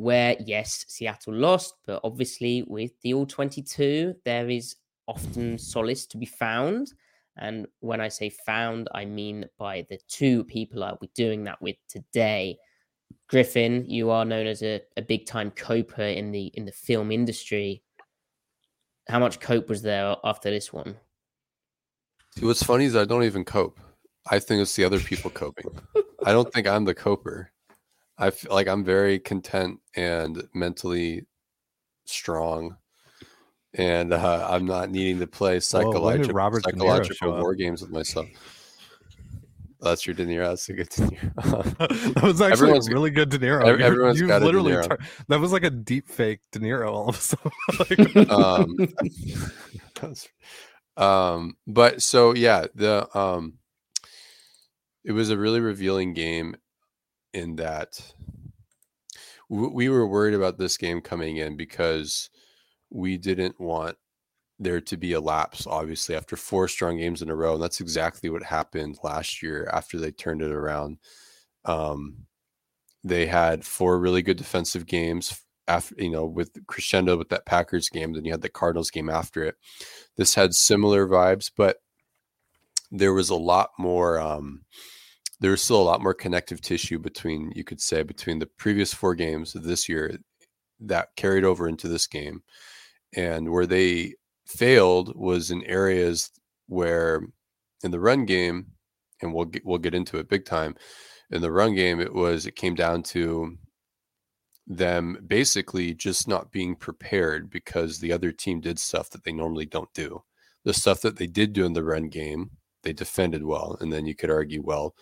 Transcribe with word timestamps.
where, 0.00 0.34
yes, 0.40 0.86
Seattle 0.88 1.34
lost, 1.34 1.74
but 1.86 2.00
obviously 2.04 2.62
with 2.66 2.92
the 3.02 3.12
All 3.12 3.26
22, 3.26 4.14
there 4.24 4.48
is 4.48 4.76
often 5.06 5.58
solace 5.58 6.06
to 6.06 6.16
be 6.16 6.24
found. 6.24 6.94
And 7.36 7.66
when 7.80 8.00
I 8.00 8.08
say 8.08 8.30
found, 8.30 8.88
I 8.94 9.04
mean 9.04 9.44
by 9.58 9.86
the 9.90 9.98
two 10.08 10.44
people 10.44 10.82
I'll 10.82 10.96
be 10.96 11.10
doing 11.14 11.44
that 11.44 11.60
with 11.60 11.76
today. 11.86 12.56
Griffin, 13.28 13.84
you 13.88 14.08
are 14.08 14.24
known 14.24 14.46
as 14.46 14.62
a, 14.62 14.80
a 14.96 15.02
big 15.02 15.26
time 15.26 15.50
coper 15.50 16.02
in 16.02 16.32
the 16.32 16.46
in 16.54 16.64
the 16.64 16.72
film 16.72 17.12
industry. 17.12 17.82
How 19.06 19.18
much 19.18 19.38
cope 19.38 19.68
was 19.68 19.82
there 19.82 20.16
after 20.24 20.50
this 20.50 20.72
one? 20.72 20.96
See, 22.38 22.46
what's 22.46 22.62
funny 22.62 22.86
is 22.86 22.96
I 22.96 23.04
don't 23.04 23.24
even 23.24 23.44
cope. 23.44 23.78
I 24.30 24.38
think 24.38 24.62
it's 24.62 24.76
the 24.76 24.84
other 24.84 24.98
people 24.98 25.30
coping. 25.30 25.66
I 26.24 26.32
don't 26.32 26.50
think 26.50 26.66
I'm 26.66 26.86
the 26.86 26.94
coper. 26.94 27.52
I 28.20 28.30
feel 28.30 28.52
like 28.54 28.68
I'm 28.68 28.84
very 28.84 29.18
content 29.18 29.80
and 29.96 30.42
mentally 30.54 31.24
strong, 32.04 32.76
and 33.74 34.12
uh, 34.12 34.46
I'm 34.50 34.66
not 34.66 34.90
needing 34.90 35.18
to 35.20 35.26
play 35.26 35.58
psychological 35.60 36.34
Robert 36.34 36.62
psychological 36.64 37.32
war 37.40 37.54
games 37.54 37.80
with 37.80 37.90
myself. 37.90 38.28
That's 39.80 40.06
your 40.06 40.14
De 40.14 40.26
Niro. 40.26 40.48
That's 40.48 40.68
a 40.68 40.74
good 40.74 40.90
De 40.90 41.02
Niro. 41.06 41.78
that 42.14 42.22
was 42.22 42.42
actually 42.42 42.52
Everyone's- 42.52 42.88
a 42.88 42.92
really 42.92 43.10
good 43.10 43.30
De 43.30 43.38
Niro. 43.38 43.64
ev- 43.66 43.80
You- 43.80 43.86
everyone's 43.86 44.20
you 44.20 44.26
got 44.26 44.36
a 44.36 44.40
De 44.40 44.44
literally 44.46 44.72
Niro. 44.72 44.86
tur- 44.86 44.98
that 45.28 45.40
was 45.40 45.52
like 45.52 45.64
a 45.64 45.70
deep 45.70 46.06
fake 46.08 46.40
De 46.52 46.58
Niro 46.58 46.90
all 46.92 47.08
of 47.08 47.16
a 47.16 47.20
sudden. 47.20 47.50
Like- 48.16 48.30
um, 48.30 48.76
um, 51.02 51.56
but 51.66 52.02
so 52.02 52.34
yeah, 52.34 52.66
the 52.74 53.08
um, 53.18 53.54
it 55.04 55.12
was 55.12 55.30
a 55.30 55.38
really 55.38 55.60
revealing 55.60 56.12
game 56.12 56.56
in 57.32 57.56
that 57.56 58.00
we 59.50 59.88
were 59.88 60.06
worried 60.06 60.34
about 60.34 60.58
this 60.58 60.76
game 60.76 61.00
coming 61.00 61.38
in 61.38 61.56
because 61.56 62.30
we 62.88 63.18
didn't 63.18 63.60
want 63.60 63.96
there 64.60 64.80
to 64.80 64.96
be 64.96 65.14
a 65.14 65.20
lapse 65.20 65.66
obviously 65.66 66.14
after 66.14 66.36
four 66.36 66.68
strong 66.68 66.98
games 66.98 67.20
in 67.22 67.30
a 67.30 67.34
row 67.34 67.54
and 67.54 67.62
that's 67.62 67.80
exactly 67.80 68.30
what 68.30 68.44
happened 68.44 68.98
last 69.02 69.42
year 69.42 69.68
after 69.72 69.98
they 69.98 70.12
turned 70.12 70.42
it 70.42 70.52
around. 70.52 70.98
Um, 71.64 72.26
they 73.02 73.26
had 73.26 73.64
four 73.64 73.98
really 73.98 74.22
good 74.22 74.36
defensive 74.36 74.86
games 74.86 75.42
after 75.66 75.94
you 75.98 76.10
know 76.10 76.26
with 76.26 76.50
crescendo 76.66 77.16
with 77.16 77.30
that 77.30 77.46
packers 77.46 77.88
game 77.88 78.12
then 78.12 78.24
you 78.24 78.32
had 78.32 78.42
the 78.42 78.48
cardinals 78.48 78.90
game 78.90 79.08
after 79.10 79.42
it. 79.42 79.56
This 80.16 80.34
had 80.34 80.54
similar 80.54 81.08
vibes 81.08 81.50
but 81.56 81.78
there 82.92 83.14
was 83.14 83.30
a 83.30 83.36
lot 83.36 83.70
more 83.78 84.20
um, 84.20 84.62
there 85.40 85.50
was 85.50 85.62
still 85.62 85.80
a 85.80 85.82
lot 85.82 86.02
more 86.02 86.14
connective 86.14 86.60
tissue 86.60 86.98
between 86.98 87.50
you 87.54 87.64
could 87.64 87.80
say 87.80 88.02
between 88.02 88.38
the 88.38 88.46
previous 88.46 88.92
four 88.92 89.14
games 89.14 89.54
of 89.54 89.64
this 89.64 89.88
year 89.88 90.18
that 90.80 91.08
carried 91.16 91.44
over 91.44 91.68
into 91.68 91.88
this 91.88 92.06
game. 92.06 92.42
And 93.16 93.50
where 93.50 93.66
they 93.66 94.14
failed 94.46 95.16
was 95.16 95.50
in 95.50 95.64
areas 95.64 96.30
where 96.66 97.22
in 97.82 97.90
the 97.90 98.00
run 98.00 98.24
game 98.26 98.66
and 99.22 99.32
we'll 99.32 99.46
get, 99.46 99.64
we'll 99.64 99.78
get 99.78 99.94
into 99.94 100.18
it 100.18 100.28
big 100.28 100.44
time 100.44 100.76
in 101.30 101.40
the 101.40 101.50
run 101.50 101.74
game 101.74 102.00
it 102.00 102.12
was 102.12 102.46
it 102.46 102.56
came 102.56 102.74
down 102.74 103.02
to 103.02 103.56
them 104.66 105.18
basically 105.26 105.94
just 105.94 106.28
not 106.28 106.52
being 106.52 106.76
prepared 106.76 107.50
because 107.50 107.98
the 107.98 108.12
other 108.12 108.30
team 108.30 108.60
did 108.60 108.78
stuff 108.78 109.10
that 109.10 109.24
they 109.24 109.32
normally 109.32 109.66
don't 109.66 109.92
do. 109.94 110.22
The 110.64 110.74
stuff 110.74 111.00
that 111.00 111.16
they 111.16 111.26
did 111.26 111.52
do 111.52 111.64
in 111.64 111.72
the 111.72 111.84
run 111.84 112.08
game 112.08 112.50
they 112.82 112.92
defended 112.92 113.44
well 113.44 113.76
and 113.80 113.92
then 113.92 114.06
you 114.06 114.14
could 114.14 114.30
argue 114.30 114.62
well 114.62 114.94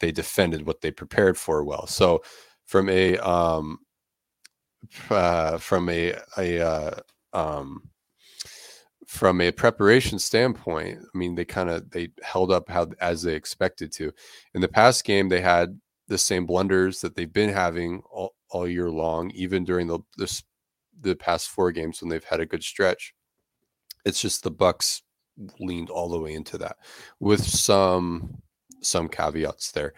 they 0.00 0.12
defended 0.12 0.66
what 0.66 0.80
they 0.80 0.90
prepared 0.90 1.38
for 1.38 1.64
well. 1.64 1.86
So 1.86 2.22
from 2.66 2.88
a 2.88 3.16
um 3.18 3.78
uh, 5.10 5.58
from 5.58 5.88
a 5.88 6.14
a 6.38 6.60
uh, 6.60 7.00
um 7.32 7.82
from 9.06 9.40
a 9.40 9.50
preparation 9.50 10.20
standpoint 10.20 11.00
i 11.02 11.18
mean 11.18 11.34
they 11.34 11.44
kind 11.44 11.68
of 11.68 11.90
they 11.90 12.08
held 12.22 12.52
up 12.52 12.68
how 12.68 12.88
as 13.00 13.22
they 13.22 13.34
expected 13.34 13.92
to. 13.92 14.12
In 14.54 14.60
the 14.60 14.68
past 14.68 15.04
game 15.04 15.28
they 15.28 15.40
had 15.40 15.78
the 16.08 16.18
same 16.18 16.46
blunders 16.46 17.00
that 17.00 17.14
they've 17.14 17.32
been 17.32 17.50
having 17.50 18.02
all, 18.10 18.34
all 18.50 18.66
year 18.66 18.90
long 18.90 19.30
even 19.32 19.64
during 19.64 19.86
the 19.86 20.00
this 20.16 20.42
the 21.02 21.14
past 21.14 21.48
four 21.48 21.72
games 21.72 22.00
when 22.00 22.08
they've 22.08 22.24
had 22.24 22.40
a 22.40 22.46
good 22.46 22.62
stretch. 22.62 23.14
It's 24.04 24.20
just 24.20 24.42
the 24.42 24.50
bucks 24.50 25.02
leaned 25.58 25.90
all 25.90 26.08
the 26.08 26.20
way 26.20 26.34
into 26.34 26.58
that. 26.58 26.76
With 27.18 27.42
some 27.44 28.42
some 28.82 29.08
caveats 29.08 29.72
there. 29.72 29.94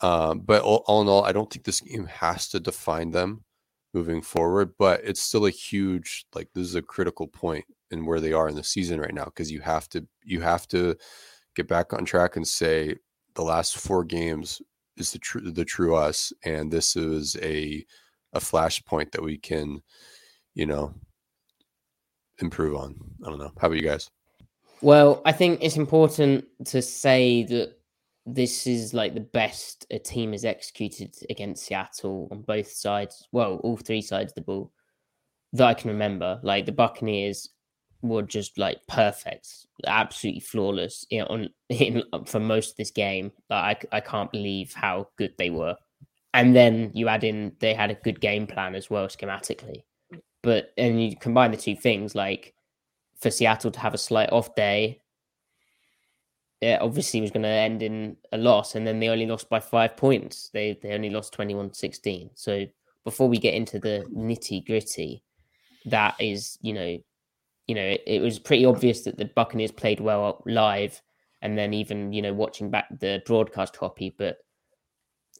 Um, 0.00 0.40
but 0.40 0.62
all, 0.62 0.82
all 0.86 1.00
in 1.02 1.08
all 1.08 1.24
i 1.24 1.32
don't 1.32 1.50
think 1.50 1.64
this 1.64 1.80
game 1.80 2.04
has 2.06 2.48
to 2.48 2.60
define 2.60 3.12
them 3.12 3.44
moving 3.94 4.20
forward 4.20 4.74
but 4.76 5.00
it's 5.04 5.22
still 5.22 5.46
a 5.46 5.50
huge 5.50 6.26
like 6.34 6.48
this 6.52 6.66
is 6.66 6.74
a 6.74 6.82
critical 6.82 7.28
point 7.28 7.64
in 7.92 8.04
where 8.04 8.20
they 8.20 8.32
are 8.32 8.48
in 8.48 8.56
the 8.56 8.64
season 8.64 9.00
right 9.00 9.14
now 9.14 9.24
because 9.24 9.52
you 9.52 9.60
have 9.60 9.88
to 9.88 10.06
you 10.24 10.40
have 10.40 10.66
to 10.68 10.96
get 11.54 11.68
back 11.68 11.92
on 11.92 12.04
track 12.04 12.36
and 12.36 12.46
say 12.46 12.94
the 13.34 13.42
last 13.42 13.78
four 13.78 14.04
games 14.04 14.60
is 14.96 15.12
the 15.12 15.18
true 15.18 15.40
the 15.40 15.64
true 15.64 15.94
us 15.94 16.32
and 16.44 16.72
this 16.72 16.96
is 16.96 17.36
a 17.40 17.86
a 18.32 18.40
flashpoint 18.40 19.12
that 19.12 19.22
we 19.22 19.38
can 19.38 19.80
you 20.54 20.66
know 20.66 20.92
improve 22.38 22.76
on. 22.76 22.94
I 23.24 23.28
don't 23.28 23.38
know. 23.38 23.52
How 23.58 23.68
about 23.68 23.76
you 23.76 23.82
guys? 23.82 24.10
Well, 24.80 25.22
I 25.24 25.32
think 25.32 25.60
it's 25.62 25.76
important 25.76 26.46
to 26.66 26.82
say 26.82 27.44
that 27.44 27.78
this 28.26 28.66
is 28.66 28.94
like 28.94 29.14
the 29.14 29.20
best 29.20 29.86
a 29.90 29.98
team 29.98 30.32
has 30.32 30.44
executed 30.44 31.14
against 31.28 31.66
Seattle 31.66 32.28
on 32.30 32.42
both 32.42 32.70
sides. 32.70 33.28
Well, 33.32 33.56
all 33.56 33.76
three 33.76 34.00
sides 34.00 34.32
of 34.32 34.36
the 34.36 34.40
ball 34.40 34.72
that 35.52 35.66
I 35.66 35.74
can 35.74 35.90
remember. 35.90 36.40
Like 36.42 36.66
the 36.66 36.72
Buccaneers 36.72 37.50
were 38.02 38.22
just 38.22 38.58
like 38.58 38.78
perfect, 38.88 39.48
absolutely 39.86 40.40
flawless 40.40 41.04
you 41.10 41.20
know, 41.20 41.26
on 41.26 41.48
in, 41.68 42.02
for 42.26 42.40
most 42.40 42.72
of 42.72 42.76
this 42.76 42.90
game. 42.90 43.30
Like 43.50 43.86
I, 43.92 43.98
I 43.98 44.00
can't 44.00 44.32
believe 44.32 44.72
how 44.72 45.08
good 45.16 45.34
they 45.36 45.50
were. 45.50 45.76
And 46.32 46.56
then 46.56 46.90
you 46.94 47.08
add 47.08 47.24
in 47.24 47.52
they 47.60 47.74
had 47.74 47.90
a 47.90 47.94
good 47.94 48.20
game 48.20 48.46
plan 48.46 48.74
as 48.74 48.90
well 48.90 49.06
schematically. 49.06 49.84
But 50.42 50.72
and 50.76 51.02
you 51.02 51.16
combine 51.16 51.52
the 51.52 51.56
two 51.56 51.76
things 51.76 52.14
like 52.14 52.54
for 53.20 53.30
Seattle 53.30 53.70
to 53.70 53.80
have 53.80 53.94
a 53.94 53.98
slight 53.98 54.30
off 54.32 54.54
day, 54.54 55.00
it 56.64 56.80
obviously 56.80 57.20
was 57.20 57.30
going 57.30 57.42
to 57.42 57.48
end 57.48 57.82
in 57.82 58.16
a 58.32 58.38
loss. 58.38 58.74
And 58.74 58.86
then 58.86 58.98
they 58.98 59.08
only 59.08 59.26
lost 59.26 59.50
by 59.50 59.60
five 59.60 59.96
points. 59.96 60.50
They 60.52 60.78
they 60.82 60.92
only 60.92 61.10
lost 61.10 61.32
21 61.34 61.74
16. 61.74 62.30
So 62.34 62.64
before 63.04 63.28
we 63.28 63.38
get 63.38 63.54
into 63.54 63.78
the 63.78 64.04
nitty 64.16 64.66
gritty, 64.66 65.22
that 65.86 66.14
is, 66.18 66.58
you 66.62 66.72
know, 66.72 66.98
you 67.66 67.74
know, 67.74 67.82
it, 67.82 68.02
it 68.06 68.22
was 68.22 68.38
pretty 68.38 68.64
obvious 68.64 69.02
that 69.02 69.18
the 69.18 69.26
Buccaneers 69.26 69.72
played 69.72 70.00
well 70.00 70.42
live, 70.46 71.00
and 71.42 71.56
then 71.58 71.74
even 71.74 72.12
you 72.12 72.22
know 72.22 72.32
watching 72.32 72.70
back 72.70 72.86
the 72.98 73.22
broadcast 73.26 73.76
copy, 73.76 74.14
but 74.16 74.38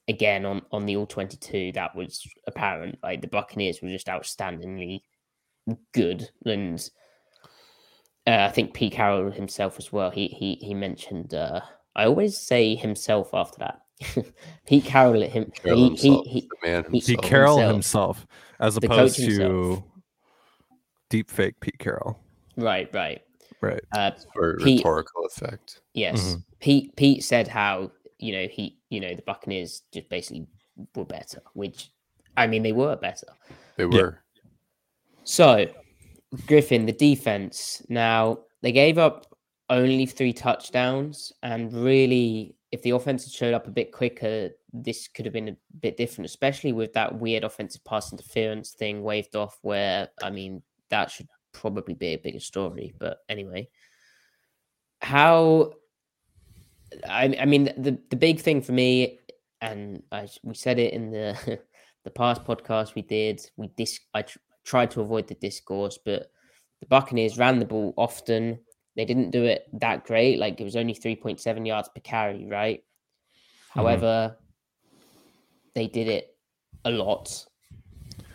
again 0.09 0.45
on 0.45 0.61
on 0.71 0.85
the 0.85 0.97
all 0.97 1.07
22 1.07 1.73
that 1.73 1.97
was 1.97 2.29
apparent 2.47 2.99
like 3.03 3.23
the 3.23 3.27
buccaneers 3.27 3.81
were 3.81 3.89
just 3.89 4.09
outstandingly 4.09 5.01
good 5.95 6.29
and 6.45 6.91
uh, 8.27 8.47
i 8.49 8.51
think 8.51 8.75
pete 8.75 8.93
carroll 8.93 9.31
himself 9.31 9.79
as 9.79 9.93
well 9.93 10.11
he 10.11 10.29
he 10.29 10.55
he 10.61 10.75
mentioned 10.75 11.35
uh 11.35 11.61
i 11.97 12.05
always 12.05 12.37
say 12.39 12.75
himself 12.75 13.31
after 13.35 13.59
that 13.59 13.81
pete 14.67 14.85
carroll 14.85 15.23
him 15.23 15.51
Carroll 15.55 15.79
he, 15.79 15.87
himself, 15.89 16.27
he, 16.27 16.31
he, 16.33 16.41
the 16.63 16.69
man 16.69 16.85
he- 16.93 17.01
Pete. 17.01 17.23
Carroll 17.23 17.59
himself. 17.59 18.19
himself, 18.19 18.27
as 18.61 18.77
opposed 18.77 19.17
to 19.17 19.83
deep 21.11 21.31
fake 21.31 21.59
Pete 21.61 21.79
Carroll. 21.79 22.19
right 22.57 22.89
right 22.95 23.23
Right. 23.61 23.81
uh 23.93 24.11
for 24.35 24.57
Pete- 24.59 24.79
rhetorical 24.81 25.25
effect. 25.27 25.81
Yes. 25.95 26.21
Mhm. 26.21 26.45
Pete 26.61 26.97
Pete 26.97 27.25
said 27.25 27.49
how, 27.49 27.93
you 28.19 28.33
know, 28.33 28.47
he 28.47 28.79
you 28.91 29.01
know, 29.01 29.15
the 29.15 29.23
Buccaneers 29.23 29.83
just 29.93 30.09
basically 30.11 30.47
were 30.95 31.05
better, 31.07 31.41
which 31.55 31.91
I 32.37 32.47
mean 32.47 32.63
they 32.63 32.73
were 32.73 32.97
better. 32.97 33.29
They 33.77 33.87
were. 33.87 34.19
So 35.23 35.67
Griffin, 36.47 36.87
the 36.87 36.93
defense. 36.93 37.83
Now 37.89 38.39
they 38.63 38.73
gave 38.73 38.99
up 38.99 39.27
only 39.71 40.07
three 40.07 40.33
touchdowns, 40.33 41.33
and 41.43 41.73
really 41.73 42.57
if 42.73 42.83
the 42.83 42.91
offense 42.91 43.25
had 43.25 43.33
showed 43.33 43.55
up 43.55 43.67
a 43.67 43.71
bit 43.71 43.93
quicker, 43.93 44.51
this 44.73 45.07
could 45.09 45.25
have 45.25 45.33
been 45.33 45.51
a 45.51 45.57
bit 45.81 45.97
different, 45.97 46.27
especially 46.27 46.73
with 46.73 46.93
that 46.95 47.19
weird 47.19 47.45
offensive 47.45 47.85
pass 47.85 48.13
interference 48.13 48.73
thing 48.73 49.03
waved 49.03 49.37
off 49.37 49.59
where 49.63 50.09
I 50.23 50.31
mean 50.31 50.63
that 50.91 51.11
should 51.11 51.29
probably 51.53 51.95
be 51.95 52.09
a 52.09 52.17
bigger 52.17 52.41
story. 52.41 52.95
But 52.99 53.19
anyway. 53.29 53.69
How 55.01 55.73
I, 57.09 57.37
I 57.41 57.45
mean 57.45 57.65
the 57.65 57.99
the 58.11 58.17
big 58.17 58.41
thing 58.41 58.63
for 58.63 58.73
me, 58.73 59.19
and 59.61 60.03
I, 60.13 60.29
we 60.43 60.55
said 60.55 60.79
it 60.79 60.93
in 60.93 61.11
the 61.11 61.61
the 62.05 62.11
past 62.11 62.45
podcast 62.45 62.95
we 62.95 63.03
did. 63.03 63.41
We 63.57 63.69
dis 63.77 64.01
I 64.15 64.25
tried 64.65 64.91
to 64.93 65.01
avoid 65.01 65.29
the 65.29 65.35
discourse, 65.35 65.99
but 66.05 66.31
the 66.81 66.87
Buccaneers 66.87 67.39
ran 67.39 67.59
the 67.59 67.65
ball 67.65 67.95
often. 67.97 68.59
They 68.97 69.05
didn't 69.05 69.31
do 69.31 69.45
it 69.45 69.65
that 69.81 70.05
great. 70.05 70.39
Like 70.39 70.61
it 70.61 70.65
was 70.65 70.77
only 70.77 70.95
three 70.95 71.17
point 71.17 71.41
seven 71.41 71.65
yards 71.67 71.89
per 71.95 72.01
carry, 72.01 72.47
right? 72.47 72.81
Mm-hmm. 72.81 73.81
However, 73.81 74.37
they 75.75 75.87
did 75.87 76.09
it 76.09 76.37
a 76.85 76.91
lot. 76.91 77.45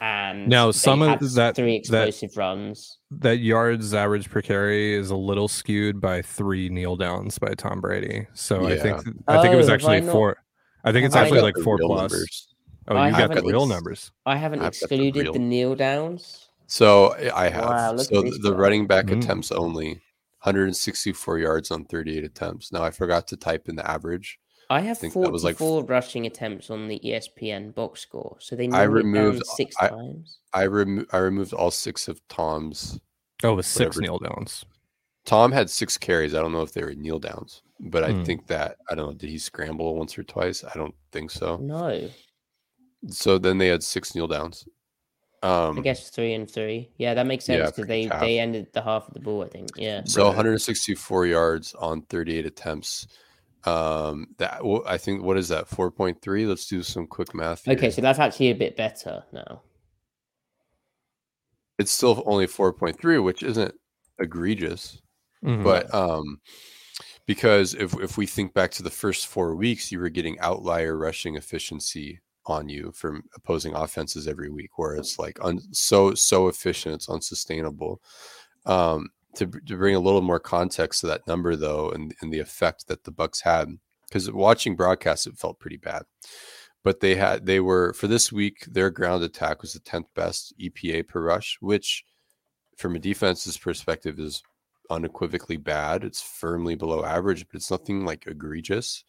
And 0.02 0.48
Now, 0.48 0.72
some 0.72 1.02
of 1.02 1.20
that- 1.36 1.56
three 1.56 1.74
that- 1.90 2.08
explosive 2.08 2.38
runs. 2.38 2.98
That 3.12 3.40
yards 3.40 3.94
average 3.94 4.30
per 4.30 4.42
carry 4.42 4.94
is 4.94 5.10
a 5.10 5.16
little 5.16 5.48
skewed 5.48 6.00
by 6.00 6.22
three 6.22 6.70
kneel 6.70 6.96
downs 6.96 7.38
by 7.40 7.54
Tom 7.56 7.82
Brady. 7.82 8.28
So 8.34 8.66
I 8.68 8.78
think 8.78 8.98
I 9.28 9.42
think 9.42 9.54
it 9.54 9.58
was 9.58 9.70
Oh, 9.70 9.74
actually 9.74 10.02
four. 10.04 10.38
I 10.84 10.92
think 10.94 11.06
it's 11.06 11.16
have 11.16 11.26
actually 11.26 11.42
like 11.42 11.58
four 11.58 11.78
plus. 11.80 12.12
numbers. 12.12 12.48
Oh, 12.90 12.96
I 12.98 13.08
you 13.08 13.12
got 13.12 13.18
the 13.30 13.36
haven't 13.36 13.46
real 13.46 13.62
ex- 13.64 13.70
numbers. 13.70 14.12
I 14.26 14.36
haven't 14.38 14.60
I've 14.60 14.66
got 14.80 14.90
the 14.90 14.96
excluded 14.96 15.34
the 15.34 15.40
kneel 15.40 15.76
downs. 15.76 16.50
So 16.68 17.16
I 17.34 17.50
have. 17.50 17.66
Wow, 17.66 17.98
so 17.98 18.22
this 18.22 18.40
the 18.40 18.52
guy. 18.52 18.58
running 18.58 18.88
back 18.88 19.06
Mm. 19.08 19.22
attempts 19.24 19.52
only, 19.52 20.02
164 20.44 21.40
yards 21.40 21.72
on 21.72 21.86
38 21.86 22.24
attempts. 22.24 22.72
Now 22.72 22.84
I 22.84 22.92
forgot 22.92 23.28
to 23.28 23.38
type 23.38 23.70
in 23.70 23.76
the 23.76 23.90
average. 23.90 24.40
I 24.72 24.82
have 24.82 25.00
think 25.00 25.14
that 25.16 25.32
was 25.32 25.44
like 25.44 25.58
44 25.58 25.86
rushing 25.90 26.26
attempts 26.28 26.70
on 26.70 26.88
the 26.88 27.00
ESPN 27.04 27.74
box 27.74 28.02
score, 28.02 28.38
so 28.40 28.56
they 28.56 28.66
I 28.66 28.68
narrowed 28.68 29.04
down 29.04 29.14
removed- 29.14 29.46
six 29.56 29.76
I- 29.80 29.88
times. 29.90 30.38
I 30.54 30.66
remo- 30.68 31.06
I 31.12 31.18
removed 31.18 31.54
all 31.54 31.72
six 31.72 32.08
of 32.08 32.22
Tom's. 32.28 33.00
Oh, 33.44 33.54
it 33.54 33.56
was 33.56 33.68
six 33.68 33.98
kneel 33.98 34.20
downs. 34.20 34.66
Tom 35.26 35.52
had 35.52 35.70
six 35.70 35.98
carries. 35.98 36.34
I 36.36 36.40
don't 36.42 36.52
know 36.52 36.62
if 36.62 36.72
they 36.74 36.84
were 36.84 36.94
kneel 36.94 37.20
downs, 37.20 37.62
but 37.80 38.04
I 38.04 38.12
Hmm. 38.14 38.24
think 38.24 38.48
that 38.48 38.78
I 38.90 38.96
don't 38.96 39.08
know. 39.08 39.14
Did 39.14 39.30
he 39.30 39.38
scramble 39.40 39.96
once 39.96 40.18
or 40.18 40.24
twice? 40.24 40.64
I 40.64 40.74
don't 40.76 40.96
think 41.12 41.32
so. 41.32 41.58
No, 41.58 42.10
So 43.08 43.38
then 43.38 43.58
they 43.58 43.68
had 43.68 43.84
six 43.84 44.14
kneel 44.14 44.28
downs. 44.28 44.68
Um, 45.42 45.80
I 45.80 45.82
guess 45.82 46.10
three 46.10 46.34
and 46.34 46.50
three. 46.50 46.90
Yeah, 46.98 47.14
that 47.14 47.26
makes 47.26 47.46
sense 47.46 47.70
for 47.70 47.72
because 47.72 47.88
they 47.88 48.04
half. 48.04 48.20
they 48.20 48.40
ended 48.40 48.68
the 48.74 48.82
half 48.82 49.08
of 49.08 49.14
the 49.14 49.22
ball. 49.22 49.44
I 49.44 49.48
think. 49.48 49.70
Yeah. 49.78 50.02
So 50.04 50.26
164 50.26 51.28
yards 51.28 51.74
on 51.76 52.02
38 52.04 52.46
attempts. 52.46 53.08
Um, 53.64 54.28
that 54.38 54.64
well, 54.64 54.84
I 54.86 54.98
think 54.98 55.24
what 55.24 55.38
is 55.38 55.48
that? 55.50 55.70
4.3. 55.70 56.48
Let's 56.48 56.68
do 56.68 56.84
some 56.84 57.08
quick 57.08 57.34
math. 57.34 57.68
Okay, 57.68 57.90
so 57.90 58.02
that's 58.02 58.20
actually 58.20 58.50
a 58.50 58.56
bit 58.56 58.76
better 58.76 59.24
now. 59.32 59.62
it's 61.78 61.92
still 61.92 62.22
only 62.26 62.46
4.3, 62.46 63.24
which 63.24 63.42
isn't 63.42 63.74
egregious. 64.20 65.02
Mhm. 65.46 65.64
But 65.64 65.94
um, 65.94 66.42
because 67.26 67.74
if 67.74 67.94
if 68.02 68.18
we 68.18 68.26
think 68.26 68.54
back 68.54 68.72
to 68.72 68.84
the 68.84 68.90
first 68.90 69.28
four 69.28 69.56
weeks, 69.56 69.90
you 69.90 70.00
were 70.00 70.10
getting 70.10 70.38
outlier 70.42 70.98
rushing 70.98 71.36
efficiency 71.36 72.20
on 72.50 72.70
you 72.70 72.92
from 72.94 73.24
opposing 73.36 73.74
offenses 73.76 74.28
every 74.28 74.50
week, 74.50 74.78
where 74.78 74.96
it's 74.96 75.20
like 75.20 75.38
un, 75.42 75.60
so 75.72 76.14
so 76.14 76.48
efficient, 76.48 76.96
it's 76.96 77.10
unsustainable. 77.10 78.02
Um, 78.66 79.10
to 79.36 79.46
to 79.46 79.78
bring 79.78 79.96
a 79.96 80.00
little 80.00 80.22
more 80.22 80.40
context 80.40 81.02
to 81.02 81.08
that 81.08 81.28
number, 81.28 81.56
though, 81.56 81.92
and 81.92 82.14
and 82.22 82.34
the 82.34 82.40
effect 82.40 82.88
that 82.88 83.04
the 83.04 83.12
Bucks 83.12 83.42
had, 83.42 83.78
because 84.08 84.32
watching 84.32 84.76
broadcast, 84.76 85.28
it 85.28 85.38
felt 85.38 85.60
pretty 85.60 85.78
bad. 85.78 86.04
But 86.84 87.00
they 87.02 87.16
had 87.16 87.46
they 87.46 87.60
were 87.60 87.94
for 87.94 88.08
this 88.08 88.32
week, 88.32 88.66
their 88.66 88.90
ground 88.90 89.24
attack 89.24 89.62
was 89.62 89.74
the 89.74 89.80
tenth 89.80 90.08
best 90.16 90.54
EPA 90.60 91.08
per 91.08 91.22
rush, 91.22 91.58
which 91.62 92.06
from 92.78 92.96
a 92.96 93.00
defense's 93.00 93.58
perspective 93.58 94.20
is 94.20 94.42
unequivocally 94.90 95.58
bad. 95.58 96.04
It's 96.04 96.22
firmly 96.22 96.76
below 96.76 97.04
average, 97.04 97.46
but 97.48 97.58
it's 97.58 97.72
nothing 97.72 98.06
like 98.06 98.26
egregious. 98.28 99.04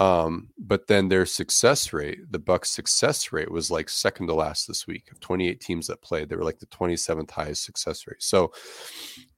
Um, 0.00 0.48
but 0.58 0.86
then 0.86 1.08
their 1.08 1.26
success 1.26 1.92
rate, 1.92 2.20
the 2.32 2.38
Bucks' 2.38 2.70
success 2.70 3.32
rate 3.32 3.50
was 3.50 3.70
like 3.70 3.90
second 3.90 4.28
to 4.28 4.34
last 4.34 4.66
this 4.66 4.86
week 4.86 5.12
of 5.12 5.20
28 5.20 5.60
teams 5.60 5.86
that 5.88 6.00
played. 6.00 6.30
They 6.30 6.36
were 6.36 6.44
like 6.44 6.58
the 6.58 6.66
27th 6.66 7.30
highest 7.30 7.64
success 7.64 8.06
rate. 8.06 8.22
So 8.22 8.50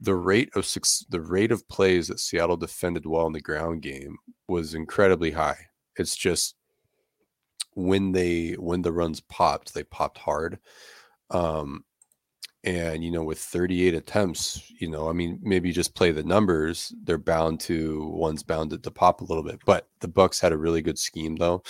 the 0.00 0.14
rate 0.14 0.50
of 0.54 0.64
the 1.10 1.20
rate 1.20 1.50
of 1.50 1.68
plays 1.68 2.06
that 2.08 2.20
Seattle 2.20 2.56
defended 2.56 3.06
well 3.06 3.26
in 3.26 3.32
the 3.32 3.40
ground 3.40 3.82
game 3.82 4.18
was 4.46 4.74
incredibly 4.74 5.32
high. 5.32 5.58
It's 5.96 6.14
just 6.16 6.54
when 7.74 8.12
they 8.12 8.52
when 8.52 8.82
the 8.82 8.92
runs 8.92 9.20
popped, 9.20 9.74
they 9.74 9.82
popped 9.82 10.18
hard. 10.18 10.60
Um, 11.30 11.84
and 12.64 13.02
you 13.02 13.10
know 13.10 13.24
with 13.24 13.38
38 13.38 13.94
attempts 13.94 14.70
you 14.78 14.88
know 14.88 15.08
i 15.08 15.12
mean 15.12 15.38
maybe 15.42 15.72
just 15.72 15.94
play 15.94 16.12
the 16.12 16.22
numbers 16.22 16.94
they're 17.04 17.18
bound 17.18 17.58
to 17.60 18.06
one's 18.14 18.42
bounded 18.42 18.82
to 18.82 18.90
pop 18.90 19.20
a 19.20 19.24
little 19.24 19.42
bit 19.42 19.58
but 19.66 19.88
the 20.00 20.08
bucks 20.08 20.40
had 20.40 20.52
a 20.52 20.58
really 20.58 20.82
good 20.82 20.98
scheme 20.98 21.36
though 21.36 21.62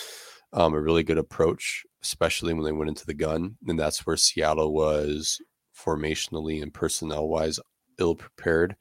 um, 0.54 0.74
a 0.74 0.80
really 0.80 1.02
good 1.02 1.18
approach 1.18 1.84
especially 2.02 2.52
when 2.52 2.64
they 2.64 2.72
went 2.72 2.90
into 2.90 3.06
the 3.06 3.14
gun 3.14 3.56
and 3.68 3.78
that's 3.78 4.06
where 4.06 4.16
seattle 4.16 4.74
was 4.74 5.40
formationally 5.76 6.62
and 6.62 6.74
personnel 6.74 7.28
wise 7.28 7.58
ill 7.98 8.14
prepared 8.14 8.76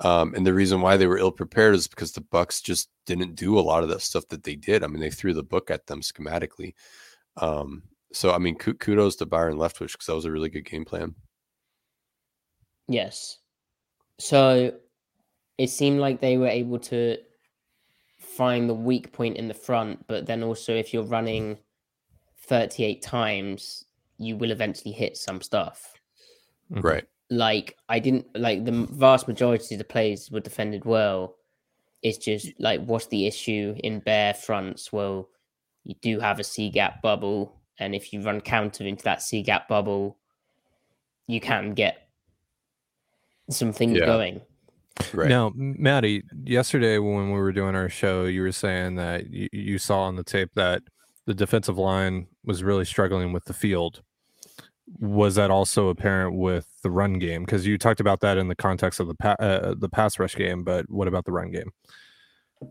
um, 0.00 0.34
and 0.34 0.46
the 0.46 0.54
reason 0.54 0.80
why 0.80 0.96
they 0.96 1.08
were 1.08 1.18
ill 1.18 1.32
prepared 1.32 1.74
is 1.74 1.88
because 1.88 2.12
the 2.12 2.20
bucks 2.20 2.60
just 2.60 2.88
didn't 3.04 3.34
do 3.34 3.58
a 3.58 3.60
lot 3.60 3.82
of 3.82 3.88
that 3.88 4.00
stuff 4.00 4.28
that 4.28 4.44
they 4.44 4.54
did. 4.54 4.84
I 4.84 4.86
mean 4.86 5.00
they 5.00 5.10
threw 5.10 5.34
the 5.34 5.42
book 5.42 5.72
at 5.72 5.88
them 5.88 6.02
schematically. 6.02 6.74
Um, 7.36 7.82
so 8.12 8.32
i 8.32 8.38
mean 8.38 8.56
kudos 8.56 9.16
to 9.16 9.26
byron 9.26 9.56
leftwich 9.56 9.92
because 9.92 10.06
that 10.06 10.14
was 10.14 10.24
a 10.24 10.32
really 10.32 10.48
good 10.48 10.64
game 10.64 10.84
plan 10.84 11.14
Yes. 12.88 13.38
So 14.18 14.72
it 15.58 15.68
seemed 15.70 16.00
like 16.00 16.20
they 16.20 16.38
were 16.38 16.48
able 16.48 16.78
to 16.80 17.18
find 18.18 18.68
the 18.68 18.74
weak 18.74 19.12
point 19.12 19.36
in 19.36 19.48
the 19.48 19.54
front, 19.54 20.06
but 20.06 20.26
then 20.26 20.42
also 20.42 20.74
if 20.74 20.92
you're 20.92 21.04
running 21.04 21.58
38 22.46 23.02
times, 23.02 23.84
you 24.18 24.36
will 24.36 24.50
eventually 24.50 24.92
hit 24.92 25.16
some 25.16 25.40
stuff. 25.40 25.94
Mhm. 26.72 26.82
right 26.84 27.08
Like 27.30 27.76
I 27.88 27.98
didn't 27.98 28.26
like 28.36 28.64
the 28.64 28.86
vast 28.90 29.28
majority 29.28 29.74
of 29.74 29.78
the 29.78 29.84
plays 29.84 30.30
were 30.30 30.40
defended 30.40 30.84
well. 30.84 31.36
It's 32.02 32.18
just 32.18 32.48
like 32.58 32.80
what's 32.84 33.06
the 33.06 33.26
issue 33.26 33.74
in 33.84 34.00
bare 34.00 34.34
fronts? 34.34 34.92
Well, 34.92 35.28
you 35.84 35.94
do 36.00 36.20
have 36.20 36.40
a 36.40 36.44
C 36.44 36.70
gap 36.70 37.02
bubble, 37.02 37.60
and 37.78 37.94
if 37.94 38.12
you 38.12 38.22
run 38.22 38.40
counter 38.40 38.84
into 38.84 39.04
that 39.04 39.22
C 39.22 39.42
gap 39.42 39.68
bubble, 39.68 40.18
you 41.26 41.40
can 41.40 41.74
get 41.74 42.07
some 43.50 43.72
things 43.72 43.98
Yeah. 43.98 44.06
going. 44.06 44.40
right 45.14 45.28
Now, 45.28 45.48
M- 45.48 45.76
Maddie, 45.78 46.24
yesterday 46.44 46.98
when 46.98 47.30
we 47.32 47.38
were 47.38 47.52
doing 47.52 47.74
our 47.76 47.88
show, 47.88 48.24
you 48.24 48.42
were 48.42 48.52
saying 48.52 48.96
that 48.96 49.30
you, 49.32 49.48
you 49.52 49.78
saw 49.78 50.02
on 50.02 50.16
the 50.16 50.24
tape 50.24 50.50
that 50.54 50.82
the 51.26 51.34
defensive 51.34 51.78
line 51.78 52.26
was 52.44 52.62
really 52.64 52.84
struggling 52.84 53.32
with 53.32 53.44
the 53.44 53.52
field. 53.54 54.02
Was 54.98 55.34
that 55.36 55.50
also 55.50 55.88
apparent 55.88 56.34
with 56.36 56.66
the 56.82 56.90
run 56.90 57.18
game? 57.18 57.44
Because 57.44 57.66
you 57.66 57.76
talked 57.78 58.00
about 58.00 58.20
that 58.20 58.38
in 58.38 58.48
the 58.48 58.56
context 58.56 58.98
of 59.00 59.06
the 59.06 59.14
pa- 59.14 59.36
uh, 59.38 59.74
the 59.78 59.88
pass 59.88 60.18
rush 60.18 60.34
game, 60.34 60.64
but 60.64 60.88
what 60.90 61.06
about 61.06 61.26
the 61.26 61.32
run 61.32 61.50
game? 61.50 61.70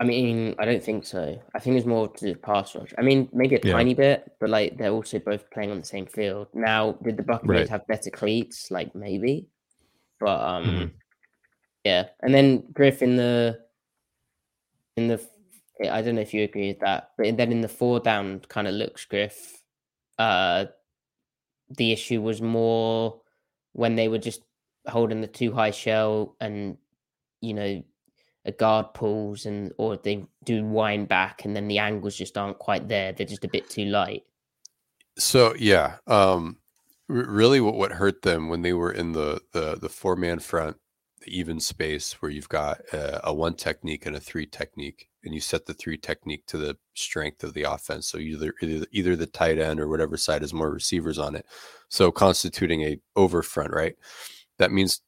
I 0.02 0.04
mean, 0.04 0.54
I 0.60 0.66
don't 0.66 0.84
think 0.84 1.06
so. 1.06 1.40
I 1.56 1.60
think 1.60 1.78
it's 1.78 1.86
more 1.86 2.10
to 2.10 2.26
do 2.26 2.32
with 2.32 2.42
pass 2.42 2.76
rush. 2.76 2.94
I 2.98 3.04
mean, 3.04 3.30
maybe 3.32 3.56
a 3.56 3.60
Yeah. 3.64 3.72
tiny 3.74 3.94
bit, 3.94 4.32
but 4.40 4.50
like 4.50 4.78
they're 4.78 4.92
also 4.92 5.20
both 5.20 5.50
playing 5.52 5.72
on 5.72 5.80
the 5.80 5.86
same 5.86 6.08
field. 6.08 6.48
Now, 6.54 6.94
did 7.04 7.16
the 7.18 7.24
Buccaneers 7.24 7.60
Right. 7.62 7.70
have 7.70 7.88
better 7.88 8.10
cleats? 8.10 8.70
Like 8.72 8.94
maybe. 8.96 9.48
But 10.20 10.40
um, 10.42 10.66
Mhm. 10.66 10.92
yeah, 11.84 12.10
and 12.22 12.34
then 12.34 12.72
Griff 12.74 13.02
in 13.02 13.16
the 13.16 13.60
in 14.96 15.08
the 15.08 15.22
I 15.92 16.02
don't 16.02 16.16
know 16.16 16.22
if 16.22 16.34
you 16.34 16.44
agree 16.44 16.70
with 16.70 16.80
that, 16.80 17.12
but 17.18 17.38
then 17.38 17.52
in 17.52 17.62
the 17.62 17.68
four 17.68 18.00
down 18.00 18.40
kind 18.48 18.68
of 18.68 18.74
looks 18.74 19.06
Griff. 19.06 19.62
Uh, 20.18 20.66
the 21.78 21.92
issue 21.92 22.22
was 22.22 22.42
more 22.42 23.22
when 23.74 23.96
they 23.96 24.08
were 24.08 24.18
just 24.18 24.42
holding 24.88 25.22
the 25.22 25.28
too 25.28 25.52
high 25.52 25.70
shell 25.72 26.36
and 26.40 26.78
you 27.42 27.54
know 27.54 27.84
a 28.46 28.52
guard 28.54 28.94
pulls 28.94 29.46
and 29.46 29.74
or 29.78 29.98
they 29.98 30.26
do 30.46 30.64
wind 30.64 31.08
back 31.10 31.44
and 31.46 31.54
then 31.56 31.68
the 31.68 31.78
angles 31.78 32.16
just 32.16 32.38
aren't 32.38 32.58
quite 32.58 32.88
there 32.88 33.12
they're 33.12 33.28
just 33.28 33.44
a 33.44 33.50
bit 33.50 33.70
too 33.70 33.84
light 33.86 34.24
So 35.18 35.54
yeah, 35.56 35.98
um, 36.08 36.58
r- 36.58 36.67
really, 37.08 37.62
what 37.62 37.76
what 37.76 37.94
hurt 37.94 38.22
them 38.22 38.50
when 38.50 38.62
they 38.62 38.74
were 38.74 38.92
in 38.92 39.14
the 39.14 39.42
the 39.54 39.76
the 39.76 39.90
four 39.90 40.16
man 40.16 40.40
front, 40.40 40.78
the 41.22 41.38
even 41.38 41.60
space 41.60 42.14
where 42.22 42.32
you've 42.32 42.50
got 42.50 42.80
a, 42.94 43.28
a 43.28 43.34
one 43.34 43.56
technique 43.56 44.06
and 44.06 44.16
a 44.16 44.20
three 44.20 44.46
technique, 44.46 45.10
and 45.24 45.34
you 45.34 45.40
set 45.40 45.66
the 45.66 45.74
three 45.74 45.98
technique 45.98 46.46
to 46.48 46.58
the 46.58 46.78
strength 46.94 47.44
of 47.44 47.54
the 47.54 47.64
offense. 47.64 48.08
So 48.08 48.18
either 48.18 48.54
either, 48.62 48.88
either 48.92 49.16
the 49.16 49.28
tight 49.28 49.60
end 49.60 49.80
or 49.80 49.88
whatever 49.88 50.18
side 50.18 50.42
has 50.42 50.54
more 50.54 50.72
receivers 50.72 51.20
on 51.20 51.36
it, 51.36 51.46
so 51.90 52.12
constituting 52.12 52.82
a 52.84 53.00
over 53.16 53.42
front, 53.44 53.74
right? 53.74 53.96
That 54.58 54.72
means 54.72 55.02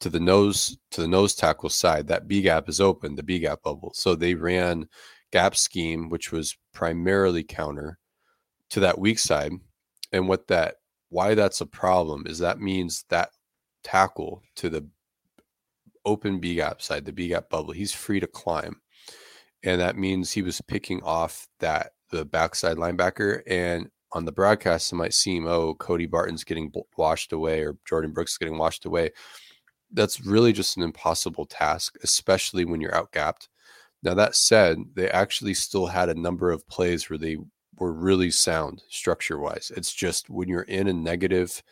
to 0.00 0.10
the 0.10 0.20
nose 0.20 0.78
to 0.90 1.00
the 1.00 1.08
nose 1.08 1.34
tackle 1.34 1.70
side 1.70 2.08
that 2.08 2.28
B 2.28 2.42
gap 2.42 2.68
is 2.68 2.80
open, 2.80 3.16
the 3.16 3.22
B 3.22 3.38
gap 3.38 3.62
bubble. 3.62 3.92
So 3.94 4.14
they 4.14 4.34
ran 4.34 4.88
gap 5.32 5.56
scheme, 5.56 6.10
which 6.10 6.32
was 6.32 6.56
primarily 6.72 7.42
counter 7.42 7.98
to 8.70 8.80
that 8.80 8.98
weak 8.98 9.18
side. 9.18 9.52
And 10.12 10.28
what 10.28 10.48
that 10.48 10.76
why 11.14 11.36
that's 11.36 11.60
a 11.60 11.66
problem 11.66 12.24
is 12.26 12.40
that 12.40 12.58
means 12.58 13.04
that 13.08 13.30
tackle 13.84 14.42
to 14.56 14.68
the 14.68 14.84
open 16.04 16.40
B 16.40 16.56
gap 16.56 16.82
side, 16.82 17.04
the 17.04 17.12
B 17.12 17.28
gap 17.28 17.48
bubble, 17.48 17.72
he's 17.72 17.92
free 17.92 18.18
to 18.18 18.26
climb. 18.26 18.80
And 19.62 19.80
that 19.80 19.96
means 19.96 20.32
he 20.32 20.42
was 20.42 20.60
picking 20.62 21.00
off 21.04 21.46
that 21.60 21.92
the 22.10 22.24
backside 22.24 22.78
linebacker. 22.78 23.42
And 23.46 23.90
on 24.10 24.24
the 24.24 24.32
broadcast, 24.32 24.92
it 24.92 24.96
might 24.96 25.14
seem, 25.14 25.46
oh, 25.46 25.74
Cody 25.74 26.06
Barton's 26.06 26.42
getting 26.42 26.72
washed 26.98 27.32
away 27.32 27.62
or 27.62 27.76
Jordyn 27.88 28.12
Brooks 28.12 28.36
getting 28.36 28.58
washed 28.58 28.84
away. 28.84 29.10
That's 29.92 30.26
really 30.26 30.52
just 30.52 30.76
an 30.76 30.82
impossible 30.82 31.46
task, 31.46 31.94
especially 32.02 32.64
when 32.64 32.80
you're 32.80 32.90
outgapped. 32.90 33.46
Now, 34.02 34.14
that 34.14 34.34
said, 34.34 34.78
they 34.94 35.08
actually 35.10 35.54
still 35.54 35.86
had 35.86 36.08
a 36.08 36.20
number 36.20 36.50
of 36.50 36.66
plays 36.66 37.08
where 37.08 37.20
they 37.20 37.36
were 37.78 37.92
really 37.92 38.30
sound 38.30 38.82
structure 38.88 39.38
wise. 39.38 39.72
It's 39.76 39.92
just 39.92 40.30
when 40.30 40.48
you're 40.48 40.62
in 40.62 40.88
a 40.88 40.92
negative, 40.92 41.62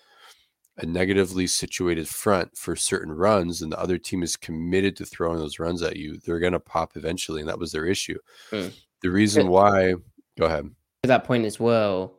a 0.79 0.87
negatively 0.87 1.47
situated 1.47 2.09
front 2.09 2.57
for 2.57 2.77
certain 2.77 3.13
runs, 3.13 3.63
and 3.63 3.73
the 3.73 3.81
other 3.81 3.99
team 3.99 4.23
is 4.23 4.37
committed 4.37 4.97
to 4.97 5.05
throwing 5.05 5.39
those 5.39 5.59
runs 5.59 5.83
at 5.83 5.97
you, 5.97 6.19
they're 6.25 6.41
going 6.41 6.53
to 6.53 6.61
pop 6.61 6.97
eventually, 6.97 7.41
and 7.41 7.49
that 7.49 7.59
was 7.59 7.73
their 7.73 7.87
issue. 7.87 8.19
Hmm. 8.51 8.69
The 9.03 9.11
reason 9.11 9.49
why, 9.49 9.95
go 10.39 10.47
ahead. 10.47 10.71
to 11.03 11.09
that 11.09 11.25
point 11.25 11.45
as 11.45 11.59
well 11.59 12.19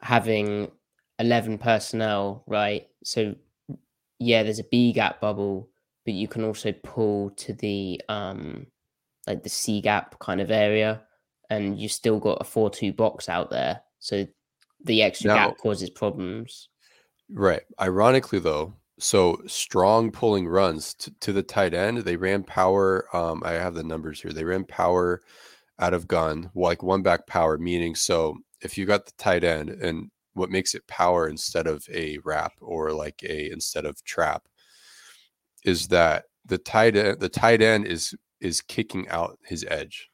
having 0.00 0.70
11 1.18 1.58
personnel 1.58 2.44
right 2.46 2.88
so 3.02 3.34
yeah 4.18 4.42
there's 4.42 4.58
a 4.58 4.64
b 4.64 4.92
gap 4.92 5.20
bubble 5.20 5.68
but 6.04 6.14
you 6.14 6.28
can 6.28 6.44
also 6.44 6.72
pull 6.72 7.30
to 7.30 7.52
the 7.54 8.00
um 8.08 8.66
like 9.26 9.42
the 9.42 9.48
c 9.48 9.80
gap 9.80 10.18
kind 10.18 10.40
of 10.40 10.50
area 10.50 11.02
and 11.50 11.78
you 11.78 11.88
still 11.88 12.18
got 12.18 12.38
a 12.40 12.44
4-2 12.44 12.96
box 12.96 13.28
out 13.28 13.50
there 13.50 13.80
so 13.98 14.26
the 14.84 15.02
extra 15.02 15.28
Now- 15.28 15.48
gap 15.48 15.58
causes 15.58 15.90
problems 15.90 16.68
Right. 17.28 17.62
Ironically, 17.80 18.38
though, 18.38 18.74
so 18.98 19.40
strong 19.46 20.10
pulling 20.10 20.46
runs 20.46 20.94
to, 20.94 21.10
to 21.20 21.32
the 21.32 21.42
tight 21.42 21.74
end. 21.74 21.98
They 21.98 22.16
ran 22.16 22.44
power. 22.44 23.08
Um, 23.14 23.42
I 23.44 23.52
have 23.52 23.74
the 23.74 23.82
numbers 23.82 24.20
here. 24.20 24.32
They 24.32 24.44
ran 24.44 24.64
power 24.64 25.22
out 25.78 25.92
of 25.92 26.08
gun, 26.08 26.50
like 26.54 26.82
one 26.82 27.02
back 27.02 27.26
power, 27.26 27.58
meaning 27.58 27.94
so 27.94 28.36
if 28.62 28.78
you 28.78 28.86
got 28.86 29.06
the 29.06 29.12
tight 29.18 29.44
end 29.44 29.70
and 29.70 30.10
what 30.32 30.50
makes 30.50 30.74
it 30.74 30.86
power 30.86 31.28
instead 31.28 31.66
of 31.66 31.84
a 31.92 32.18
wrap 32.24 32.52
or 32.60 32.92
like 32.92 33.22
a 33.22 33.50
instead 33.50 33.84
of 33.84 34.02
trap 34.04 34.44
is 35.64 35.88
that 35.88 36.24
the 36.44 36.58
tight 36.58 36.96
end 36.96 37.20
the 37.20 37.28
tight 37.28 37.60
end 37.60 37.86
is 37.86 38.14
is 38.40 38.60
kicking 38.60 39.08
out 39.08 39.38
his 39.44 39.64
edge. 39.68 40.08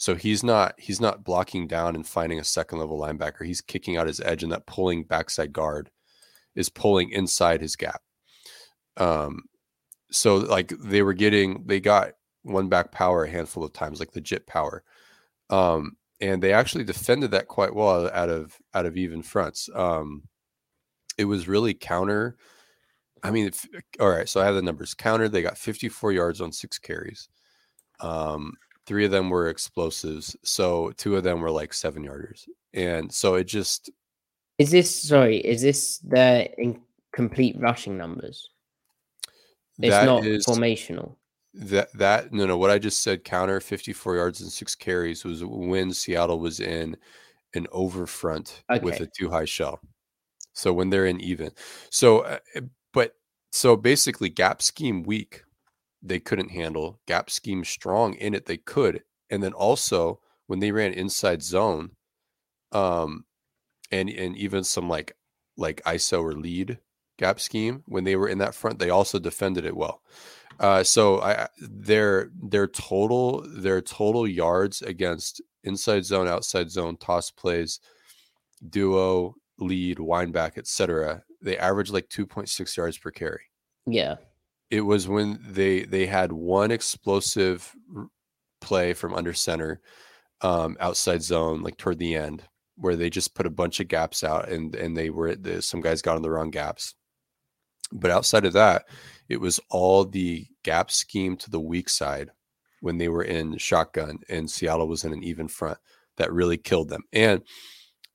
So 0.00 0.14
he's 0.14 0.42
not 0.42 0.76
he's 0.78 0.98
not 0.98 1.24
blocking 1.24 1.66
down 1.66 1.94
and 1.94 2.06
finding 2.06 2.40
a 2.40 2.44
second 2.44 2.78
level 2.78 2.98
linebacker. 2.98 3.44
He's 3.44 3.60
kicking 3.60 3.98
out 3.98 4.06
his 4.06 4.18
edge 4.18 4.42
and 4.42 4.50
that 4.50 4.64
pulling 4.64 5.04
backside 5.04 5.52
guard 5.52 5.90
is 6.54 6.70
pulling 6.70 7.10
inside 7.10 7.60
his 7.60 7.76
gap. 7.76 8.00
Um, 8.96 9.42
so 10.10 10.36
like 10.36 10.70
they 10.70 11.02
were 11.02 11.12
getting, 11.12 11.64
they 11.66 11.80
got 11.80 12.12
one 12.44 12.70
back 12.70 12.92
power 12.92 13.24
a 13.24 13.30
handful 13.30 13.62
of 13.62 13.74
times, 13.74 14.00
like 14.00 14.16
legit 14.16 14.46
power. 14.46 14.82
Um, 15.50 15.98
and 16.18 16.42
they 16.42 16.54
actually 16.54 16.84
defended 16.84 17.32
that 17.32 17.48
quite 17.48 17.74
well 17.74 18.08
out 18.14 18.30
of 18.30 18.56
out 18.72 18.86
of 18.86 18.96
even 18.96 19.20
fronts. 19.20 19.68
Um, 19.74 20.22
it 21.18 21.26
was 21.26 21.46
really 21.46 21.74
counter. 21.74 22.38
I 23.22 23.30
mean, 23.30 23.48
if, 23.48 23.66
all 24.00 24.08
right. 24.08 24.26
So 24.26 24.40
I 24.40 24.46
have 24.46 24.54
the 24.54 24.62
numbers. 24.62 24.94
Counter. 24.94 25.28
They 25.28 25.42
got 25.42 25.58
54 25.58 26.12
yards 26.12 26.40
on 26.40 26.52
six 26.52 26.78
carries. 26.78 27.28
Um, 28.00 28.54
three 28.86 29.04
of 29.04 29.10
them 29.10 29.30
were 29.30 29.48
explosives. 29.48 30.36
So 30.42 30.92
two 30.96 31.16
of 31.16 31.24
them 31.24 31.40
were 31.40 31.50
like 31.50 31.72
seven 31.72 32.04
yarders. 32.04 32.48
And 32.74 33.12
so 33.12 33.34
it 33.34 33.44
just 33.44 33.90
is 34.58 34.70
this 34.70 34.94
sorry 34.94 35.38
is 35.38 35.62
this 35.62 35.98
the 35.98 36.50
incomplete 36.58 37.56
rushing 37.58 37.96
numbers 37.96 38.50
it's 39.78 40.04
not 40.04 40.26
is- 40.26 40.44
formational 40.44 41.16
That 41.54 41.92
that 41.94 42.32
no 42.32 42.46
no 42.46 42.58
what 42.58 42.70
I 42.70 42.78
just 42.78 43.02
said 43.02 43.24
counter 43.24 43.58
54 43.60 44.16
yards 44.16 44.40
and 44.42 44.52
six 44.52 44.74
carries 44.74 45.24
was 45.24 45.44
when 45.44 45.92
Seattle 45.92 46.38
was 46.38 46.60
in 46.60 46.96
an 47.54 47.66
over 47.72 48.06
front 48.06 48.62
with 48.82 49.00
a 49.00 49.08
too 49.18 49.30
high 49.30 49.46
shell. 49.46 49.80
So 50.52 50.72
when 50.72 50.90
they're 50.90 51.06
in 51.06 51.20
even. 51.20 51.50
So 51.90 52.20
uh, 52.20 52.38
but 52.92 53.14
so 53.50 53.76
basically 53.76 54.28
gap 54.28 54.62
scheme 54.62 55.02
weak 55.02 55.42
they 56.02 56.20
couldn't 56.20 56.50
handle. 56.50 57.00
Gap 57.06 57.30
scheme 57.30 57.64
strong 57.64 58.14
in 58.14 58.34
it 58.34 58.46
they 58.46 58.56
could. 58.56 59.02
And 59.30 59.42
then 59.42 59.52
also 59.52 60.20
when 60.46 60.58
they 60.58 60.72
ran 60.72 60.92
inside 60.92 61.42
zone 61.42 61.90
um 62.72 63.24
and 63.90 64.08
and 64.08 64.36
even 64.36 64.62
some 64.64 64.88
like 64.88 65.16
like 65.56 65.82
ISO 65.84 66.22
or 66.22 66.34
lead 66.34 66.78
gap 67.18 67.40
scheme 67.40 67.82
when 67.86 68.04
they 68.04 68.16
were 68.16 68.28
in 68.28 68.38
that 68.38 68.54
front 68.54 68.78
they 68.78 68.90
also 68.90 69.18
defended 69.18 69.64
it 69.64 69.76
well. 69.76 70.02
Uh, 70.58 70.82
so 70.84 71.20
I 71.22 71.48
their 71.58 72.30
their 72.42 72.66
total 72.66 73.46
their 73.48 73.80
total 73.80 74.26
yards 74.26 74.82
against 74.82 75.40
inside 75.64 76.04
zone, 76.04 76.28
outside 76.28 76.70
zone, 76.70 76.96
toss 76.98 77.30
plays, 77.30 77.80
duo, 78.68 79.36
lead, 79.58 79.98
wind 79.98 80.32
back, 80.32 80.58
etc. 80.58 81.22
They 81.42 81.56
average 81.56 81.90
like 81.90 82.08
2.6 82.08 82.76
yards 82.76 82.98
per 82.98 83.10
carry. 83.10 83.44
yeah 83.86 84.16
It 84.70 84.82
was 84.82 85.08
when 85.08 85.38
they 85.42 85.82
they 85.82 86.06
had 86.06 86.32
one 86.32 86.70
explosive 86.70 87.74
play 88.60 88.92
from 88.92 89.14
under 89.14 89.32
center, 89.34 89.80
um, 90.42 90.76
outside 90.80 91.22
zone, 91.22 91.62
like 91.62 91.76
toward 91.76 91.98
the 91.98 92.14
end, 92.14 92.44
where 92.76 92.96
they 92.96 93.10
just 93.10 93.34
put 93.34 93.46
a 93.46 93.50
bunch 93.50 93.80
of 93.80 93.88
gaps 93.88 94.22
out 94.24 94.48
and 94.48 94.74
and 94.74 94.96
they 94.96 95.10
were 95.10 95.34
the, 95.34 95.62
some 95.62 95.80
guys 95.80 96.02
got 96.02 96.16
on 96.16 96.22
the 96.22 96.30
wrong 96.30 96.50
gaps. 96.50 96.94
But 97.92 98.10
outside 98.10 98.44
of 98.44 98.52
that, 98.54 98.84
it 99.28 99.40
was 99.40 99.60
all 99.70 100.04
the 100.04 100.46
gap 100.64 100.90
scheme 100.90 101.36
to 101.38 101.50
the 101.50 101.60
weak 101.60 101.88
side 101.88 102.30
when 102.80 102.98
they 102.98 103.08
were 103.08 103.24
in 103.24 103.58
shotgun 103.58 104.18
and 104.28 104.50
Seattle 104.50 104.88
was 104.88 105.04
in 105.04 105.12
an 105.12 105.22
even 105.22 105.48
front 105.48 105.78
that 106.16 106.32
really 106.32 106.56
killed 106.56 106.88
them. 106.88 107.02
And 107.12 107.42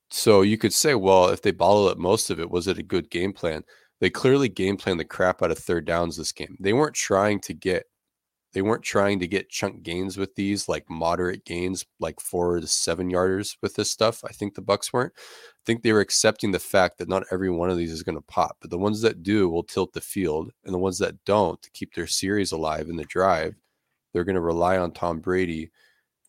so 0.09 0.41
you 0.41 0.57
could 0.57 0.73
say, 0.73 0.95
well, 0.95 1.29
if 1.29 1.41
they 1.41 1.51
bottled 1.51 1.91
up 1.91 1.97
most 1.97 2.29
of 2.29 2.39
it, 2.39 2.49
was 2.49 2.67
it 2.67 2.77
a 2.77 2.83
good 2.83 3.09
game 3.09 3.33
plan? 3.33 3.63
They 3.99 4.09
clearly 4.09 4.49
game 4.49 4.77
plan 4.77 4.97
the 4.97 5.05
crap 5.05 5.41
out 5.41 5.51
of 5.51 5.57
third 5.57 5.85
downs 5.85 6.17
this 6.17 6.31
game. 6.31 6.57
They 6.59 6.73
weren't 6.73 6.95
trying 6.95 7.39
to 7.41 7.53
get 7.53 7.85
they 8.53 8.61
weren't 8.61 8.83
trying 8.83 9.19
to 9.19 9.27
get 9.27 9.49
chunk 9.49 9.83
gains 9.83 10.17
with 10.17 10.33
these 10.35 10.69
like 10.69 10.89
moderate 10.89 11.43
gains 11.43 11.85
like 11.99 12.21
four 12.21 12.57
to 12.61 12.67
seven 12.67 13.11
yarders 13.11 13.57
with 13.61 13.75
this 13.75 13.91
stuff. 13.91 14.23
I 14.23 14.31
think 14.31 14.55
the 14.55 14.61
bucks 14.61 14.93
weren't. 14.93 15.11
I 15.17 15.63
think 15.65 15.81
they 15.81 15.91
were 15.91 15.99
accepting 15.99 16.51
the 16.51 16.59
fact 16.59 16.99
that 16.99 17.09
not 17.09 17.25
every 17.31 17.49
one 17.49 17.71
of 17.71 17.77
these 17.77 17.91
is 17.91 18.03
going 18.03 18.15
to 18.15 18.21
pop 18.21 18.57
but 18.61 18.69
the 18.69 18.77
ones 18.77 19.01
that 19.01 19.23
do 19.23 19.49
will 19.49 19.63
tilt 19.63 19.93
the 19.93 20.01
field 20.01 20.51
and 20.63 20.73
the 20.73 20.79
ones 20.79 20.99
that 20.99 21.25
don't 21.25 21.59
to 21.63 21.71
keep 21.71 21.95
their 21.95 22.05
series 22.05 22.51
alive 22.51 22.87
in 22.87 22.95
the 22.97 23.03
drive 23.05 23.55
they're 24.13 24.23
going 24.23 24.35
to 24.35 24.41
rely 24.41 24.77
on 24.77 24.91
tom 24.91 25.19
brady 25.19 25.71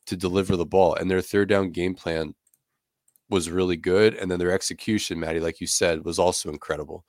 to 0.06 0.16
deliver 0.16 0.56
the 0.56 0.64
ball 0.64 0.94
and 0.94 1.10
their 1.10 1.20
third 1.20 1.50
down 1.50 1.70
game 1.70 1.94
plan 1.94 2.34
was 3.28 3.50
really 3.50 3.76
good 3.76 4.14
and 4.14 4.30
then 4.30 4.38
their 4.38 4.52
execution 4.52 5.20
maddie 5.20 5.38
like 5.38 5.60
you 5.60 5.66
said 5.66 6.02
was 6.02 6.18
also 6.18 6.48
incredible 6.48 7.04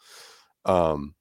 um 0.68 1.16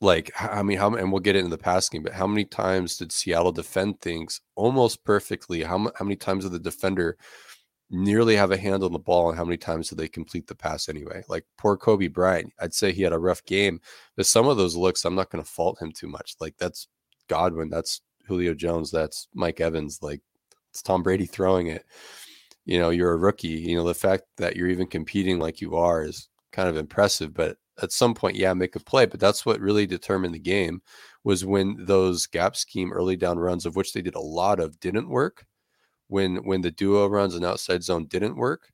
like 0.00 0.30
I 0.40 0.62
mean, 0.62 0.78
how 0.78 0.94
and 0.94 1.12
we'll 1.12 1.20
get 1.20 1.36
into 1.36 1.50
the 1.50 1.58
passing, 1.58 2.02
but 2.02 2.12
how 2.12 2.26
many 2.26 2.44
times 2.44 2.96
did 2.96 3.12
Seattle 3.12 3.52
defend 3.52 4.00
things 4.00 4.40
almost 4.54 5.04
perfectly? 5.04 5.62
How 5.62 5.78
how 5.96 6.04
many 6.04 6.16
times 6.16 6.44
did 6.44 6.52
the 6.52 6.58
defender 6.58 7.16
nearly 7.90 8.36
have 8.36 8.52
a 8.52 8.56
hand 8.56 8.84
on 8.84 8.92
the 8.92 8.98
ball 8.98 9.28
and 9.28 9.36
how 9.36 9.44
many 9.44 9.56
times 9.56 9.88
did 9.88 9.98
they 9.98 10.08
complete 10.08 10.46
the 10.46 10.54
pass 10.54 10.88
anyway. 10.88 11.22
Like 11.28 11.44
poor 11.58 11.76
Coby 11.76 12.12
Bryant, 12.12 12.52
I'd 12.60 12.72
say 12.72 12.92
he 12.92 13.02
had 13.02 13.12
a 13.12 13.18
rough 13.18 13.44
game, 13.44 13.80
but 14.16 14.26
some 14.26 14.46
of 14.46 14.56
those 14.56 14.76
looks, 14.76 15.04
I'm 15.04 15.16
not 15.16 15.30
going 15.30 15.42
to 15.42 15.50
fault 15.50 15.82
him 15.82 15.92
too 15.92 16.06
much. 16.06 16.36
Like 16.40 16.56
that's 16.56 16.86
Godwin, 17.28 17.68
that's 17.68 18.00
Julio 18.26 18.54
Jones, 18.54 18.90
that's 18.90 19.26
Mike 19.34 19.60
Evans, 19.60 19.98
like 20.02 20.22
it's 20.70 20.82
Tom 20.82 21.02
Brady 21.02 21.26
throwing 21.26 21.66
it. 21.66 21.84
You 22.64 22.78
know, 22.78 22.90
you're 22.90 23.12
a 23.12 23.16
rookie. 23.16 23.48
You 23.48 23.76
know, 23.76 23.84
the 23.84 23.94
fact 23.94 24.22
that 24.36 24.54
you're 24.54 24.68
even 24.68 24.86
competing 24.86 25.40
like 25.40 25.60
you 25.60 25.74
are 25.76 26.04
is 26.04 26.28
kind 26.52 26.68
of 26.68 26.76
impressive, 26.76 27.34
but 27.34 27.56
at 27.82 27.92
some 27.92 28.14
point, 28.14 28.36
yeah, 28.36 28.54
make 28.54 28.76
a 28.76 28.80
play. 28.80 29.06
But 29.06 29.20
that's 29.20 29.44
what 29.46 29.60
really 29.60 29.86
determined 29.86 30.34
the 30.34 30.38
game 30.38 30.82
was 31.24 31.44
when 31.44 31.76
those 31.84 32.26
gap 32.26 32.56
scheme 32.56 32.92
early 32.92 33.16
down 33.16 33.38
runs, 33.38 33.66
of 33.66 33.76
which 33.76 33.92
they 33.92 34.02
did 34.02 34.14
a 34.14 34.20
lot 34.20 34.60
of, 34.60 34.80
didn't 34.80 35.08
work 35.08 35.46
when 36.10 36.36
when 36.44 36.60
the 36.60 36.70
duo 36.70 37.06
runs 37.06 37.34
and 37.34 37.44
outside 37.44 37.82
zone 37.82 38.06
didn't 38.06 38.36
work, 38.36 38.72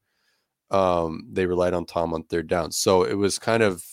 um, 0.71 1.29
they 1.31 1.47
relied 1.47 1.75
on 1.75 1.85
Tom 1.85 2.15
on 2.15 2.25
third 2.25 2.49
down. 2.49 2.73
So 2.73 3.05
it 3.05 3.15
was 3.15 3.39
kind 3.39 3.63
of 3.63 3.85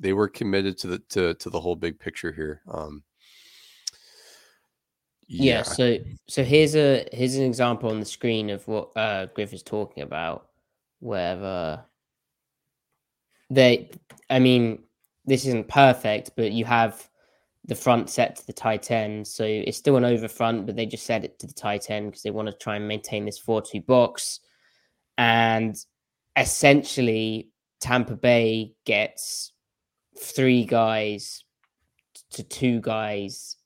they 0.00 0.12
were 0.12 0.28
committed 0.28 0.76
to 0.78 0.86
the 0.88 0.98
to 1.10 1.34
to 1.34 1.48
the 1.48 1.60
whole 1.60 1.76
big 1.76 1.98
picture 1.98 2.32
here. 2.32 2.60
Um, 2.70 3.04
yeah. 5.28 5.58
yeah. 5.58 5.62
So 5.62 5.98
so 6.28 6.42
here's 6.42 6.74
a 6.74 7.06
here's 7.12 7.36
an 7.36 7.44
example 7.44 7.90
on 7.90 8.00
the 8.00 8.06
screen 8.06 8.50
of 8.50 8.66
what 8.66 8.90
uh, 8.96 9.26
Griff 9.26 9.52
is 9.52 9.62
talking 9.62 10.02
about, 10.02 10.48
where 10.98 11.42
uh, 11.42 11.80
they, 13.50 13.90
I 14.30 14.38
mean, 14.38 14.82
this 15.26 15.44
isn't 15.46 15.68
perfect, 15.68 16.30
but 16.36 16.52
you 16.52 16.64
have 16.64 17.08
the 17.64 17.74
front 17.74 18.08
set 18.08 18.36
to 18.36 18.46
the 18.46 18.52
tight 18.52 18.90
end. 18.90 19.26
So 19.26 19.44
it's 19.44 19.76
still 19.76 19.96
an 19.96 20.04
over 20.04 20.28
front, 20.28 20.66
but 20.66 20.76
they 20.76 20.86
just 20.86 21.06
set 21.06 21.24
it 21.24 21.38
to 21.40 21.46
the 21.46 21.52
tight 21.52 21.90
end 21.90 22.10
because 22.10 22.22
they 22.22 22.30
want 22.30 22.48
to 22.48 22.54
try 22.54 22.76
and 22.76 22.88
maintain 22.88 23.24
this 23.24 23.38
4 23.38 23.62
2 23.62 23.80
box. 23.82 24.40
And 25.18 25.76
essentially, 26.36 27.50
Tampa 27.80 28.16
Bay 28.16 28.74
gets 28.86 29.52
three 30.18 30.64
guys 30.64 31.44
to 32.32 32.42
two 32.42 32.80
guys 32.80 33.56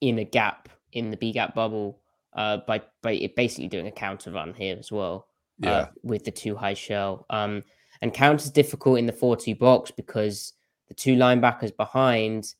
in 0.00 0.18
a 0.18 0.24
gap 0.24 0.68
in 0.92 1.10
the 1.10 1.16
B 1.16 1.32
gap 1.32 1.54
bubble 1.54 2.00
uh, 2.34 2.58
by 2.66 2.82
by 3.02 3.28
basically 3.36 3.68
doing 3.68 3.86
a 3.86 3.92
counter 3.92 4.30
run 4.30 4.54
here 4.54 4.76
as 4.78 4.92
well. 4.92 5.28
Uh, 5.62 5.68
yeah. 5.68 5.76
Uh, 5.76 5.86
with 6.02 6.24
the 6.24 6.30
two 6.30 6.56
high 6.56 6.74
shell. 6.74 7.26
Um, 7.30 7.62
and 8.02 8.12
counter 8.12 8.44
is 8.44 8.50
difficult 8.50 8.98
in 8.98 9.06
the 9.06 9.12
4 9.12 9.36
2 9.36 9.54
box 9.54 9.90
because 9.90 10.52
the 10.88 10.94
two 10.94 11.16
linebackers 11.16 11.76
behind 11.76 12.54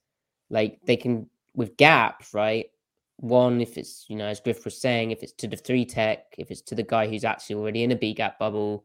like 0.50 0.78
they 0.86 0.96
can 0.96 1.28
with 1.54 1.76
gap, 1.76 2.24
right? 2.32 2.66
One, 3.18 3.60
if 3.60 3.78
it's 3.78 4.06
you 4.08 4.16
know, 4.16 4.26
as 4.26 4.40
Griff 4.40 4.64
was 4.64 4.80
saying, 4.80 5.10
if 5.10 5.22
it's 5.22 5.32
to 5.34 5.48
the 5.48 5.56
three 5.56 5.84
tech, 5.84 6.34
if 6.38 6.50
it's 6.50 6.62
to 6.62 6.74
the 6.74 6.82
guy 6.82 7.06
who's 7.06 7.24
actually 7.24 7.56
already 7.56 7.84
in 7.84 7.92
a 7.92 7.96
B 7.96 8.12
gap 8.12 8.38
bubble, 8.38 8.84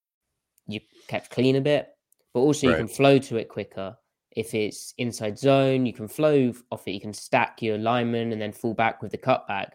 kept 1.07 1.29
clean 1.29 1.55
a 1.55 1.61
bit, 1.61 1.89
but 2.33 2.41
also 2.41 2.67
right. 2.67 2.73
you 2.73 2.77
can 2.77 2.87
flow 2.87 3.17
to 3.17 3.37
it 3.37 3.49
quicker. 3.49 3.95
If 4.31 4.53
it's 4.53 4.93
inside 4.97 5.37
zone, 5.37 5.85
you 5.85 5.93
can 5.93 6.07
flow 6.07 6.53
off 6.71 6.87
it. 6.87 6.91
You 6.91 7.01
can 7.01 7.13
stack 7.13 7.61
your 7.61 7.77
lineman 7.77 8.31
and 8.31 8.41
then 8.41 8.53
fall 8.53 8.73
back 8.73 9.01
with 9.01 9.11
the 9.11 9.17
cutback. 9.17 9.71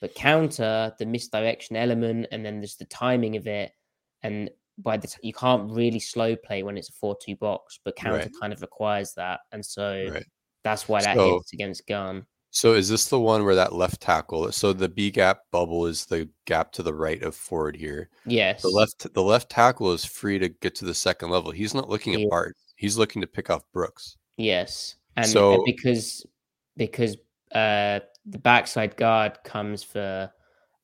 But 0.00 0.14
counter 0.16 0.92
the 0.98 1.06
misdirection 1.06 1.76
element, 1.76 2.26
and 2.32 2.44
then 2.44 2.60
there's 2.60 2.76
the 2.76 2.86
timing 2.86 3.36
of 3.36 3.46
it. 3.46 3.70
And 4.22 4.50
by 4.78 4.96
the 4.96 5.06
t- 5.06 5.18
you 5.22 5.32
can't 5.32 5.70
really 5.70 6.00
slow 6.00 6.34
play 6.34 6.62
when 6.62 6.76
it's 6.76 6.88
a 6.88 6.92
four-two 6.92 7.36
box, 7.36 7.78
but 7.84 7.94
counter 7.94 8.18
right. 8.18 8.30
kind 8.40 8.52
of 8.52 8.62
requires 8.62 9.12
that, 9.14 9.40
and 9.52 9.64
so 9.64 10.08
right. 10.12 10.24
that's 10.64 10.88
why 10.88 11.02
that 11.02 11.16
so, 11.16 11.34
hits 11.34 11.52
against 11.52 11.86
gun. 11.86 12.26
So 12.54 12.74
is 12.74 12.90
this 12.90 13.08
the 13.08 13.18
one 13.18 13.46
where 13.46 13.54
that 13.54 13.72
left 13.72 14.02
tackle? 14.02 14.52
So 14.52 14.74
the 14.74 14.88
B 14.88 15.10
gap 15.10 15.40
bubble 15.50 15.86
is 15.86 16.04
the 16.04 16.28
gap 16.44 16.70
to 16.72 16.82
the 16.82 16.92
right 16.92 17.22
of 17.22 17.34
forward 17.34 17.74
here. 17.74 18.10
Yes. 18.26 18.60
The 18.60 18.68
left 18.68 19.12
the 19.14 19.22
left 19.22 19.50
tackle 19.50 19.90
is 19.92 20.04
free 20.04 20.38
to 20.38 20.50
get 20.50 20.74
to 20.76 20.84
the 20.84 20.92
second 20.92 21.30
level. 21.30 21.50
He's 21.50 21.72
not 21.72 21.88
looking 21.88 22.14
at 22.14 22.28
Bart. 22.28 22.54
He's 22.76 22.98
looking 22.98 23.22
to 23.22 23.26
pick 23.26 23.48
off 23.48 23.62
Brooks. 23.72 24.18
Yes. 24.36 24.96
And 25.16 25.26
so 25.26 25.62
because 25.64 26.26
because 26.76 27.16
uh 27.54 28.00
the 28.26 28.38
backside 28.38 28.96
guard 28.96 29.38
comes 29.44 29.82
for 29.82 30.30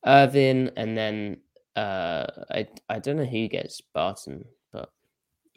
Irvin 0.03 0.71
and 0.75 0.97
then 0.97 1.37
uh 1.75 2.25
I 2.49 2.67
I 2.89 2.97
don't 2.97 3.17
know 3.17 3.25
who 3.25 3.47
gets 3.47 3.79
Barton, 3.93 4.43
but 4.73 4.89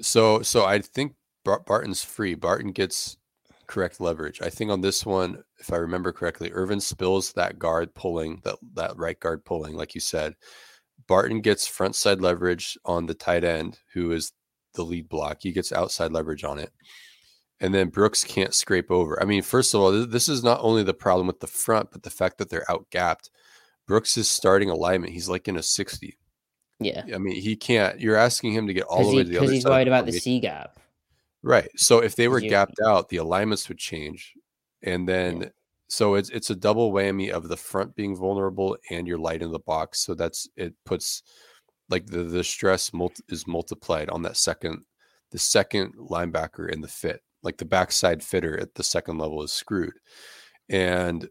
so 0.03 0.43
so 0.43 0.67
I 0.67 0.81
think 0.81 1.15
Barton's 1.43 2.05
free. 2.05 2.35
Barton 2.35 2.73
gets 2.73 3.17
correct 3.73 4.03
leverage. 4.03 4.43
I 4.43 4.51
think 4.51 4.71
on 4.71 4.83
this 4.83 5.07
one, 5.07 5.43
if 5.59 5.73
I 5.73 5.77
remember 5.77 6.13
correctly, 6.13 6.53
Irvin 6.53 6.79
spills 6.79 7.33
that 7.33 7.59
guard 7.59 7.95
pulling, 7.95 8.43
that 8.45 8.57
that 8.75 8.99
right 8.99 9.19
guard 9.19 9.47
pulling, 9.47 9.75
like 9.75 9.95
you 9.95 10.01
said. 10.01 10.35
Barton 11.09 11.41
gets 11.41 11.67
front 11.67 11.97
side 11.97 12.21
leverage 12.21 12.77
on 12.85 13.07
the 13.07 13.15
tight 13.15 13.45
end, 13.45 13.79
who 13.95 14.13
is 14.13 14.33
the 14.75 14.85
lead 14.85 15.09
block. 15.09 15.39
He 15.41 15.53
gets 15.53 15.73
outside 15.73 16.13
leverage 16.13 16.45
on 16.45 16.59
it. 16.59 16.71
And 17.61 17.73
then 17.75 17.89
Brooks 17.89 18.25
can't 18.25 18.55
scrape 18.55 18.91
over. 18.91 19.21
I 19.23 19.25
mean, 19.25 19.41
first 19.41 19.73
of 19.73 19.81
all, 19.81 20.07
this 20.07 20.29
is 20.29 20.45
not 20.45 20.61
only 20.63 20.83
the 20.83 20.93
problem 20.93 21.27
with 21.27 21.41
the 21.41 21.47
front, 21.47 21.93
but 21.93 22.03
the 22.03 22.11
fact 22.11 22.39
that 22.39 22.51
they're 22.51 22.71
out 22.71 22.87
gapped. 22.91 23.31
Brooks 23.87 24.19
is 24.19 24.29
starting 24.29 24.69
alignment. 24.69 25.15
He's 25.15 25.31
like 25.31 25.49
in 25.49 25.57
a 25.57 25.63
60. 25.63 26.19
Yeah. 26.79 27.05
I 27.15 27.19
mean, 27.19 27.41
he 27.41 27.57
can't. 27.57 27.99
You're 27.99 28.17
asking 28.17 28.53
him 28.53 28.67
to 28.67 28.75
get 28.75 28.85
all 28.85 29.09
the 29.11 29.17
way 29.17 29.23
to 29.23 29.29
the 29.29 29.39
other 29.39 29.47
side. 29.47 29.51
Because 29.51 29.51
he's 29.51 29.65
worried 29.65 29.89
about 29.89 30.05
the 30.05 30.13
C 30.13 30.41
gap. 30.41 30.79
Right. 31.43 31.71
So 31.77 31.99
if 31.99 32.15
they 32.17 32.29
were 32.29 32.39
you, 32.39 32.49
gapped 32.49 32.81
out, 32.85 33.09
the 33.09 33.17
alignments 33.17 33.69
would 33.69 33.79
change. 33.79 34.35
And 34.83 35.09
then 35.09 35.41
yeah. 35.41 35.49
so 35.89 36.15
it's 36.15 36.31
it's 36.31 36.51
a 36.51 36.57
double 36.57 36.93
whammy 36.93 37.31
of 37.31 37.49
the 37.49 37.57
front 37.57 37.97
being 37.97 38.17
vulnerable 38.17 38.77
and 38.91 39.07
you're 39.07 39.19
light 39.19 39.43
in 39.43 39.53
the 39.53 39.59
box. 39.59 40.01
So 40.01 40.15
that's 40.15 40.49
it 40.57 40.75
puts 40.85 41.23
like 41.89 42.07
the 42.07 42.23
the 42.23 42.45
stress 42.45 42.93
multi, 42.93 43.23
is 43.29 43.47
multiplied 43.47 44.09
on 44.11 44.23
that 44.23 44.37
second 44.37 44.85
the 45.33 45.39
second 45.39 45.95
linebacker 45.97 46.71
in 46.71 46.81
the 46.81 46.89
fit. 46.89 47.23
Like 47.43 47.57
the 47.59 47.65
backside 47.65 48.23
fitter 48.23 48.59
at 48.61 48.75
the 48.75 48.85
second 48.85 49.19
level 49.19 49.43
is 49.43 49.53
screwed. 49.53 49.95
And 50.69 51.29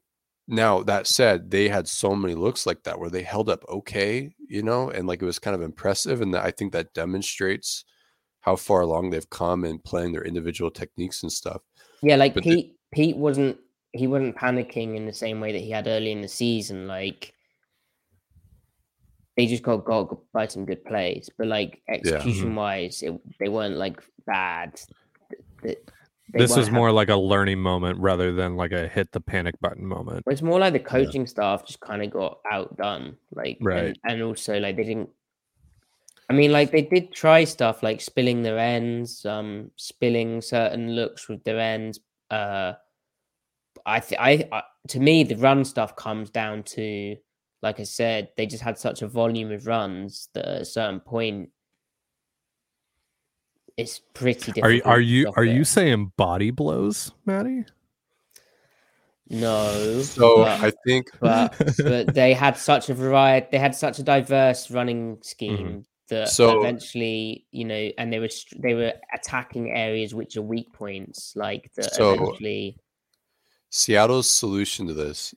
now 0.47 0.83
that 0.83 1.07
said, 1.07 1.51
they 1.51 1.69
had 1.69 1.87
so 1.87 2.15
many 2.15 2.35
looks 2.35 2.65
like 2.65 2.83
that 2.83 2.99
where 2.99 3.09
they 3.09 3.23
held 3.23 3.49
up 3.49 3.63
okay, 3.69 4.33
you 4.49 4.63
know, 4.63 4.89
and 4.89 5.07
like 5.07 5.21
it 5.21 5.25
was 5.25 5.39
kind 5.39 5.55
of 5.55 5.61
impressive. 5.61 6.21
And 6.21 6.35
I 6.35 6.51
think 6.51 6.73
that 6.73 6.93
demonstrates 6.93 7.85
how 8.41 8.55
far 8.55 8.81
along 8.81 9.09
they've 9.09 9.29
come 9.29 9.63
and 9.63 9.83
playing 9.83 10.11
their 10.11 10.23
individual 10.23 10.69
techniques 10.69 11.23
and 11.23 11.31
stuff. 11.31 11.61
Yeah, 12.01 12.15
like 12.15 12.33
but 12.33 12.43
Pete 12.43 12.75
Pete 12.91 13.15
wasn't 13.15 13.57
he 13.93 14.07
wasn't 14.07 14.35
panicking 14.35 14.95
in 14.95 15.05
the 15.05 15.13
same 15.13 15.39
way 15.39 15.51
that 15.51 15.59
he 15.59 15.69
had 15.69 15.87
early 15.87 16.11
in 16.11 16.21
the 16.21 16.27
season. 16.27 16.87
Like 16.87 17.33
they 19.37 19.45
just 19.45 19.63
got 19.63 19.85
got 19.85 20.17
by 20.33 20.47
some 20.47 20.65
good 20.65 20.83
plays, 20.83 21.29
but 21.37 21.47
like 21.47 21.81
execution 21.87 22.29
yeah. 22.29 22.43
Mm-hmm. 22.43 22.55
wise, 22.55 23.03
it, 23.03 23.19
they 23.39 23.49
weren't 23.49 23.77
like 23.77 24.01
bad. 24.25 24.81
They, 25.63 25.77
they 26.33 26.39
this 26.39 26.57
is 26.57 26.71
more 26.71 26.91
like 26.91 27.09
a 27.09 27.15
learning 27.15 27.59
moment 27.59 27.99
rather 27.99 28.33
than 28.33 28.55
like 28.55 28.71
a 28.71 28.87
hit 28.87 29.11
the 29.11 29.21
panic 29.21 29.59
button 29.61 29.85
moment. 29.85 30.23
It's 30.27 30.41
more 30.41 30.59
like 30.59 30.73
the 30.73 30.79
coaching 30.79 31.21
yeah. 31.21 31.27
staff 31.27 31.65
just 31.65 31.79
kind 31.79 32.01
of 32.01 32.09
got 32.09 32.39
outdone, 32.51 33.17
like 33.33 33.57
right, 33.61 33.85
and, 33.85 33.97
and 34.05 34.23
also 34.23 34.59
like 34.59 34.77
they 34.77 34.83
didn't 34.83 35.09
I 36.31 36.33
mean, 36.33 36.53
like 36.53 36.71
they 36.71 36.83
did 36.83 37.11
try 37.11 37.43
stuff 37.43 37.83
like 37.83 37.99
spilling 37.99 38.41
their 38.41 38.57
ends, 38.57 39.25
um, 39.25 39.69
spilling 39.75 40.39
certain 40.39 40.95
looks 40.95 41.27
with 41.27 41.43
their 41.43 41.59
ends. 41.59 41.99
Uh, 42.29 42.71
I, 43.85 43.99
th- 43.99 44.21
I, 44.21 44.47
I, 44.49 44.63
to 44.87 45.01
me, 45.01 45.25
the 45.25 45.35
run 45.35 45.65
stuff 45.65 45.97
comes 45.97 46.29
down 46.29 46.63
to, 46.63 47.17
like 47.61 47.81
I 47.81 47.83
said, 47.83 48.29
they 48.37 48.45
just 48.45 48.63
had 48.63 48.77
such 48.77 49.01
a 49.01 49.09
volume 49.09 49.51
of 49.51 49.67
runs 49.67 50.29
that 50.33 50.45
at 50.45 50.61
a 50.61 50.65
certain 50.65 51.01
point, 51.01 51.49
it's 53.75 53.99
pretty 53.99 54.53
difficult. 54.53 54.63
Are 54.63 54.71
you 54.71 54.81
are 54.85 55.01
you 55.01 55.33
are 55.35 55.43
you 55.43 55.65
saying 55.65 56.13
body 56.15 56.51
blows, 56.51 57.11
Maddie? 57.25 57.65
No. 59.29 60.01
So 60.03 60.45
but, 60.45 60.61
I 60.61 60.71
think, 60.85 61.07
but 61.19 61.61
but 61.83 62.13
they 62.13 62.33
had 62.33 62.55
such 62.55 62.87
a 62.87 62.93
variety. 62.93 63.47
They 63.51 63.59
had 63.59 63.75
such 63.75 63.99
a 63.99 64.03
diverse 64.03 64.71
running 64.71 65.17
scheme 65.21 65.57
mm-hmm 65.57 65.79
that 66.11 66.29
so, 66.29 66.59
eventually, 66.59 67.45
you 67.51 67.65
know, 67.65 67.89
and 67.97 68.11
they 68.11 68.19
were 68.19 68.29
they 68.57 68.73
were 68.73 68.93
attacking 69.13 69.71
areas 69.71 70.13
which 70.13 70.37
are 70.37 70.41
weak 70.41 70.71
points, 70.73 71.33
like 71.35 71.71
that 71.75 71.93
so 71.95 72.13
eventually. 72.13 72.77
Seattle's 73.69 74.29
solution 74.29 74.85
to 74.87 74.93
this, 74.93 75.33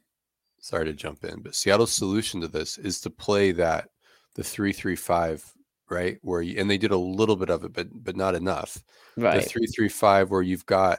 sorry 0.61 0.85
to 0.87 0.93
jump 0.93 1.25
in, 1.25 1.41
but 1.41 1.55
Seattle's 1.55 1.93
solution 1.93 2.41
to 2.41 2.49
this 2.49 2.77
is 2.79 3.01
to 3.03 3.11
play 3.11 3.53
that 3.53 3.89
the 4.35 4.43
three 4.43 4.73
three 4.73 4.97
five, 4.97 5.45
right? 5.89 6.19
Where 6.23 6.43
you, 6.43 6.61
and 6.61 6.69
they 6.69 6.79
did 6.79 6.91
a 6.91 6.97
little 6.97 7.37
bit 7.37 7.51
of 7.51 7.65
it, 7.65 7.73
but 7.73 7.87
but 7.93 8.17
not 8.17 8.35
enough. 8.35 8.83
Right. 9.17 9.43
The 9.43 9.49
three 9.49 9.67
three 9.67 9.89
five, 9.89 10.31
where 10.31 10.43
you've 10.43 10.67
got 10.67 10.99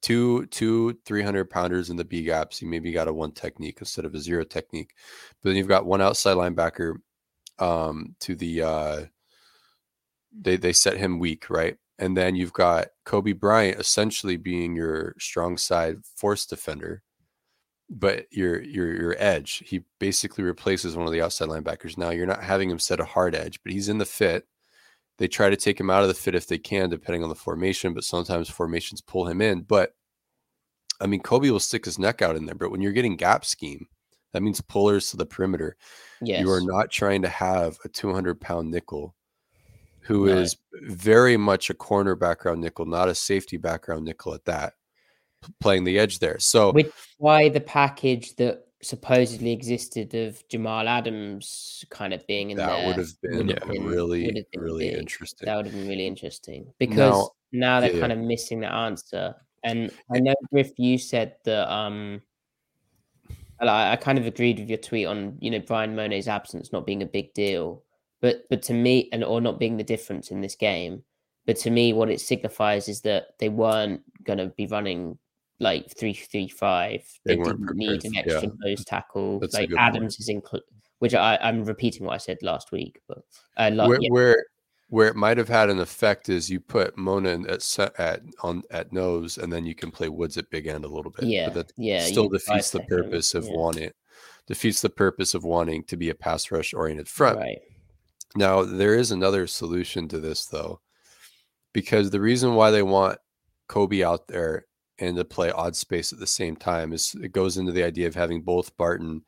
two 0.00 0.46
two 0.46 0.96
300 1.04 1.50
pounders 1.50 1.90
in 1.90 1.96
the 1.96 2.04
B 2.04 2.22
gaps. 2.22 2.62
You 2.62 2.68
maybe 2.68 2.92
got 2.92 3.08
a 3.08 3.12
one 3.12 3.32
technique 3.32 3.78
instead 3.80 4.04
of 4.04 4.14
a 4.14 4.20
zero 4.20 4.44
technique, 4.44 4.94
but 5.42 5.50
then 5.50 5.56
you've 5.56 5.66
got 5.66 5.86
one 5.86 6.00
outside 6.00 6.36
linebacker 6.36 6.94
um, 7.60 8.16
to 8.20 8.34
the 8.34 8.62
uh, 8.62 9.00
they 10.32 10.56
they 10.56 10.72
set 10.72 10.96
him 10.96 11.18
weak, 11.18 11.50
right? 11.50 11.76
And 11.98 12.16
then 12.16 12.34
you've 12.34 12.52
got 12.52 12.88
Coby 13.06 13.38
Bryant 13.38 13.78
essentially 13.78 14.36
being 14.36 14.74
your 14.74 15.14
strong 15.18 15.58
side 15.58 15.98
force 16.16 16.46
defender, 16.46 17.02
but 17.90 18.26
your 18.30 18.62
your 18.62 18.94
your 18.94 19.16
edge. 19.18 19.62
He 19.66 19.84
basically 19.98 20.44
replaces 20.44 20.96
one 20.96 21.06
of 21.06 21.12
the 21.12 21.22
outside 21.22 21.48
linebackers. 21.48 21.98
Now 21.98 22.10
you're 22.10 22.26
not 22.26 22.42
having 22.42 22.70
him 22.70 22.78
set 22.78 23.00
a 23.00 23.04
hard 23.04 23.34
edge, 23.34 23.60
but 23.62 23.72
he's 23.72 23.88
in 23.88 23.98
the 23.98 24.06
fit. 24.06 24.46
They 25.18 25.28
try 25.28 25.50
to 25.50 25.56
take 25.56 25.78
him 25.78 25.90
out 25.90 26.02
of 26.02 26.08
the 26.08 26.14
fit 26.14 26.34
if 26.34 26.46
they 26.46 26.56
can, 26.56 26.88
depending 26.88 27.22
on 27.22 27.28
the 27.28 27.34
formation, 27.34 27.92
but 27.92 28.04
sometimes 28.04 28.48
formations 28.48 29.02
pull 29.02 29.26
him 29.28 29.42
in. 29.42 29.62
But 29.62 29.94
I 31.00 31.06
mean, 31.06 31.20
Coby 31.20 31.50
will 31.50 31.60
stick 31.60 31.84
his 31.84 31.98
neck 31.98 32.22
out 32.22 32.36
in 32.36 32.46
there, 32.46 32.54
but 32.54 32.70
when 32.70 32.80
you're 32.80 32.92
getting 32.92 33.16
gap 33.16 33.44
scheme, 33.44 33.88
that 34.32 34.42
means 34.42 34.60
pullers 34.60 35.10
to 35.10 35.16
the 35.16 35.26
perimeter. 35.26 35.76
Yes. 36.22 36.40
You 36.42 36.50
are 36.50 36.60
not 36.62 36.90
trying 36.90 37.22
to 37.22 37.28
have 37.28 37.76
a 37.84 37.88
200 37.88 38.40
pound 38.40 38.70
nickel 38.70 39.14
who 40.02 40.26
No. 40.26 40.38
is 40.38 40.56
very 40.82 41.36
much 41.36 41.70
a 41.70 41.74
corner 41.74 42.14
background 42.14 42.60
nickel, 42.60 42.86
not 42.86 43.08
a 43.08 43.14
safety 43.14 43.56
background 43.56 44.04
nickel 44.04 44.34
at 44.34 44.44
that, 44.46 44.74
playing 45.60 45.84
the 45.84 45.98
edge 45.98 46.18
there. 46.18 46.38
So, 46.38 46.72
Which 46.72 46.90
why 47.18 47.48
the 47.48 47.60
package 47.60 48.34
that 48.36 48.64
supposedly 48.82 49.52
existed 49.52 50.14
of 50.14 50.42
Jamal 50.48 50.88
Adams 50.88 51.84
kind 51.90 52.14
of 52.14 52.26
being 52.26 52.50
in 52.50 52.56
that 52.56 52.66
there 52.78 52.86
would 52.86 52.96
have 52.96 53.20
been 53.22 53.48
Yeah. 53.50 53.58
been- 53.66 53.84
really, 53.84 54.30
been 54.30 54.44
really 54.60 54.88
big. 54.90 54.98
interesting. 54.98 55.46
That 55.46 55.56
would 55.56 55.66
have 55.66 55.74
been 55.74 55.86
really 55.86 56.06
interesting 56.06 56.72
because 56.78 57.28
now 57.52 57.80
they're 57.80 57.92
yeah, 57.92 58.00
kind 58.00 58.12
of 58.12 58.18
missing 58.20 58.60
the 58.60 58.72
answer. 58.72 59.34
And 59.64 59.92
I 60.10 60.20
know 60.20 60.32
Griff, 60.50 60.72
you 60.78 60.96
said 60.96 61.36
that 61.44 61.70
um, 61.70 62.22
I, 63.68 63.92
I 63.92 63.96
kind 63.96 64.18
of 64.18 64.26
agreed 64.26 64.58
with 64.58 64.68
your 64.68 64.78
tweet 64.78 65.06
on 65.06 65.36
you 65.40 65.50
know 65.50 65.58
Bryan 65.58 65.94
Mone's 65.94 66.28
absence 66.28 66.72
not 66.72 66.86
being 66.86 67.02
a 67.02 67.06
big 67.06 67.34
deal, 67.34 67.82
but 68.20 68.44
but 68.48 68.62
to 68.62 68.74
me 68.74 69.08
and 69.12 69.22
or 69.24 69.40
not 69.40 69.58
being 69.58 69.76
the 69.76 69.84
difference 69.84 70.30
in 70.30 70.40
this 70.40 70.54
game. 70.54 71.02
But 71.46 71.56
to 71.58 71.70
me, 71.70 71.92
what 71.92 72.10
it 72.10 72.20
signifies 72.20 72.88
is 72.88 73.00
that 73.02 73.38
they 73.38 73.48
weren't 73.48 74.02
going 74.24 74.38
to 74.38 74.46
be 74.46 74.66
running 74.66 75.18
like 75.58 75.90
three 75.96 76.14
three 76.14 76.48
five. 76.48 77.02
They 77.24 77.36
They, 77.36 77.42
didn't 77.42 77.76
need 77.76 78.04
an 78.04 78.16
f- 78.16 78.26
yeah. 78.26 78.32
extra 78.34 78.52
nose 78.58 78.84
tackle. 78.84 79.40
That's 79.40 79.54
like 79.54 79.68
good 79.68 79.76
point. 79.76 79.88
Adams 79.88 80.20
is 80.20 80.28
included, 80.28 80.66
which 80.98 81.14
I, 81.14 81.38
I'm 81.42 81.64
repeating 81.64 82.06
what 82.06 82.14
I 82.14 82.18
said 82.18 82.38
last 82.42 82.72
week, 82.72 83.00
but 83.08 83.22
uh, 83.56 83.70
la- 83.72 83.88
where, 83.88 83.98
yeah, 84.00 84.10
where 84.10 84.44
where 84.90 85.08
it 85.08 85.16
might 85.16 85.38
have 85.38 85.48
had 85.48 85.70
an 85.70 85.78
effect 85.78 86.28
is 86.28 86.50
you 86.50 86.60
put 86.60 86.98
Mone 86.98 87.26
at 87.26 87.78
uh, 87.78 87.88
at 87.96 88.22
on 88.42 88.62
at 88.70 88.92
nose, 88.92 89.38
and 89.38 89.52
then 89.52 89.64
you 89.64 89.74
can 89.74 89.90
play 89.90 90.08
Woods 90.08 90.36
at 90.36 90.50
big 90.50 90.66
end 90.66 90.84
a 90.84 90.88
little 90.88 91.12
bit. 91.12 91.24
Yeah, 91.24 91.46
but 91.46 91.54
that 91.54 91.72
yeah, 91.76 92.04
still 92.04 92.28
defeats 92.28 92.70
the 92.70 92.80
purpose 92.80 93.34
of 93.34 93.44
yeah. 93.44 93.54
wanting 93.54 93.90
defeats 94.46 94.82
the 94.82 94.90
purpose 94.90 95.34
of 95.34 95.44
wanting 95.44 95.84
to 95.84 95.96
be 95.96 96.10
a 96.10 96.14
pass 96.14 96.50
rush 96.50 96.74
oriented 96.74 97.08
front. 97.08 97.38
right. 97.38 97.58
Now, 98.36 98.62
there 98.62 98.94
is 98.94 99.10
another 99.10 99.46
solution 99.46 100.06
to 100.08 100.20
this, 100.20 100.46
though, 100.46 100.80
because 101.72 102.10
the 102.10 102.20
reason 102.20 102.54
why 102.54 102.70
they 102.70 102.82
want 102.82 103.18
Coby 103.68 104.04
out 104.04 104.28
there 104.28 104.66
and 104.98 105.16
to 105.16 105.24
play 105.24 105.50
odd 105.50 105.74
space 105.74 106.12
at 106.12 106.18
the 106.18 106.26
same 106.26 106.56
time 106.56 106.92
is 106.92 107.14
it 107.22 107.32
goes 107.32 107.56
into 107.56 107.72
the 107.72 107.82
idea 107.82 108.06
of 108.06 108.14
having 108.14 108.42
both 108.42 108.76
Barton 108.76 109.22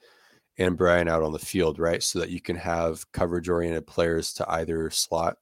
and 0.59 0.77
Brian 0.77 1.09
out 1.09 1.23
on 1.23 1.33
the 1.33 1.39
field, 1.39 1.79
right? 1.79 2.03
So 2.03 2.19
that 2.19 2.31
you 2.31 2.41
can 2.41 2.57
have 2.57 3.11
coverage 3.13 3.49
oriented 3.49 3.87
players 3.87 4.33
to 4.35 4.51
either 4.51 4.91
slot, 4.91 5.37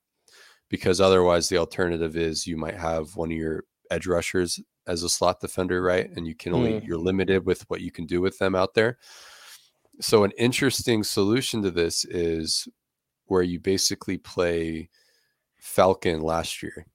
because 0.71 1.01
otherwise, 1.01 1.49
the 1.49 1.59
alternative 1.59 2.17
is 2.17 2.47
you 2.47 2.57
might 2.57 2.77
have 2.77 3.15
one 3.17 3.31
of 3.31 3.37
your 3.37 3.65
edge 3.91 4.07
rushers 4.07 4.59
as 4.87 5.03
a 5.03 5.09
slot 5.09 5.41
defender, 5.41 5.83
right? 5.83 6.09
And 6.17 6.27
you 6.27 6.35
can 6.35 6.55
only, 6.55 6.79
you're 6.87 6.97
limited 6.97 7.45
with 7.45 7.69
what 7.69 7.83
you 7.83 7.91
can 7.93 8.07
do 8.07 8.21
with 8.23 8.39
them 8.39 8.55
out 8.55 8.73
there. 8.75 8.97
So, 10.01 10.25
an 10.25 10.33
interesting 10.39 11.05
solution 11.05 11.61
to 11.63 11.71
this 11.71 12.05
is 12.07 12.67
where 13.27 13.43
you 13.43 13.61
basically 13.61 14.17
play 14.17 14.89
Falcon 15.59 16.23
last 16.23 16.63
year, 16.63 16.87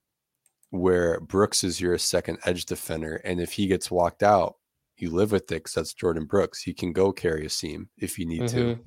where 0.71 1.19
Brooks 1.19 1.63
is 1.63 1.79
your 1.79 1.97
second 1.97 2.39
edge 2.45 2.65
defender. 2.65 3.17
And 3.17 3.39
if 3.39 3.53
he 3.53 3.67
gets 3.67 3.91
walked 3.91 4.23
out, 4.23 4.55
you 4.97 5.11
live 5.11 5.31
with 5.31 5.43
it 5.51 5.55
because 5.55 5.73
that's 5.73 5.93
Jordyn 5.93 6.27
Brooks. 6.27 6.61
He 6.61 6.73
can 6.73 6.93
go 6.93 7.11
carry 7.11 7.45
a 7.45 7.49
seam 7.49 7.89
if 7.97 8.17
you 8.17 8.25
need 8.25 8.47
to. 8.47 8.75
Mhm. 8.75 8.79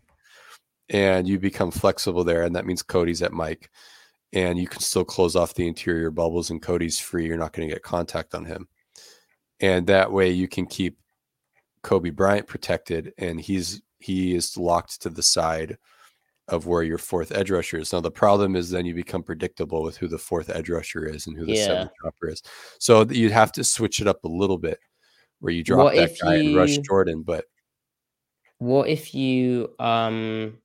And 0.90 1.28
you 1.28 1.38
become 1.38 1.70
flexible 1.70 2.24
there. 2.24 2.42
And 2.42 2.56
that 2.56 2.66
means 2.66 2.82
Cody's 2.82 3.22
at 3.22 3.32
Mike. 3.32 3.70
And 4.32 4.58
you 4.58 4.68
can 4.68 4.80
still 4.80 5.04
close 5.04 5.36
off 5.36 5.54
the 5.54 5.66
interior 5.66 6.10
bubbles, 6.10 6.50
and 6.50 6.60
Cody's 6.60 6.98
free. 6.98 7.26
You're 7.26 7.38
not 7.38 7.52
going 7.52 7.66
to 7.68 7.74
get 7.74 7.82
contact 7.82 8.34
on 8.34 8.44
him. 8.44 8.68
And 9.60 9.86
that 9.86 10.12
way 10.12 10.30
you 10.30 10.46
can 10.48 10.66
keep 10.66 10.98
Coby 11.82 12.14
Bryant 12.14 12.46
protected, 12.46 13.12
and 13.18 13.40
he's 13.40 13.80
he 14.00 14.34
is 14.34 14.56
locked 14.56 15.00
to 15.02 15.10
the 15.10 15.22
side 15.22 15.76
of 16.48 16.66
where 16.66 16.82
your 16.82 16.98
fourth 16.98 17.32
edge 17.32 17.50
rusher 17.50 17.78
is. 17.78 17.92
Now 17.92 18.00
the 18.00 18.10
problem 18.10 18.56
is 18.56 18.70
then 18.70 18.86
you 18.86 18.94
become 18.94 19.22
predictable 19.22 19.82
with 19.82 19.96
who 19.96 20.08
the 20.08 20.18
fourth 20.18 20.48
edge 20.50 20.70
rusher 20.70 21.04
is 21.04 21.26
and 21.26 21.36
who 21.36 21.44
the 21.44 21.54
Yeah. 21.54 21.66
seventh 21.66 21.90
dropper 22.00 22.28
is. 22.30 22.42
So 22.78 23.04
you'd 23.10 23.32
have 23.32 23.52
to 23.52 23.64
switch 23.64 24.00
it 24.00 24.06
up 24.06 24.24
a 24.24 24.28
little 24.28 24.56
bit 24.58 24.78
where 25.40 25.52
you 25.52 25.62
drop 25.62 25.84
What 25.84 25.96
that 25.96 26.16
guy 26.22 26.36
and 26.36 26.56
rush 26.56 26.78
Jordyn, 26.78 27.24
but 27.24 27.44
What 28.58 28.88
if 28.88 29.14
you 29.14 29.74
um 29.78 30.58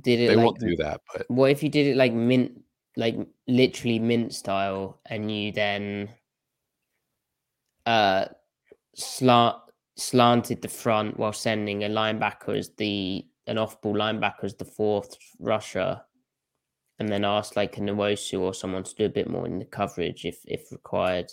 did 0.00 0.20
it 0.20 0.28
they 0.28 0.36
like 0.36 0.44
won't 0.44 0.60
do 0.60 0.76
that. 0.76 1.00
But 1.12 1.26
what 1.30 1.50
if 1.50 1.62
you 1.62 1.68
did 1.68 1.86
it 1.86 1.96
like 1.96 2.12
mint 2.12 2.60
like 2.98 3.16
literally 3.46 4.00
mint 4.00 4.34
style 4.34 5.00
and 5.06 5.30
you 5.30 5.52
then 5.52 6.10
uh 7.86 8.26
slant 8.94 9.56
slanted 9.96 10.60
the 10.60 10.68
front 10.68 11.16
while 11.16 11.32
sending 11.32 11.84
a 11.84 11.88
linebacker 11.88 12.58
as 12.58 12.70
the 12.76 13.24
an 13.46 13.56
off 13.56 13.80
ball 13.80 13.94
linebacker 13.94 14.44
as 14.44 14.56
the 14.56 14.64
fourth 14.64 15.16
rusher 15.38 16.00
and 16.98 17.08
then 17.08 17.24
asked 17.24 17.56
like 17.56 17.78
a 17.78 17.80
Nwosu 17.80 18.40
or 18.40 18.52
someone 18.52 18.82
to 18.82 18.94
do 18.94 19.04
a 19.04 19.08
bit 19.08 19.30
more 19.30 19.46
in 19.46 19.60
the 19.60 19.64
coverage 19.64 20.24
if 20.24 20.40
if 20.44 20.72
required. 20.72 21.30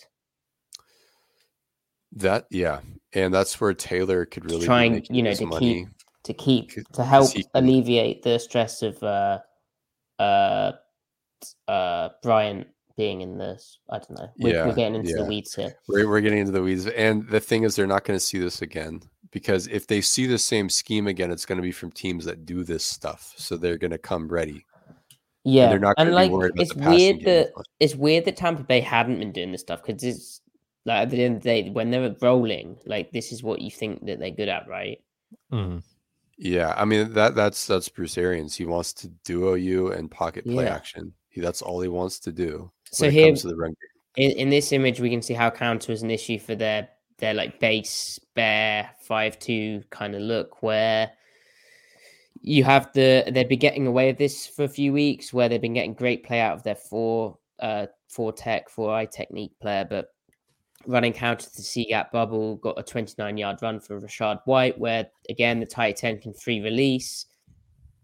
that 2.13 2.45
yeah, 2.51 2.81
and 3.13 3.33
that's 3.33 3.59
where 3.59 3.73
Taylor 3.73 4.25
could 4.25 4.45
really 4.45 4.61
be 4.61 4.65
trying, 4.65 4.93
making 4.93 5.15
you 5.15 5.23
know, 5.23 5.33
to 5.33 5.45
money. 5.47 5.73
keep 5.73 5.87
to 6.23 6.33
keep 6.33 6.71
to 6.93 7.03
help 7.03 7.31
alleviate 7.55 8.21
the 8.21 8.37
stress 8.37 8.83
of 8.83 9.01
uh 9.01 9.39
uh 10.19 10.73
uh 11.67 12.09
Bryant 12.23 12.67
being 12.97 13.21
in 13.21 13.37
this. 13.37 13.79
I 13.89 13.97
don't 13.97 14.11
know. 14.11 14.29
We're, 14.37 14.53
Yeah, 14.53 14.67
we're 14.67 14.75
getting 14.75 14.95
into 14.95 15.13
the 15.15 15.25
weeds 15.25 15.53
here. 15.53 15.75
We're, 15.87 16.07
we're 16.07 16.21
getting 16.21 16.39
into 16.39 16.51
the 16.51 16.61
weeds. 16.61 16.87
And 16.87 17.27
the 17.27 17.39
thing 17.39 17.63
is, 17.63 17.75
they're 17.75 17.87
not 17.87 18.05
going 18.05 18.17
to 18.17 18.25
see 18.25 18.39
this 18.39 18.61
again 18.61 19.01
because 19.31 19.67
if 19.67 19.85
they 19.87 19.99
see 19.99 20.27
the 20.27 20.37
same 20.37 20.69
scheme 20.69 21.07
again, 21.07 21.29
it's 21.29 21.45
going 21.45 21.57
to 21.57 21.61
be 21.61 21.73
from 21.73 21.91
teams 21.91 22.23
that 22.25 22.45
do 22.45 22.63
this 22.63 22.85
stuff. 22.85 23.33
So 23.35 23.57
they're 23.57 23.77
going 23.77 23.91
to 23.91 23.97
come 23.97 24.29
ready. 24.29 24.65
Yeah, 25.43 25.69
they're 25.69 25.77
not 25.79 25.95
and 25.97 26.09
gonna 26.09 26.09
be 26.09 26.15
like 26.15 26.31
worried 26.31 26.53
about 26.53 26.61
it's 26.63 26.73
the 26.73 26.79
passing 26.79 27.17
weird 27.17 27.25
that 27.25 27.47
as 27.47 27.65
it's 27.79 27.95
weird 27.95 28.25
that 28.25 28.35
Tampa 28.35 28.63
Bay 28.63 28.79
hadn't 28.79 29.19
been 29.19 29.31
doing 29.31 29.51
this 29.51 29.61
stuff 29.61 29.83
because 29.85 30.03
it's 30.03 30.41
like 30.85 31.03
at 31.03 31.09
the 31.11 31.23
end 31.23 31.37
of 31.37 31.43
the 31.43 31.49
day 31.49 31.69
when 31.69 31.91
they're 31.91 32.15
rolling, 32.19 32.77
like 32.87 33.11
this 33.11 33.31
is 33.31 33.43
what 33.43 33.61
you 33.61 33.69
think 33.69 34.03
that 34.07 34.19
they're 34.19 34.31
good 34.31 34.49
at, 34.49 34.67
right? 34.67 35.03
Mhm. 35.51 35.83
Yeah, 36.39 36.73
I 36.75 36.85
mean 36.85 37.13
that 37.13 37.35
that's 37.35 37.67
that's 37.67 37.89
Bruce 37.89 38.17
Arians. 38.17 38.55
He 38.55 38.65
wants 38.65 38.91
to 38.93 39.07
duo 39.23 39.53
you 39.53 39.91
and 39.91 40.09
pocket 40.09 40.45
play 40.45 40.63
Yeah. 40.65 40.73
action. 40.73 41.13
He, 41.35 41.41
that's 41.41 41.61
all 41.61 41.81
he 41.81 41.89
wants 41.89 42.17
to 42.19 42.31
do. 42.31 42.71
So 42.91 43.05
when 43.05 43.09
it 43.09 43.13
here, 43.13 43.27
comes 43.27 43.41
to 43.41 43.49
the 43.49 43.57
run 43.57 43.75
game. 44.15 44.31
in, 44.31 44.37
in 44.37 44.49
this 44.49 44.71
image, 44.71 45.01
we 45.01 45.09
can 45.09 45.21
see 45.21 45.33
how 45.33 45.49
counter 45.49 45.91
is 45.91 46.01
an 46.01 46.09
issue 46.09 46.39
for 46.39 46.55
their 46.55 46.87
their 47.17 47.33
like 47.33 47.59
base 47.59 48.19
bear 48.35 48.89
five 49.01 49.37
two 49.39 49.83
kind 49.89 50.15
of 50.15 50.21
look 50.21 50.61
where 50.61 51.11
you 52.41 52.63
have 52.63 52.91
the 52.93 53.23
they've 53.31 53.49
been 53.49 53.59
getting 53.59 53.87
away 53.87 54.07
with 54.07 54.17
this 54.17 54.47
for 54.47 54.63
a 54.63 54.69
few 54.69 54.93
weeks 54.93 55.33
where 55.33 55.49
they've 55.49 55.61
been 55.61 55.73
getting 55.73 55.93
great 55.93 56.23
play 56.23 56.39
out 56.39 56.55
of 56.55 56.63
their 56.63 56.75
four 56.75 57.37
uh 57.59 57.85
four 58.07 58.31
tech 58.31 58.69
four 58.69 58.93
eye 58.93 59.05
technique 59.05 59.51
player, 59.59 59.85
but 59.89 60.07
running 60.87 61.13
counter 61.13 61.49
to 61.49 61.55
the 61.55 61.61
C 61.61 61.85
gap 61.85 62.11
bubble 62.11 62.55
got 62.57 62.79
a 62.79 62.83
29 62.83 63.37
yard 63.37 63.57
run 63.61 63.79
for 63.81 63.99
Rachaad 63.99 64.39
White 64.45 64.77
where 64.77 65.07
again 65.29 65.59
the 65.59 65.65
tight 65.65 66.03
end 66.03 66.21
can 66.21 66.33
free 66.33 66.61
release. 66.61 67.25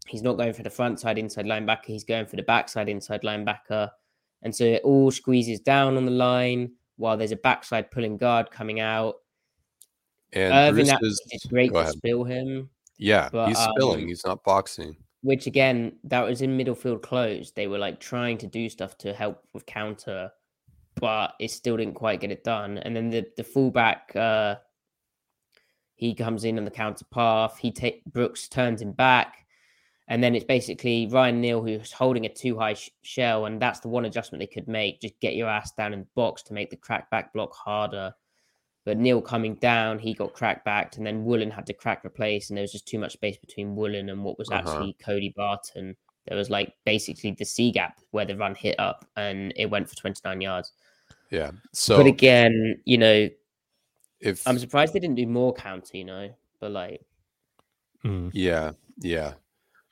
He's 0.07 0.23
not 0.23 0.37
going 0.37 0.53
for 0.53 0.63
the 0.63 0.69
front 0.69 0.99
side 0.99 1.17
inside 1.17 1.45
linebacker, 1.45 1.85
he's 1.85 2.03
going 2.03 2.25
for 2.25 2.35
the 2.35 2.43
backside 2.43 2.89
inside 2.89 3.21
linebacker. 3.21 3.89
And 4.41 4.55
so 4.55 4.63
it 4.63 4.81
all 4.83 5.11
squeezes 5.11 5.59
down 5.59 5.97
on 5.97 6.05
the 6.05 6.11
line 6.11 6.71
while 6.97 7.15
there's 7.17 7.31
a 7.31 7.35
backside 7.35 7.91
pulling 7.91 8.17
guard 8.17 8.49
coming 8.51 8.79
out. 8.79 9.15
And 10.33 10.53
Irvin 10.53 10.87
is 11.01 11.21
great 11.49 11.71
to 11.73 11.79
ahead. 11.79 11.93
spill 11.93 12.23
him, 12.23 12.69
Yeah, 12.97 13.29
but, 13.31 13.49
he's 13.49 13.57
spilling. 13.57 14.01
um, 14.03 14.07
He's 14.07 14.25
not 14.25 14.43
boxing. 14.43 14.95
which 15.21 15.45
again, 15.45 15.93
that 16.05 16.21
was 16.21 16.41
in 16.41 16.57
middle 16.57 16.73
field 16.75 17.03
closed. 17.03 17.55
They 17.55 17.67
were 17.67 17.77
like 17.77 17.99
trying 17.99 18.37
to 18.39 18.47
do 18.47 18.69
stuff 18.69 18.97
to 18.99 19.13
help 19.13 19.43
with 19.53 19.65
counter, 19.65 20.31
but 20.95 21.33
it 21.39 21.51
still 21.51 21.77
didn't 21.77 21.93
quite 21.95 22.19
get 22.21 22.31
it 22.31 22.43
done. 22.43 22.77
And 22.79 22.95
then 22.95 23.09
the, 23.09 23.25
the 23.37 23.43
fullback, 23.43 24.15
uh, 24.15 24.55
he 25.95 26.15
comes 26.15 26.45
in 26.45 26.57
on 26.57 26.65
the 26.65 26.71
counter 26.71 27.05
path. 27.11 27.57
He 27.59 27.71
take 27.71 28.03
Brooks 28.05 28.47
turns 28.47 28.81
him 28.81 28.91
back, 28.93 29.45
And 30.11 30.21
then 30.21 30.35
it's 30.35 30.43
basically 30.43 31.07
Ryan 31.07 31.39
Neal 31.39 31.63
who's 31.63 31.93
holding 31.93 32.25
a 32.25 32.29
too 32.29 32.57
high 32.59 32.73
sh- 32.73 32.89
shell, 33.01 33.45
and 33.45 33.61
that's 33.61 33.79
the 33.79 33.87
one 33.87 34.03
adjustment 34.03 34.41
they 34.41 34.45
could 34.55 34.67
make. 34.67 34.99
Just 34.99 35.17
get 35.21 35.35
your 35.35 35.47
ass 35.47 35.71
down 35.71 35.93
in 35.93 35.99
the 36.01 36.07
box 36.15 36.43
to 36.43 36.53
make 36.53 36.69
the 36.69 36.75
crack 36.75 37.09
back 37.09 37.31
block 37.31 37.53
harder. 37.55 38.13
But 38.83 38.97
Neal 38.97 39.21
coming 39.21 39.55
down, 39.55 39.99
he 39.99 40.13
got 40.13 40.33
crack 40.33 40.65
backed, 40.65 40.97
and 40.97 41.05
then 41.07 41.23
Woolen 41.23 41.49
had 41.49 41.65
to 41.67 41.73
crack 41.73 42.03
replace, 42.03 42.49
and 42.49 42.57
there 42.57 42.63
was 42.63 42.73
just 42.73 42.87
too 42.87 42.99
much 42.99 43.13
space 43.13 43.37
between 43.37 43.73
Woolen 43.75 44.09
and 44.09 44.21
what 44.23 44.37
was 44.37 44.49
Uh-huh. 44.49 44.59
actually 44.69 44.97
Cody 45.01 45.33
Barton. 45.35 45.95
There 46.27 46.35
was 46.37 46.49
like 46.49 46.73
basically 46.85 47.31
the 47.31 47.45
C 47.45 47.71
gap 47.71 48.01
where 48.11 48.25
the 48.25 48.35
run 48.35 48.53
hit 48.53 48.77
up, 48.79 49.05
and 49.15 49.53
it 49.55 49.67
went 49.67 49.87
for 49.87 49.95
29 49.95 50.41
yards. 50.41 50.73
Yeah. 51.29 51.51
So 51.71 51.95
but 51.95 52.05
again, 52.07 52.81
you 52.83 52.97
know, 52.97 53.29
if 54.19 54.45
I'm 54.45 54.59
surprised 54.59 54.93
they 54.93 54.99
didn't 54.99 55.15
do 55.15 55.25
more 55.27 55.53
counter, 55.53 55.95
you 55.95 56.03
know, 56.03 56.35
but 56.59 56.71
like, 56.71 57.01
Mm. 58.03 58.31
yeah, 58.33 58.73
yeah. 58.99 59.35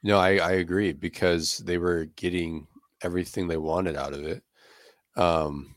No, 0.03 0.17
I, 0.17 0.38
I 0.38 0.51
agree 0.53 0.93
because 0.93 1.57
they 1.57 1.77
were 1.77 2.05
getting 2.15 2.67
everything 3.03 3.47
they 3.47 3.57
wanted 3.57 3.95
out 3.95 4.13
of 4.13 4.25
it. 4.25 4.43
Um 5.15 5.75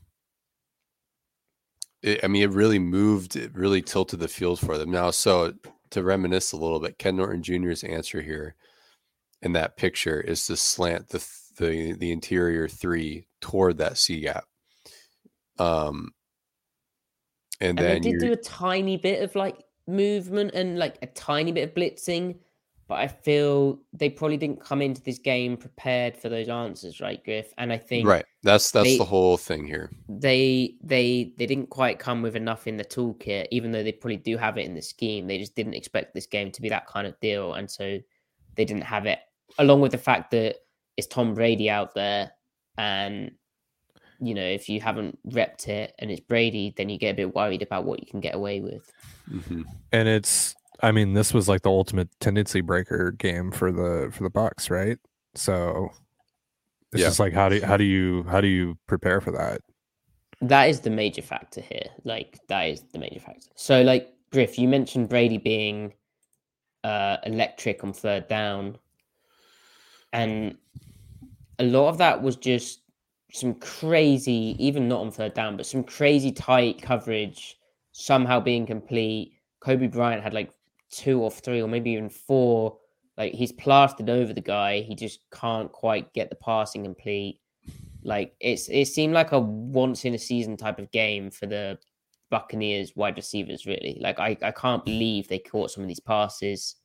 it, 2.03 2.25
I 2.25 2.27
mean, 2.29 2.43
it 2.43 2.51
really 2.51 2.81
moved, 2.81 3.37
it 3.37 3.55
really 3.55 3.81
tilted 3.81 4.19
the 4.21 4.29
field 4.29 4.59
for 4.59 4.77
them. 4.77 4.91
Now, 4.91 5.11
so 5.13 5.55
to 5.91 6.03
reminisce 6.03 6.53
a 6.53 6.57
little 6.57 6.81
bit, 6.81 6.99
Ken 6.99 7.17
Norton 7.17 7.43
Jr.'s 7.43 7.85
answer 7.85 8.21
here 8.21 8.57
in 9.43 9.53
that 9.53 9.77
picture 9.77 10.21
is 10.21 10.47
to 10.47 10.57
slant 10.57 11.09
the 11.09 11.25
the 11.59 11.93
the 11.93 12.11
interior 12.13 12.67
three 12.69 13.27
toward 13.41 13.79
that 13.79 13.99
C 13.99 14.21
gap. 14.21 14.45
Um 15.59 16.13
and, 17.61 17.79
and 17.79 17.79
they 17.79 17.83
then 17.85 18.03
did 18.03 18.13
you're- 18.13 18.27
do 18.29 18.33
a 18.33 18.37
tiny 18.37 18.97
bit 18.97 19.23
of 19.23 19.35
like 19.35 19.63
movement 19.87 20.53
and 20.55 20.79
like 20.79 20.97
a 21.03 21.07
tiny 21.09 21.53
bit 21.53 21.69
of 21.69 21.75
blitzing, 21.75 22.39
but 22.93 22.99
I 23.01 23.09
feel 23.09 23.81
they 23.95 24.11
probably 24.11 24.37
didn't 24.37 24.61
come 24.61 24.83
into 24.83 25.01
this 25.01 25.19
game 25.19 25.57
prepared 25.57 26.15
for 26.15 26.29
those 26.29 26.51
answers, 26.51 27.01
right, 27.01 27.25
Griff? 27.25 27.51
And 27.57 27.73
I 27.73 27.79
think 27.79 28.07
right. 28.07 28.27
That's 28.43 28.71
that's 28.71 28.87
they- 28.87 28.99
the 28.99 29.05
whole 29.07 29.39
thing 29.39 29.65
here. 29.67 29.91
they 30.11 30.75
they 30.83 31.33
they 31.39 31.47
didn't 31.47 31.71
quite 31.71 31.99
come 31.99 32.21
with 32.21 32.37
enough 32.37 32.67
in 32.67 32.77
the 32.77 32.85
toolkit, 32.85 33.47
even 33.51 33.73
though 33.73 33.83
they 33.83 33.93
probably 33.93 34.19
do 34.19 34.37
have 34.37 34.59
it 34.59 34.67
in 34.67 34.75
the 34.75 34.83
scheme. 34.83 35.27
They 35.27 35.39
just 35.39 35.55
didn't 35.57 35.73
expect 35.73 36.13
this 36.13 36.27
game 36.27 36.53
to 36.53 36.61
be 36.61 36.69
that 36.69 36.87
kind 36.87 37.07
of 37.07 37.19
deal, 37.21 37.55
and 37.55 37.71
so 37.71 37.99
they 38.57 38.65
didn't 38.67 38.85
have 38.85 39.07
it. 39.07 39.21
Along 39.59 39.81
with 39.81 39.93
the 39.93 39.99
fact 39.99 40.31
that 40.33 40.57
it's 40.99 41.07
Tom 41.07 41.33
Brady 41.33 41.71
out 41.71 41.95
there, 41.95 42.33
and 42.77 43.31
you 44.21 44.35
know 44.35 44.45
if 44.45 44.69
you 44.69 44.83
haven't 44.83 45.19
repped 45.31 45.67
it 45.69 45.95
and 45.99 46.11
it's 46.11 46.21
Brady, 46.21 46.75
then 46.77 46.91
you 46.91 46.99
get 46.99 47.13
a 47.13 47.15
bit 47.15 47.35
worried 47.35 47.63
about 47.63 47.87
what 47.87 48.01
you 48.01 48.07
can 48.07 48.21
get 48.21 48.35
away 48.35 48.61
with. 48.61 48.93
Mhm. 49.31 49.65
And 49.93 50.09
it's 50.09 50.55
I 50.83 50.91
mean, 50.93 51.15
this 51.15 51.33
was 51.33 51.49
like 51.49 51.63
the 51.63 51.71
ultimate 51.71 52.09
tendency 52.21 52.61
breaker 52.61 53.13
game 53.13 53.53
for 53.53 53.71
the 53.73 54.11
for 54.13 54.25
the 54.25 54.31
Bucks, 54.31 54.69
right? 54.71 54.99
So 55.35 55.91
it's 56.93 57.01
Yeah. 57.03 57.07
just 57.09 57.21
like 57.21 57.33
how 57.33 57.49
do 57.49 57.61
how 57.63 57.77
do 57.77 57.85
you 57.85 58.25
how 58.25 58.41
do 58.41 58.49
you 58.49 58.79
prepare 58.87 59.21
for 59.21 59.31
that? 59.33 59.61
That 60.41 60.69
is 60.69 60.81
the 60.81 60.91
major 60.91 61.23
factor 61.23 61.61
here. 61.61 61.87
Like 62.05 62.41
that 62.49 62.63
is 62.65 62.83
the 62.93 62.99
major 62.99 63.21
factor. 63.21 63.49
So 63.55 63.83
like 63.83 64.13
Griff, 64.33 64.59
you 64.59 64.67
mentioned 64.69 65.09
Brady 65.09 65.39
being 65.39 65.95
uh 66.85 67.19
electric 67.25 67.85
on 67.85 67.93
third 67.93 68.27
down. 68.29 68.77
And 70.13 70.59
a 71.59 71.65
lot 71.65 71.89
of 71.89 71.99
that 71.99 72.23
was 72.23 72.37
just 72.37 72.81
some 73.33 73.55
crazy, 73.55 74.57
even 74.59 74.89
not 74.89 75.01
on 75.01 75.11
third 75.11 75.35
down, 75.35 75.57
but 75.57 75.65
some 75.67 75.85
crazy 75.85 76.33
tight 76.33 76.83
coverage 76.83 77.57
somehow 77.93 78.41
being 78.41 78.67
complete. 78.67 79.33
Coby 79.63 79.91
Bryant 79.91 80.23
had 80.23 80.35
like 80.35 80.51
two 80.93 81.21
or 81.21 81.31
three 81.31 81.61
or 81.61 81.67
maybe 81.67 81.91
even 81.91 82.09
four. 82.09 82.79
Like 83.19 83.35
he's 83.35 83.53
plastered 83.53 84.09
over 84.09 84.33
the 84.33 84.41
guy. 84.41 84.83
He 84.83 84.95
just 84.95 85.21
can't 85.33 85.73
quite 85.73 86.13
get 86.15 86.31
the 86.31 86.37
passing 86.37 86.85
complete. 86.85 87.41
Like 88.05 88.35
it's 88.41 88.69
it 88.69 88.87
seemed 88.87 89.15
like 89.15 89.33
a 89.33 89.41
once 89.41 90.05
in 90.05 90.15
a 90.15 90.19
season 90.19 90.57
type 90.57 90.79
of 90.79 90.91
game 90.93 91.31
for 91.31 91.47
the 91.47 91.79
Buccaneers 92.31 92.97
wide 92.97 93.17
receivers, 93.17 93.67
really. 93.67 93.99
Like 94.01 94.19
I, 94.19 94.37
I 94.43 94.51
can't 94.53 94.85
believe 94.85 95.29
they 95.29 95.39
caught 95.39 95.71
some 95.71 95.83
of 95.83 95.89
these 95.89 96.01
passes. 96.01 96.77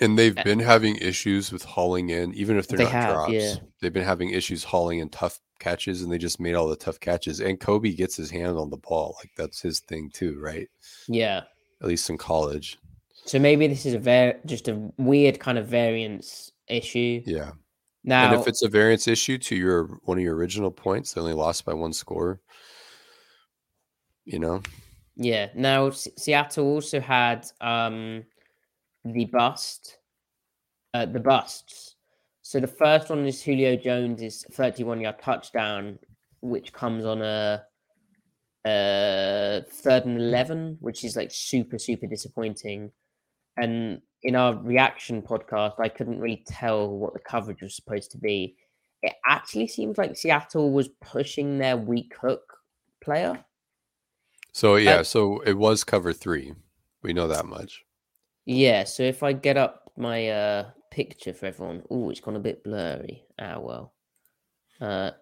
And 0.00 0.18
they've 0.18 0.38
Uh, 0.38 0.44
been 0.44 0.60
having 0.60 0.96
issues 0.96 1.52
with 1.52 1.62
hauling 1.64 2.08
in, 2.10 2.32
even 2.34 2.56
if 2.56 2.66
they're 2.68 2.78
They 2.78 2.84
not 2.84 2.92
have, 2.92 3.14
drops. 3.14 3.32
yeah. 3.32 3.54
They've 3.82 3.92
been 3.92 4.04
having 4.04 4.30
issues 4.30 4.64
hauling 4.64 5.00
in 5.00 5.10
tough 5.10 5.38
catches, 5.58 6.00
and 6.02 6.10
they 6.10 6.16
just 6.16 6.40
made 6.40 6.54
all 6.54 6.68
the 6.68 6.76
tough 6.76 6.98
catches. 7.00 7.40
And 7.40 7.60
Coby 7.60 7.94
gets 7.94 8.16
his 8.16 8.30
hand 8.30 8.56
on 8.56 8.70
the 8.70 8.78
ball, 8.78 9.16
like 9.18 9.30
that's 9.36 9.60
his 9.60 9.80
thing 9.80 10.08
too, 10.10 10.40
right? 10.40 10.68
Yeah. 11.06 11.42
At 11.80 11.88
least 11.88 12.10
in 12.10 12.18
college. 12.18 12.78
So 13.24 13.38
maybe 13.38 13.66
this 13.66 13.86
is 13.86 13.94
a 13.94 13.98
very 13.98 14.34
just 14.46 14.68
a 14.68 14.90
weird 14.96 15.38
kind 15.40 15.58
of 15.58 15.66
variance 15.66 16.52
issue. 16.68 17.22
Yeah. 17.26 17.52
Now 18.02 18.32
and 18.32 18.40
if 18.40 18.46
it's 18.48 18.62
a 18.62 18.68
variance 18.68 19.06
issue 19.08 19.38
to 19.38 19.56
your 19.56 19.84
one 20.04 20.18
of 20.18 20.24
your 20.24 20.34
original 20.36 20.70
points, 20.70 21.12
they 21.12 21.20
only 21.20 21.34
lost 21.34 21.64
by 21.64 21.74
one 21.74 21.92
score. 21.92 22.40
You 24.24 24.38
know, 24.38 24.62
Yeah. 25.16 25.48
Now 25.54 25.88
S- 25.88 26.08
Seattle 26.16 26.66
also 26.66 27.00
had 27.00 27.46
um 27.60 28.24
the 29.04 29.24
bust, 29.26 29.98
uh, 30.94 31.06
the 31.06 31.20
busts. 31.20 31.96
So 32.42 32.58
the 32.60 32.66
first 32.66 33.10
one 33.10 33.24
is 33.26 33.42
Julio 33.42 33.76
Jones' 33.76 34.44
31 34.52 35.00
yard 35.00 35.20
touchdown, 35.22 35.98
which 36.40 36.72
comes 36.72 37.04
on 37.04 37.22
a 37.22 37.64
uh 38.64 39.60
third 39.70 40.04
and 40.04 40.18
11, 40.20 40.78
which 40.80 41.04
is 41.04 41.16
like 41.16 41.30
super 41.30 41.78
super 41.78 42.06
disappointing. 42.06 42.90
And 43.56 44.02
in 44.22 44.36
our 44.36 44.54
reaction 44.54 45.22
podcast, 45.22 45.80
I 45.80 45.88
couldn't 45.88 46.20
really 46.20 46.44
tell 46.46 46.88
what 46.88 47.14
the 47.14 47.20
coverage 47.20 47.62
was 47.62 47.74
supposed 47.74 48.10
to 48.12 48.18
be. 48.18 48.56
It 49.02 49.14
actually 49.26 49.66
seems 49.68 49.96
like 49.96 50.16
Seattle 50.16 50.72
was 50.72 50.88
pushing 51.00 51.58
their 51.58 51.76
weak 51.76 52.14
hook 52.20 52.58
player. 53.02 53.44
so 54.52 54.76
yeah, 54.76 55.02
so 55.02 55.40
it 55.40 55.56
was 55.56 55.84
cover 55.84 56.12
three. 56.12 56.54
We 57.02 57.12
know 57.14 57.28
that 57.28 57.46
much. 57.46 57.84
Yeah, 58.44 58.84
so 58.84 59.02
if 59.02 59.22
I 59.22 59.32
get 59.32 59.56
up 59.56 59.90
my 59.96 60.28
uh 60.28 60.70
picture 60.90 61.32
for 61.32 61.46
everyone, 61.46 61.82
oh, 61.90 62.10
it's 62.10 62.20
gone 62.20 62.36
a 62.36 62.40
bit 62.40 62.62
blurry. 62.64 63.24
Ah, 63.38 63.58
well. 63.58 63.94
Uh, 64.80 65.12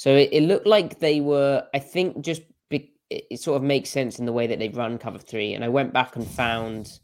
so 0.00 0.16
it, 0.16 0.30
it 0.32 0.44
looked 0.44 0.66
like 0.66 0.98
they 0.98 1.20
were. 1.20 1.62
I 1.74 1.78
think 1.78 2.24
just 2.24 2.40
be, 2.70 2.90
it, 3.10 3.38
sort 3.38 3.58
of 3.58 3.62
makes 3.62 3.90
sense 3.90 4.18
in 4.18 4.24
the 4.24 4.32
way 4.32 4.46
that 4.46 4.58
they 4.58 4.70
run 4.70 4.96
cover 4.96 5.18
three, 5.18 5.52
and 5.52 5.62
I 5.62 5.68
went 5.68 5.92
back 5.92 6.16
and 6.16 6.26
found 6.26 7.00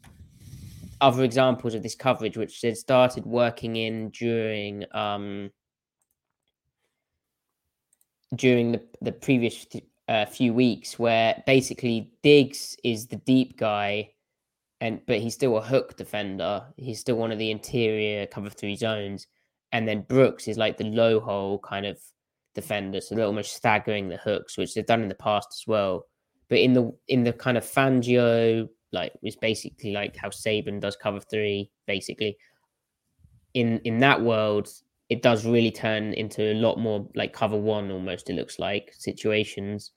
other 0.99 1.23
examples 1.23 1.75
of 1.75 1.83
this 1.83 1.93
coverage, 1.93 2.37
which 2.37 2.59
had 2.63 2.75
started 2.75 3.23
working 3.23 3.75
in 3.75 4.09
during 4.09 4.83
um 4.93 5.51
during 8.35 8.71
the 8.71 8.81
the 9.03 9.11
previous 9.11 9.67
uh, 10.07 10.25
few 10.25 10.51
weeks, 10.51 10.97
where 10.97 11.43
basically 11.45 12.11
Diggs 12.23 12.77
is 12.83 13.05
the 13.05 13.17
deep 13.17 13.59
guy 13.59 14.09
and 14.81 15.01
but 15.05 15.19
he's 15.19 15.35
still 15.35 15.55
a 15.57 15.61
hook 15.61 15.97
defender. 15.97 16.65
He's 16.77 16.99
still 16.99 17.17
one 17.17 17.31
of 17.31 17.37
the 17.37 17.51
interior 17.51 18.25
cover 18.25 18.49
three 18.49 18.75
zones, 18.75 19.27
and 19.71 19.87
then 19.87 20.01
Brooks 20.01 20.47
is 20.47 20.57
like 20.57 20.77
the 20.77 20.85
low 20.85 21.19
hole 21.19 21.59
kind 21.59 21.85
of 21.85 21.99
defender, 22.57 22.99
so 22.99 23.15
they're 23.15 23.25
almost 23.25 23.53
staggering 23.53 24.09
the 24.09 24.17
hooks, 24.17 24.57
which 24.57 24.73
they've 24.73 24.85
done 24.85 25.01
in 25.01 25.09
the 25.09 25.15
past 25.15 25.47
as 25.53 25.63
well. 25.67 26.05
But 26.49 26.59
in 26.59 26.73
the 26.73 26.91
in 27.07 27.23
the 27.23 27.33
kind 27.33 27.57
of 27.57 27.63
Fangio, 27.63 28.67
like 28.91 29.13
it's 29.21 29.35
basically 29.37 29.91
like 29.93 30.17
how 30.17 30.29
Saban 30.29 30.79
does 30.81 30.95
cover 30.95 31.19
three, 31.19 31.71
basically. 31.85 32.37
In 33.53 33.79
in 33.85 33.99
that 33.99 34.21
world, 34.21 34.67
it 35.09 35.21
does 35.21 35.45
really 35.45 35.71
turn 35.71 36.13
into 36.13 36.51
a 36.51 36.55
lot 36.55 36.77
more 36.77 37.07
like 37.15 37.33
cover 37.33 37.57
one 37.57 37.91
almost. 37.91 38.29
It 38.29 38.33
looks 38.33 38.59
like 38.59 38.93
situations. 38.97 39.91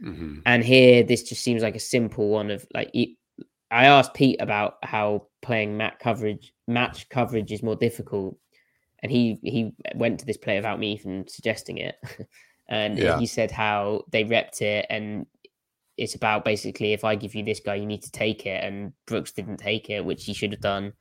hmm 0.00 0.40
And 0.46 0.64
here, 0.64 1.02
this 1.02 1.22
just 1.22 1.42
seems 1.42 1.62
like 1.62 1.76
a 1.76 1.80
simple 1.80 2.28
one 2.28 2.50
of 2.50 2.66
like. 2.74 2.90
I 3.70 3.84
asked 3.84 4.14
Pete 4.14 4.40
about 4.40 4.76
how 4.82 5.26
playing 5.42 5.76
mat 5.76 5.98
coverage, 5.98 6.54
match 6.66 7.06
coverage 7.10 7.52
is 7.52 7.62
more 7.62 7.76
difficult, 7.76 8.38
and 9.02 9.12
he 9.12 9.38
he 9.42 9.72
went 9.94 10.20
to 10.20 10.26
this 10.26 10.36
play 10.36 10.56
without 10.56 10.78
me 10.78 10.92
even 10.92 11.26
suggesting 11.28 11.78
it, 11.78 11.96
and 12.68 12.98
Yeah. 12.98 13.18
he 13.18 13.26
said 13.26 13.50
how 13.50 14.04
they 14.10 14.24
repped 14.24 14.60
it, 14.62 14.86
and 14.90 15.26
it's 15.96 16.14
about 16.14 16.44
basically 16.44 16.92
if 16.92 17.04
I 17.04 17.14
give 17.16 17.34
you 17.34 17.44
this 17.44 17.60
guy, 17.60 17.74
you 17.76 17.86
need 17.86 18.02
to 18.02 18.10
take 18.12 18.46
it, 18.46 18.62
and 18.62 18.92
Brooks 19.06 19.32
didn't 19.32 19.56
take 19.58 19.90
it, 19.90 20.04
which 20.04 20.24
he 20.24 20.32
should 20.34 20.52
have 20.52 20.60
done. 20.60 20.92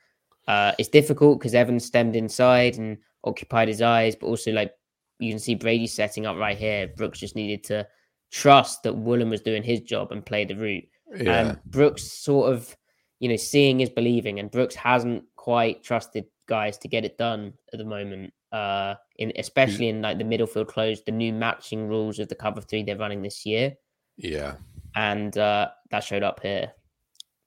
Uh, 0.48 0.72
it's 0.80 0.90
difficult 0.90 1.40
because 1.40 1.54
Evans 1.54 1.86
stemmed 1.86 2.16
inside 2.16 2.78
and 2.78 2.98
occupied 3.24 3.68
his 3.68 3.82
eyes, 3.82 4.16
but 4.16 4.28
also 4.28 4.52
like 4.52 4.72
you 5.20 5.32
can 5.32 5.40
see 5.40 5.56
Brady 5.56 5.88
setting 5.88 6.26
up 6.26 6.38
right 6.38 6.58
here. 6.58 6.88
Brooks 6.96 7.20
just 7.20 7.36
needed 7.36 7.64
to 7.66 7.88
trust 8.32 8.84
that 8.84 8.94
Woolen 8.94 9.30
was 9.30 9.42
doing 9.42 9.64
his 9.64 9.82
job 9.82 10.12
and 10.12 10.26
play 10.26 10.46
the 10.46 10.56
route. 10.56 10.84
Yeah. 11.16 11.40
And 11.50 11.60
Brooks 11.66 12.04
sort 12.12 12.52
of, 12.54 12.76
you 13.20 13.28
know, 13.30 13.36
seeing 13.36 13.80
is 13.82 13.90
believing, 13.90 14.40
and 14.40 14.52
Brooks 14.52 14.76
hasn't 14.76 15.24
quite 15.48 15.82
trusted 15.82 16.26
guys 16.50 16.78
to 16.78 16.90
get 16.90 17.06
it 17.06 17.18
done 17.18 17.54
at 17.72 17.80
the 17.80 17.86
moment. 17.86 18.34
Uh, 18.52 18.96
in 19.18 19.32
especially 19.38 19.88
in 19.88 20.02
like 20.02 20.18
the 20.18 20.24
middle 20.26 20.48
field 20.48 20.68
close, 20.68 21.02
the 21.04 21.12
new 21.12 21.32
matching 21.32 21.88
rules 21.88 22.20
of 22.20 22.28
the 22.28 22.36
cover 22.36 22.60
three 22.60 22.84
they're 22.84 22.98
running 22.98 23.22
this 23.22 23.46
year, 23.46 23.74
yeah. 24.18 24.56
and 24.96 25.38
uh, 25.38 25.70
that 25.92 26.04
showed 26.04 26.24
up 26.24 26.42
here. 26.42 26.72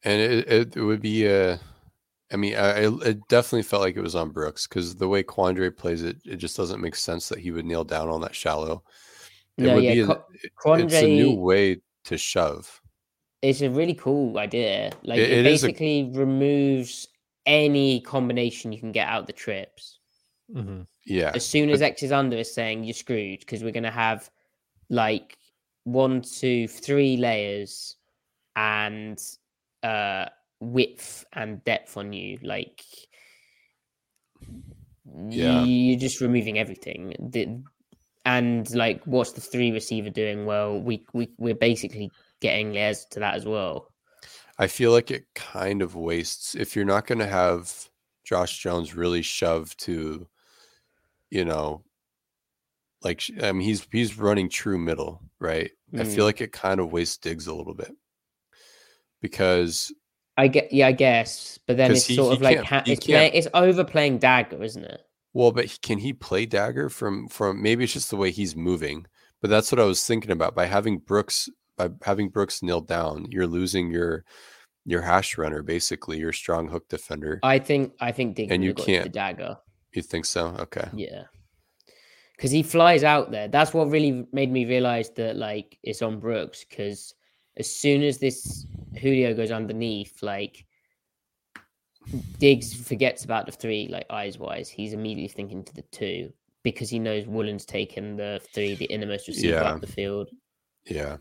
And 0.03 0.21
it, 0.21 0.77
it, 0.77 0.81
would 0.81 1.03
be 1.03 1.29
uh 1.29 1.59
I 2.33 2.37
mean, 2.37 2.55
I, 2.55 2.87
it 3.07 3.29
definitely 3.29 3.65
felt 3.65 3.83
like 3.83 3.97
it 3.97 4.03
was 4.03 4.15
on 4.15 4.31
Brooks 4.31 4.67
because 4.67 4.95
the 4.95 5.09
way 5.09 5.23
Quandre 5.23 5.77
plays 5.77 6.03
it, 6.03 6.17
it 6.25 6.37
just 6.37 6.57
doesn't 6.57 6.81
make 6.81 6.95
sense 6.95 7.29
that 7.29 7.39
he 7.39 7.51
would 7.51 7.67
kneel 7.67 7.85
down 7.85 8.09
on 8.09 8.21
that 8.23 8.35
shallow. 8.35 8.83
It 9.59 9.65
No, 9.65 9.75
would 9.75 9.85
yeah, 9.85 9.95
be 9.95 10.15
Qu- 10.63 10.73
an, 10.73 10.81
it's 10.85 10.95
a 10.95 11.07
new 11.07 11.35
way 11.35 11.81
to 12.05 12.17
shove. 12.17 12.81
It's 13.43 13.61
a 13.63 13.69
really 13.71 13.95
cool 13.95 14.39
idea. 14.39 14.93
Like 15.03 15.19
It- 15.19 15.31
it, 15.31 15.47
is 15.47 15.65
a- 15.65 15.69
basically 15.69 16.11
removes 16.15 17.09
any 17.46 18.00
combination 18.00 18.72
you 18.72 18.79
can 18.79 18.92
get 18.92 19.09
out 19.09 19.26
the 19.26 19.33
trips. 19.33 19.98
Mhm. 20.53 20.87
Yeah, 21.07 21.33
As 21.35 21.46
soon 21.46 21.70
as 21.70 21.81
X 21.83 22.03
is 22.03 22.12
under, 22.12 22.37
is 22.37 22.53
saying 22.53 22.85
you're 22.85 22.94
screwed 22.94 23.40
because 23.40 23.62
we're 23.62 23.72
gonna 23.72 23.90
have 23.90 24.31
like 24.88 25.38
one, 25.85 26.20
two, 26.22 26.68
three 26.68 27.16
layers 27.16 27.96
and 28.57 29.18
uh 29.83 30.26
width 30.61 31.24
and 31.33 31.64
depth 31.64 31.96
on 31.96 32.12
you. 32.12 32.38
Like 32.42 32.83
Yeah. 35.29 35.64
you're 35.64 35.98
just 35.98 36.20
removing 36.20 36.59
everything. 36.59 37.14
The- 37.18 37.62
and 38.26 38.68
like 38.74 39.03
what's 39.07 39.33
the 39.33 39.40
three 39.40 39.72
receiver 39.72 40.11
doing? 40.11 40.44
Well, 40.44 40.79
we 40.81 41.07
we 41.14 41.31
we're 41.38 41.55
basically 41.55 42.11
getting 42.40 42.72
layers 42.74 43.07
to 43.12 43.20
that 43.20 43.35
as 43.35 43.46
well. 43.46 43.88
I 44.61 44.66
feel 44.68 44.92
like 44.92 45.11
it 45.11 45.25
kind 45.35 45.81
of 45.83 45.94
wastes 45.96 46.55
if 46.55 46.77
you're 46.77 46.85
not 46.85 47.07
going 47.07 47.18
to 47.20 47.27
have 47.27 47.73
Josh 48.25 48.59
Jones 48.59 48.94
really 48.94 49.23
shove 49.23 49.75
to, 49.79 50.29
you 51.31 51.44
know, 51.44 51.83
like 53.03 53.23
I 53.42 53.53
mean 53.53 53.62
he's 53.66 53.87
he's 53.90 54.18
running 54.18 54.51
true 54.51 54.77
middle, 54.79 55.23
right? 55.40 55.70
I 55.99 56.05
feel 56.05 56.25
Mm. 56.25 56.29
like 56.29 56.40
it 56.42 56.53
kind 56.53 56.79
of 56.79 56.92
wastes 56.92 57.16
Diggs 57.16 57.46
a 57.46 57.55
little 57.55 57.75
bit 57.75 57.92
because 59.20 59.92
I 60.37 60.49
get, 60.49 60.73
yeah, 60.73 60.87
I 60.87 60.92
guess, 60.92 61.59
but 61.66 61.77
then 61.77 61.90
it's 61.92 62.07
he- 62.07 62.14
sort 62.16 62.35
of 62.35 62.40
like 62.42 62.59
ha- 62.62 62.83
it's 62.87 63.05
play, 63.07 63.31
it's 63.33 63.49
overplaying 63.55 64.18
dagger, 64.18 64.62
isn't 64.62 64.85
it? 64.85 65.01
well, 65.33 65.53
but 65.53 65.66
he- 65.66 65.79
can 65.83 65.99
he 65.99 66.12
play 66.12 66.46
dagger 66.46 66.88
from 66.88 67.29
from 67.29 67.62
maybe 67.62 67.85
it's 67.85 67.92
just 67.92 68.11
the 68.11 68.16
way 68.16 68.31
he's 68.31 68.57
moving, 68.57 69.07
but 69.40 69.51
that's 69.51 69.70
what 69.73 69.81
I 69.81 69.85
was 69.85 70.05
thinking 70.05 70.31
about 70.31 70.55
by 70.55 70.66
having 70.66 70.99
Brooks 70.99 71.49
by 71.88 71.95
having 72.05 72.29
Brooks 72.29 72.62
kneel 72.62 72.81
down, 72.81 73.27
you're 73.31 73.47
losing 73.47 73.90
your 73.90 74.25
your 74.87 75.03
hash 75.03 75.37
runner 75.38 75.62
basically, 75.62 76.19
your 76.19 76.33
strong 76.33 76.69
hook 76.69 76.88
defender. 76.88 77.38
I 77.43 77.59
think 77.59 77.93
I 78.01 78.12
think 78.12 78.37
Diggs 78.37 78.53
And 78.53 78.64
you 78.64 78.73
to 78.73 78.83
the 78.83 78.87
can't- 78.87 79.12
dagger. 79.12 79.57
you 79.95 80.03
think 80.03 80.25
so? 80.25 80.49
Okay. 80.59 80.88
Yeah. 80.95 81.25
Because 82.37 82.51
he 82.51 82.62
flies 82.62 83.05
out 83.05 83.31
there. 83.31 83.49
That's 83.49 83.75
what 83.75 83.90
really 83.90 84.27
made 84.33 84.51
me 84.51 84.64
realize 84.64 85.11
that 85.16 85.37
like 85.37 85.79
it's 85.83 86.01
on 86.03 86.19
Brooks. 86.21 86.64
Because 86.69 87.14
as 87.59 87.69
soon 87.75 88.03
as 88.03 88.19
this 88.19 88.66
Julio 88.99 89.35
goes 89.35 89.51
underneath, 89.51 90.23
like 90.23 90.64
Diggs 92.38 92.73
forgets 92.75 93.25
about 93.25 93.47
the 93.47 93.53
three, 93.53 93.88
like 93.88 94.07
eyes 94.11 94.38
wise. 94.38 94.69
He's 94.71 94.95
immediately 94.95 95.29
thinking 95.29 95.62
to 95.64 95.75
the 95.75 95.85
two 95.93 96.33
because 96.62 96.88
he 96.90 96.99
knows 96.99 97.27
Woolen's 97.27 97.64
taken 97.66 98.16
the 98.16 98.40
three, 98.55 98.75
the 98.75 98.87
innermost 98.87 99.29
receiver 99.29 99.55
Yeah. 99.55 99.62
up 99.75 99.81
the 99.81 99.87
field. 99.87 100.31
Yeah. 100.87 101.19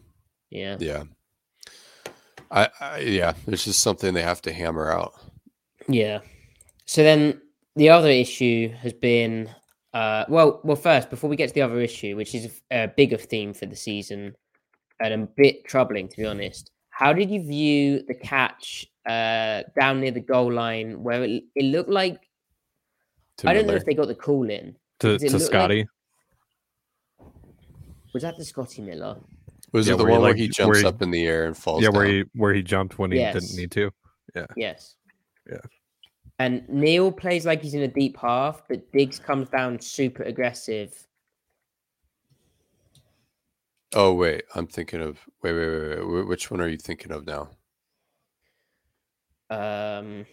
Yeah. 0.50 0.78
Yeah. 0.80 1.04
I, 2.52 2.70
I 2.80 2.98
yeah, 3.00 3.34
it's 3.48 3.66
just 3.66 3.82
something 3.82 4.14
they 4.14 4.24
have 4.24 4.42
to 4.44 4.54
hammer 4.54 4.92
out. 4.92 5.14
Yeah. 5.88 6.20
So 6.86 7.04
then 7.04 7.42
the 7.76 7.90
other 7.90 8.10
issue 8.10 8.70
has 8.74 8.94
been 8.94 9.50
uh 9.94 10.26
well 10.30 10.60
well 10.64 10.76
first 10.76 11.10
before 11.10 11.30
we 11.30 11.36
get 11.36 11.48
to 11.50 11.54
the 11.56 11.62
other 11.64 11.80
issue 11.80 12.16
which 12.16 12.36
is 12.36 12.62
a 12.72 12.88
bigger 12.88 13.18
theme 13.18 13.54
for 13.56 13.66
the 13.66 13.76
season 13.76 14.36
and 15.00 15.14
a 15.14 15.28
bit 15.38 15.66
troubling 15.66 16.08
to 16.10 16.18
be 16.18 16.26
honest. 16.26 16.72
How 16.90 17.14
did 17.14 17.30
you 17.32 17.42
view 17.44 18.04
the 18.08 18.14
catch 18.16 18.86
uh 19.08 19.64
down 19.80 20.02
near 20.02 20.12
the 20.12 20.20
goal 20.20 20.52
line 20.52 21.02
where 21.04 21.24
it, 21.24 21.44
it 21.56 21.66
looked 21.66 21.90
like 21.90 22.20
To 23.38 23.50
I 23.50 23.54
don't 23.54 23.68
know 23.68 23.74
if 23.76 23.86
they 23.86 23.94
got 23.94 24.08
the 24.08 24.16
call 24.16 24.50
in. 24.50 24.76
To, 25.02 25.18
to 25.18 25.24
look 25.26 25.34
like- 25.34 25.42
Scotty. 25.42 25.88
Was 28.14 28.24
that 28.24 28.38
the 28.38 28.44
Scotty 28.46 28.82
Miller? 28.82 29.18
Was 29.72 29.88
Yeah, 29.88 29.94
it 29.94 29.98
the 29.98 30.04
where 30.04 30.12
he, 30.12 30.18
one 30.18 30.22
where 30.24 30.32
like, 30.32 30.38
he 30.38 30.46
where 30.46 30.52
jumps 30.52 30.80
he- 30.80 30.86
up 30.86 31.02
in 31.02 31.12
the 31.12 31.26
air 31.28 31.46
and 31.46 31.56
falls? 31.56 31.84
Yeah, 31.84 31.90
where 31.90 32.06
he 32.06 32.24
where 32.34 32.54
he 32.54 32.62
jumped 32.64 32.98
when 32.98 33.12
he 33.12 33.20
didn't 33.20 33.56
need 33.56 33.72
to. 33.72 33.92
Yeah. 34.36 34.46
Yes. 34.56 34.96
Yeah. 35.50 35.58
And 36.40 36.68
Neal 36.70 37.12
plays 37.12 37.46
like 37.46 37.62
he's 37.62 37.74
in 37.74 37.82
a 37.82 37.88
deep 37.88 38.18
half, 38.18 38.64
but 38.70 38.92
Diggs 38.92 39.20
comes 39.20 39.50
down 39.50 39.80
super 39.80 40.24
aggressive. 40.24 41.06
Oh 43.96 44.14
wait, 44.14 44.44
I'm 44.56 44.68
thinking 44.68 45.02
of 45.02 45.20
wait, 45.44 45.54
wait, 45.54 45.68
wait, 45.70 46.08
wait. 46.08 46.28
Which 46.28 46.50
one 46.52 46.62
are 46.62 46.68
you 46.68 46.78
thinking 46.78 47.12
of 47.12 47.26
now? 47.26 47.50
Um 49.50 50.26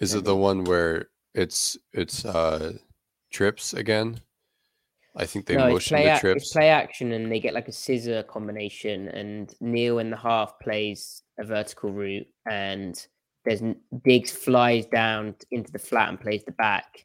Is 0.00 0.14
it 0.14 0.24
the 0.24 0.36
one 0.36 0.64
where 0.64 1.08
it's 1.34 1.76
it's 1.92 2.24
uh 2.24 2.72
trips 3.30 3.72
again? 3.74 4.20
I 5.18 5.26
think 5.26 5.46
they 5.46 5.56
no, 5.56 5.68
motion 5.68 5.96
play, 5.96 6.12
the 6.12 6.18
trips. 6.18 6.42
it's 6.44 6.52
play 6.52 6.68
action 6.68 7.12
and 7.12 7.30
they 7.30 7.40
get 7.40 7.52
like 7.52 7.68
a 7.68 7.72
scissor 7.72 8.22
combination 8.22 9.08
and 9.08 9.52
Neal 9.60 9.98
in 9.98 10.10
the 10.10 10.16
half 10.16 10.58
plays 10.60 11.22
a 11.38 11.44
vertical 11.44 11.92
route 11.92 12.26
and 12.48 13.06
there's 13.44 13.60
Diggs 14.04 14.30
flies 14.30 14.86
down 14.86 15.34
into 15.50 15.72
the 15.72 15.78
flat 15.78 16.08
and 16.08 16.20
plays 16.20 16.44
the 16.44 16.52
back. 16.52 17.04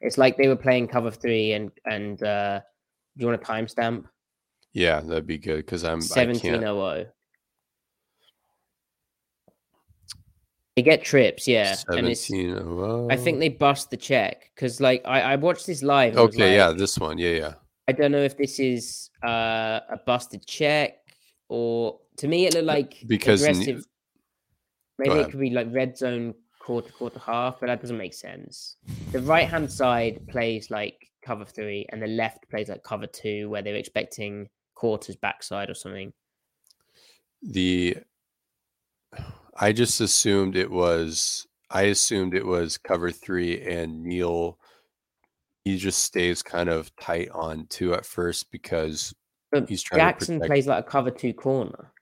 It's 0.00 0.16
like 0.16 0.38
they 0.38 0.48
were 0.48 0.56
playing 0.56 0.88
cover 0.88 1.10
three 1.10 1.52
and 1.52 1.70
and 1.84 2.22
uh 2.22 2.60
do 3.16 3.24
you 3.24 3.26
want 3.28 3.42
a 3.42 3.44
timestamp? 3.44 4.04
yeah, 4.72 5.00
that'd 5.00 5.26
be 5.26 5.38
good 5.38 5.58
because 5.58 5.84
I'm 5.84 6.00
Seventeen 6.00 6.64
oh 6.64 6.80
oh. 6.80 7.06
They 10.76 10.82
get 10.82 11.02
trips, 11.04 11.48
yeah. 11.48 11.76
And 11.88 12.06
it's 12.06 12.26
Seventeen. 12.28 13.10
I 13.10 13.16
think 13.16 13.40
they 13.40 13.48
bust 13.48 13.90
the 13.90 13.96
check 13.96 14.50
because 14.54 14.80
like 14.80 15.02
I, 15.04 15.20
I 15.32 15.36
watched 15.36 15.66
this 15.66 15.82
live. 15.82 16.16
Okay, 16.16 16.54
yeah, 16.54 16.72
this 16.72 16.98
one. 16.98 17.18
Yeah, 17.18 17.30
yeah. 17.30 17.54
I 17.88 17.92
don't 17.92 18.12
know 18.12 18.22
if 18.22 18.36
this 18.36 18.60
is 18.60 19.10
uh, 19.24 19.80
a 19.90 19.98
busted 20.06 20.46
check 20.46 20.98
or 21.48 21.98
to 22.18 22.28
me 22.28 22.46
it 22.46 22.54
looked 22.54 22.66
like 22.66 23.02
because 23.06 23.42
aggressive. 23.42 23.84
Maybe 24.98 25.14
it 25.14 25.30
could 25.30 25.40
be 25.40 25.50
like 25.50 25.66
red 25.70 25.96
zone 25.96 26.34
quarter 26.60 26.92
quarter 26.92 27.18
half, 27.18 27.58
but 27.58 27.66
that 27.66 27.80
doesn't 27.80 27.96
make 27.96 28.14
sense. 28.14 28.76
The 29.12 29.20
right 29.20 29.48
hand 29.48 29.72
side 29.72 30.20
plays 30.28 30.70
like 30.70 31.10
cover 31.22 31.44
three, 31.44 31.86
and 31.90 32.00
the 32.00 32.06
left 32.06 32.48
plays 32.48 32.68
like 32.68 32.84
cover 32.84 33.06
two, 33.06 33.48
where 33.50 33.62
they're 33.62 33.74
expecting 33.74 34.48
quarters 34.74 35.16
backside 35.16 35.68
or 35.68 35.74
something. 35.74 36.12
the 37.42 37.96
I 39.60 39.72
just 39.72 40.00
assumed 40.00 40.56
it 40.56 40.70
was 40.70 41.46
I 41.70 41.82
assumed 41.82 42.34
it 42.34 42.44
was 42.46 42.78
cover 42.78 43.10
three 43.10 43.62
and 43.62 44.02
Neal 44.02 44.58
he 45.64 45.76
just 45.76 46.02
stays 46.02 46.42
kind 46.42 46.68
of 46.70 46.94
tight 46.96 47.28
on 47.30 47.66
two 47.68 47.92
at 47.94 48.06
first 48.06 48.50
because 48.50 49.14
But 49.52 49.68
He's 49.68 49.82
trying 49.82 49.98
to 49.98 50.04
Jackson 50.04 50.36
protect- 50.38 50.48
plays 50.50 50.66
like 50.66 50.84
a 50.86 50.88
cover 50.88 51.10
two 51.10 51.34
corner, 51.34 51.92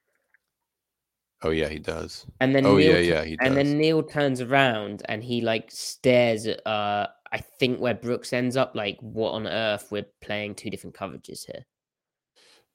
oh 1.43 1.49
yeah 1.51 1.67
he 1.67 1.79
does. 1.79 2.25
and 2.39 2.55
then 2.55 2.65
Oh, 2.65 2.77
Neal 2.77 2.93
yeah, 2.95 3.15
yeah, 3.15 3.23
he 3.25 3.35
does. 3.35 3.45
and 3.47 3.57
then 3.57 3.77
Neal 3.77 4.03
turns 4.03 4.39
around 4.41 5.03
and 5.09 5.23
he 5.23 5.41
like 5.41 5.69
stares 5.71 6.45
at 6.47 6.65
uh 6.65 7.07
I 7.31 7.37
think 7.37 7.79
where 7.79 7.93
Brooks 7.93 8.33
ends 8.33 8.57
up. 8.57 8.73
Like, 8.73 8.97
what 9.01 9.33
on 9.33 9.45
earth? 9.45 9.89
We're 9.91 10.07
playing 10.19 10.55
two 10.55 10.71
different 10.71 10.95
coverages 10.95 11.45
here. 11.45 11.63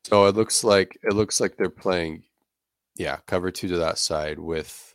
So 0.04 0.26
it 0.26 0.36
looks 0.36 0.62
like 0.62 0.96
it 1.02 1.12
looks 1.14 1.40
like 1.40 1.56
they're 1.56 1.68
playing 1.70 2.22
yeah, 2.96 3.18
cover 3.26 3.50
two 3.50 3.68
to 3.68 3.76
that 3.78 3.98
side 3.98 4.38
with 4.38 4.94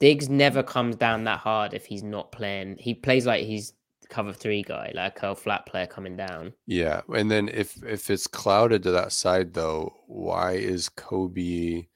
Diggs 0.00 0.28
never 0.28 0.62
mm. 0.62 0.66
comes 0.66 0.96
down 0.96 1.24
that 1.24 1.38
hard 1.38 1.74
if 1.74 1.86
he's 1.86 2.02
not 2.02 2.32
playing. 2.32 2.76
He 2.78 2.94
plays 2.94 3.26
like 3.26 3.44
he's 3.44 3.72
cover 4.08 4.32
three 4.32 4.62
guy, 4.62 4.92
like 4.94 5.16
a 5.16 5.20
curl 5.20 5.34
flat 5.34 5.64
player 5.66 5.86
coming 5.86 6.16
down. 6.16 6.52
yeah. 6.66 7.00
And 7.14 7.30
then 7.30 7.48
if 7.48 7.82
if 7.84 8.10
it's 8.10 8.26
clouded 8.26 8.82
to 8.82 8.90
that 8.92 9.12
side 9.12 9.54
though, 9.54 9.94
why 10.06 10.52
is 10.52 10.88
Coby 10.88 11.88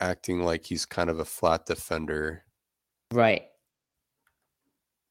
acting 0.00 0.42
like 0.42 0.64
he's 0.64 0.84
kind 0.84 1.10
of 1.10 1.18
a 1.18 1.24
flat 1.24 1.66
defender? 1.66 2.44
Right. 3.12 3.42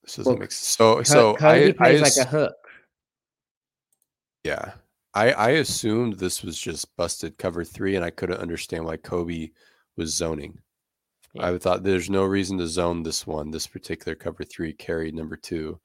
This 0.04 0.16
doesn't 0.16 0.32
Well, 0.34 0.40
make 0.40 0.52
sense. 0.52 0.78
So 0.78 0.96
Co- 0.98 1.04
so 1.04 1.36
Cody 1.36 1.66
I, 1.66 1.68
I 1.70 1.72
plays 1.72 2.02
ass- 2.02 2.18
like 2.18 2.28
a 2.28 2.30
hook. 2.30 2.56
Yeah. 4.44 4.72
I 5.14 5.32
I 5.34 5.50
assumed 5.52 6.14
this 6.14 6.44
was 6.44 6.58
just 6.60 6.96
busted 6.96 7.38
cover 7.38 7.64
three, 7.64 7.96
and 7.96 8.06
I 8.06 8.10
couldn't 8.12 8.40
understand 8.40 8.86
why 8.86 8.98
Coby 8.98 9.52
was 9.98 10.16
zoning. 10.16 10.58
I 11.40 11.58
thought 11.58 11.84
there's 11.84 12.10
no 12.10 12.24
reason 12.26 12.58
to 12.58 12.68
zone 12.68 13.04
this 13.04 13.26
one, 13.26 13.52
this 13.52 13.68
particular 13.68 14.16
cover 14.16 14.44
three 14.44 14.74
carry 14.74 15.12
number 15.12 15.38
two. 15.38 15.80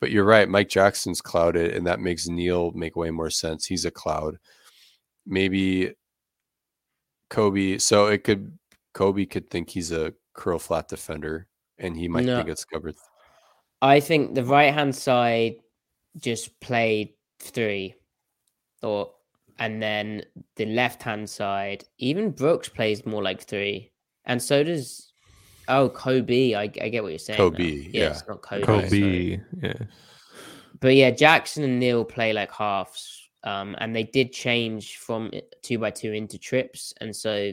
But 0.00 0.10
you're 0.10 0.24
right, 0.24 0.48
Mike 0.48 0.68
Jackson's 0.68 1.20
clouded, 1.20 1.74
and 1.74 1.86
that 1.86 2.00
makes 2.00 2.28
Neal 2.28 2.70
make 2.72 2.94
way 2.96 3.10
more 3.10 3.30
sense. 3.30 3.64
He's 3.66 3.84
a 3.84 3.90
cloud. 3.90 4.38
Maybe 5.26 5.94
Coby, 7.30 7.80
so 7.80 8.06
it 8.06 8.24
could 8.24 8.56
Coby 8.94 9.28
could 9.28 9.50
think 9.50 9.70
he's 9.70 9.90
a 9.92 10.14
curl 10.34 10.58
flat 10.58 10.88
defender, 10.88 11.48
and 11.78 11.96
he 11.96 12.06
might 12.08 12.24
No. 12.26 12.36
think 12.38 12.48
it's 12.50 12.64
cover. 12.64 12.92
th- 12.92 13.00
I 13.82 14.00
think 14.00 14.34
the 14.34 14.44
right 14.44 14.72
hand 14.72 14.94
side 14.94 15.56
just 16.16 16.58
played 16.60 17.14
three, 17.40 17.94
or 18.84 19.10
and 19.58 19.82
then 19.82 20.22
the 20.56 20.66
left 20.66 21.02
hand 21.02 21.28
side, 21.28 21.84
even 21.98 22.30
Brooks 22.30 22.68
plays 22.68 23.04
more 23.06 23.22
like 23.22 23.42
three, 23.42 23.90
and 24.26 24.42
so 24.42 24.62
does 24.62 25.12
Oh, 25.68 25.88
Coby. 25.88 26.54
I, 26.54 26.62
I 26.62 26.88
get 26.88 27.02
what 27.02 27.10
you're 27.10 27.18
saying. 27.18 27.38
Coby, 27.38 27.90
yeah. 27.92 28.10
it's 28.10 28.26
not 28.28 28.42
Coby. 28.42 28.64
Coby. 28.64 28.90
sorry. 28.90 29.40
Yeah. 29.62 29.86
But 30.80 30.94
yeah, 30.94 31.10
Jackson 31.10 31.64
and 31.64 31.80
Neal 31.80 32.04
play 32.04 32.32
like 32.32 32.52
halves, 32.52 33.30
um, 33.44 33.74
and 33.78 33.94
they 33.94 34.04
did 34.04 34.32
change 34.32 34.98
from 34.98 35.30
two 35.62 35.78
by 35.78 35.90
two 35.90 36.12
into 36.12 36.38
trips, 36.38 36.92
and 37.00 37.14
so. 37.14 37.52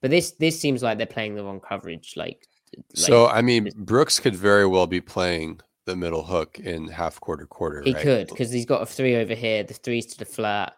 But 0.00 0.10
this 0.10 0.32
this 0.32 0.60
seems 0.60 0.82
like 0.82 0.98
they're 0.98 1.06
playing 1.06 1.34
the 1.34 1.44
wrong 1.44 1.60
coverage. 1.60 2.14
Like, 2.16 2.46
like 2.76 2.84
so 2.94 3.28
I 3.28 3.42
mean, 3.42 3.70
Brooks 3.76 4.18
could 4.18 4.34
very 4.34 4.66
well 4.66 4.86
be 4.86 5.00
playing 5.00 5.60
the 5.86 5.96
middle 5.96 6.22
hook 6.22 6.58
in 6.58 6.88
half 6.88 7.20
quarter 7.20 7.46
quarter. 7.46 7.82
he 7.82 7.92
right? 7.92 8.02
could 8.02 8.28
because 8.28 8.50
he's 8.50 8.66
got 8.66 8.82
a 8.82 8.86
three 8.86 9.16
over 9.16 9.34
here. 9.34 9.62
The 9.62 9.74
threes 9.74 10.06
to 10.06 10.18
the 10.18 10.24
flat. 10.24 10.74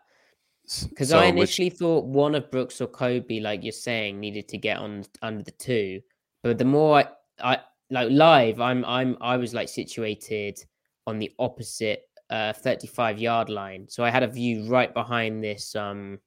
Because 0.89 1.11
so 1.11 1.19
I 1.19 1.27
which- 1.27 1.33
initially 1.33 1.71
thought 1.71 2.07
one 2.07 2.35
of 2.35 2.51
Brooks 2.51 2.81
or 2.81 2.89
Coby, 2.89 3.41
like 3.41 3.63
you're 3.63 3.73
saying, 3.73 4.19
needed 4.19 4.49
to 4.49 4.59
get 4.59 4.79
on 4.79 5.05
under 5.23 5.45
the 5.45 5.53
two. 5.53 6.01
But 6.43 6.59
the 6.59 6.65
more 6.65 6.99
I, 6.99 7.07
I 7.41 7.61
like 7.91 8.11
live, 8.11 8.61
I'm 8.61 8.85
I'm 8.85 9.17
I 9.21 9.37
was 9.37 9.55
like 9.55 9.69
situated 9.69 10.59
on 11.07 11.19
the 11.19 11.31
opposite 11.39 12.03
uh 12.31 12.53
35 12.53 13.19
yard 13.19 13.49
line. 13.49 13.87
So 13.89 14.05
I 14.05 14.11
had 14.11 14.25
a 14.25 14.29
view 14.29 14.69
right 14.69 14.93
behind 14.93 15.43
this 15.43 15.77
um 15.77 16.19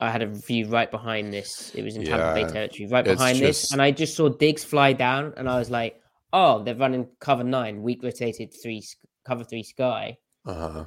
I 0.00 0.10
had 0.10 0.22
a 0.22 0.26
view 0.26 0.68
right 0.68 0.90
behind 0.90 1.32
this. 1.32 1.72
It 1.74 1.82
was 1.82 1.96
in 1.96 2.04
Tampa 2.04 2.34
Bay 2.34 2.50
territory, 2.50 2.86
right 2.88 3.04
behind 3.04 3.38
this, 3.38 3.72
and 3.72 3.80
I 3.80 3.90
just 3.90 4.14
saw 4.14 4.28
Diggs 4.28 4.62
fly 4.62 4.92
down, 4.92 5.32
and 5.38 5.48
I 5.48 5.58
was 5.58 5.70
like, 5.70 6.00
"Oh, 6.36 6.62
they're 6.62 6.74
running 6.74 7.08
cover 7.20 7.44
nine, 7.44 7.82
weak 7.82 8.02
rotated 8.02 8.52
three, 8.62 8.82
cover 9.26 9.44
three 9.44 9.62
sky." 9.62 10.18
uh-huh. 10.44 10.84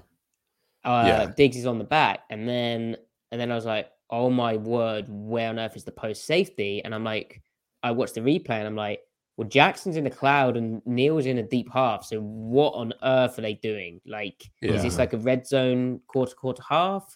uh 0.85 1.03
Yeah. 1.07 1.31
Diggs 1.35 1.57
is 1.57 1.65
on 1.65 1.77
the 1.77 1.83
back, 1.83 2.19
and 2.29 2.47
then 2.47 2.95
and 3.31 3.39
then 3.39 3.51
I 3.51 3.55
was 3.55 3.65
like, 3.65 3.87
oh 4.09 4.29
my 4.29 4.57
word, 4.57 5.05
where 5.07 5.49
on 5.49 5.59
earth 5.59 5.75
is 5.75 5.83
the 5.83 5.91
post 5.91 6.25
safety? 6.25 6.83
And 6.83 6.95
I'm 6.95 7.03
like, 7.03 7.41
I 7.83 7.91
watched 7.91 8.15
the 8.15 8.21
replay, 8.21 8.57
and 8.57 8.67
I'm 8.67 8.75
like, 8.75 9.01
well, 9.37 9.47
Jackson's 9.47 9.95
in 9.95 10.03
the 10.03 10.09
cloud 10.09 10.57
and 10.57 10.81
Neal's 10.85 11.25
in 11.25 11.37
a 11.37 11.43
deep 11.43 11.71
half. 11.71 12.03
So 12.03 12.19
what 12.19 12.73
on 12.73 12.93
earth 13.03 13.39
are 13.39 13.41
they 13.41 13.53
doing? 13.53 14.01
Like, 14.05 14.43
is 14.75 14.83
this 14.83 14.97
like 14.97 15.13
a 15.13 15.17
red 15.17 15.47
zone 15.47 16.01
quarter 16.07 16.35
quarter 16.35 16.63
half? 16.67 17.15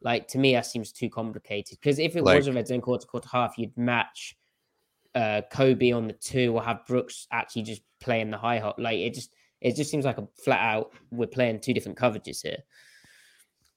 Like 0.00 0.28
to 0.28 0.38
me, 0.38 0.52
that 0.52 0.66
seems 0.66 0.92
too 0.92 1.10
complicated. 1.10 1.78
Because 1.80 1.98
if 1.98 2.14
it 2.14 2.22
was 2.22 2.46
a 2.46 2.52
red 2.52 2.68
zone 2.68 2.80
quarter 2.80 3.06
quarter 3.06 3.28
half, 3.32 3.58
you'd 3.58 3.76
match 3.76 4.36
uh 5.14 5.42
Coby 5.52 5.94
on 5.96 6.06
the 6.06 6.12
two 6.14 6.54
or 6.54 6.62
have 6.62 6.86
Brooks 6.86 7.26
actually 7.30 7.62
just 7.62 7.82
playing 8.00 8.30
the 8.30 8.38
high 8.38 8.58
hop. 8.58 8.76
Like 8.78 8.98
it 8.98 9.14
just 9.14 9.30
it 9.60 9.76
just 9.76 9.90
seems 9.90 10.04
like 10.04 10.18
a 10.18 10.26
flat 10.44 10.60
out 10.60 10.92
we're 11.10 11.26
playing 11.26 11.60
two 11.60 11.72
different 11.74 11.98
coverages 11.98 12.42
here. 12.42 12.58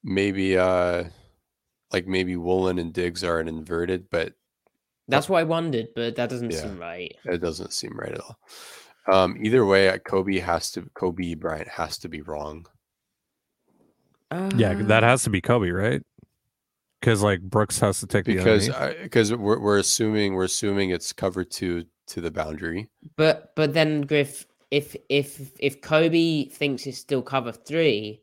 maybe 0.03 0.57
uh 0.57 1.03
like 1.91 2.07
maybe 2.07 2.35
Woolen 2.35 2.79
and 2.79 2.91
Diggs 2.93 3.23
are 3.23 3.39
an 3.39 3.47
inverted, 3.47 4.09
but 4.09 4.33
That's 5.07 5.29
what 5.29 5.39
I 5.39 5.43
wondered, 5.43 5.87
but 5.95 6.15
that 6.17 6.29
doesn't 6.29 6.51
Yeah. 6.51 6.61
seem 6.61 6.77
right. 6.79 7.15
it 7.25 7.37
doesn't 7.37 7.71
seem 7.73 7.97
right 7.97 8.11
at 8.13 8.19
all. 8.19 8.37
Um, 9.09 9.37
either 9.41 9.65
way, 9.65 9.87
uh, 9.87 9.99
Coby 9.99 10.41
has 10.41 10.69
to 10.71 10.81
Coby 10.99 11.39
Bryant 11.39 11.69
has 11.69 11.97
to 11.99 12.09
be 12.09 12.21
wrong. 12.21 12.65
Yeah, 14.57 14.73
that 14.73 15.03
Uh, 15.03 15.07
has 15.07 15.23
to 15.23 15.29
be 15.29 15.39
Coby, 15.41 15.71
right? 15.73 16.01
Because 16.99 17.21
like 17.21 17.41
Brooks 17.41 17.79
has 17.79 17.99
to 17.99 18.07
take 18.07 18.25
because 18.25 18.67
the 18.67 18.75
underneath. 18.75 19.03
because 19.03 19.33
we're, 19.35 19.59
we're 19.59 19.77
assuming 19.79 20.33
we're 20.33 20.45
assuming 20.45 20.89
it's 20.89 21.13
cover 21.13 21.43
two 21.43 21.85
to 22.07 22.21
the 22.21 22.31
boundary. 22.31 22.89
But 23.15 23.53
but 23.55 23.73
then 23.73 24.01
Griff, 24.01 24.45
if 24.71 24.95
if 25.09 25.51
if 25.59 25.81
Coby 25.81 26.51
thinks 26.51 26.87
it's 26.87 26.97
still 26.97 27.21
cover 27.21 27.51
three, 27.51 28.21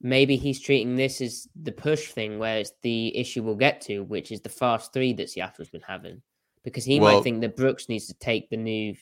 maybe 0.00 0.36
he's 0.36 0.60
treating 0.60 0.94
this 0.96 1.20
as 1.20 1.48
the 1.60 1.72
push 1.72 2.12
thing, 2.12 2.38
where 2.38 2.58
it's 2.58 2.72
the 2.82 3.16
issue 3.16 3.42
we'll 3.42 3.56
get 3.56 3.80
to, 3.82 4.04
which 4.04 4.30
is 4.30 4.40
the 4.40 4.48
fast 4.50 4.92
three 4.92 5.12
that 5.14 5.28
Seattle's 5.30 5.68
been 5.70 5.80
having, 5.86 6.22
because 6.62 6.84
he 6.84 7.00
Well- 7.00 7.16
might 7.16 7.24
think 7.24 7.40
that 7.40 7.56
Brooks 7.56 7.88
needs 7.88 8.06
to 8.06 8.14
take 8.14 8.50
the 8.50 8.56
new 8.56 8.94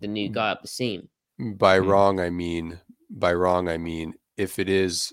the 0.00 0.08
new 0.08 0.28
guy 0.30 0.50
up 0.50 0.62
the 0.62 0.68
seam. 0.68 1.08
By 1.38 1.78
Hmm. 1.78 1.88
wrong, 1.88 2.20
I 2.20 2.30
mean 2.30 2.80
by 3.10 3.34
wrong, 3.34 3.68
I 3.68 3.76
mean 3.76 4.14
if 4.38 4.58
it 4.58 4.68
is 4.70 5.12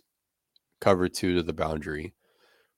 cover 0.79 1.07
two 1.09 1.35
to 1.35 1.43
the 1.43 1.53
boundary, 1.53 2.13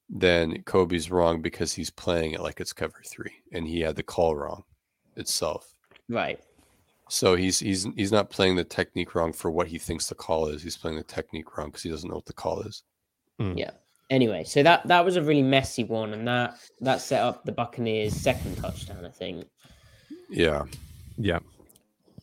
then 0.08 0.62
Coby's 0.62 1.10
wrong 1.10 1.42
because 1.42 1.72
he's 1.72 1.90
playing 1.90 2.32
it 2.32 2.40
like 2.40 2.60
it's 2.60 2.72
cover 2.72 3.02
three, 3.06 3.32
and 3.52 3.66
he 3.66 3.80
had 3.80 3.96
the 3.96 4.02
call 4.02 4.36
wrong 4.36 4.64
itself. 5.16 5.74
Right. 6.08 6.40
So 7.08 7.36
he's 7.36 7.58
he's 7.58 7.86
he's 7.96 8.12
not 8.12 8.30
playing 8.30 8.56
the 8.56 8.64
technique 8.64 9.14
wrong 9.14 9.32
for 9.32 9.50
what 9.50 9.68
he 9.68 9.78
thinks 9.78 10.08
the 10.08 10.14
call 10.14 10.48
is. 10.48 10.62
He's 10.62 10.76
playing 10.76 10.96
the 10.96 11.04
technique 11.04 11.56
wrong 11.56 11.68
because 11.68 11.82
he 11.82 11.90
doesn't 11.90 12.08
know 12.08 12.16
what 12.16 12.26
the 12.26 12.32
call 12.32 12.60
is. 12.62 12.82
Mm. 13.40 13.58
Yeah. 13.58 13.70
Anyway, 14.08 14.44
so 14.44 14.62
that 14.62 14.86
that 14.86 15.04
was 15.04 15.16
a 15.16 15.22
really 15.22 15.42
messy 15.42 15.84
one, 15.84 16.12
and 16.12 16.26
that 16.28 16.56
that 16.80 17.00
set 17.00 17.22
up 17.22 17.44
the 17.44 17.52
Buccaneers' 17.52 18.14
second 18.14 18.56
touchdown, 18.56 19.04
I 19.04 19.10
think. 19.10 19.46
Yeah. 20.28 20.64
yeah, 21.18 21.38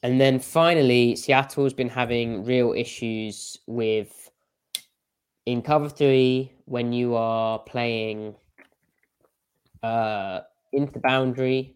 And 0.02 0.20
then 0.20 0.40
finally, 0.40 1.16
Seattle's 1.16 1.74
been 1.74 1.90
having 1.90 2.44
real 2.44 2.74
issues 2.74 3.58
with 3.68 4.30
in 5.46 5.62
cover 5.62 5.90
three 5.90 6.52
when 6.66 6.94
you 6.94 7.16
are 7.16 7.60
playing 7.60 8.36
uh 9.82 10.42
into 10.72 10.92
the 10.92 11.00
boundary. 11.00 11.76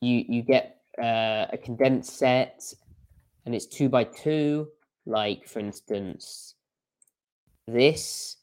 You 0.00 0.24
you 0.28 0.42
get 0.42 0.80
uh, 1.00 1.46
a 1.52 1.58
condensed 1.62 2.18
set, 2.18 2.62
and 3.46 3.54
it's 3.54 3.66
two 3.66 3.88
by 3.88 4.04
two. 4.04 4.68
Like 5.06 5.48
for 5.48 5.58
instance, 5.58 6.54
this 7.66 8.36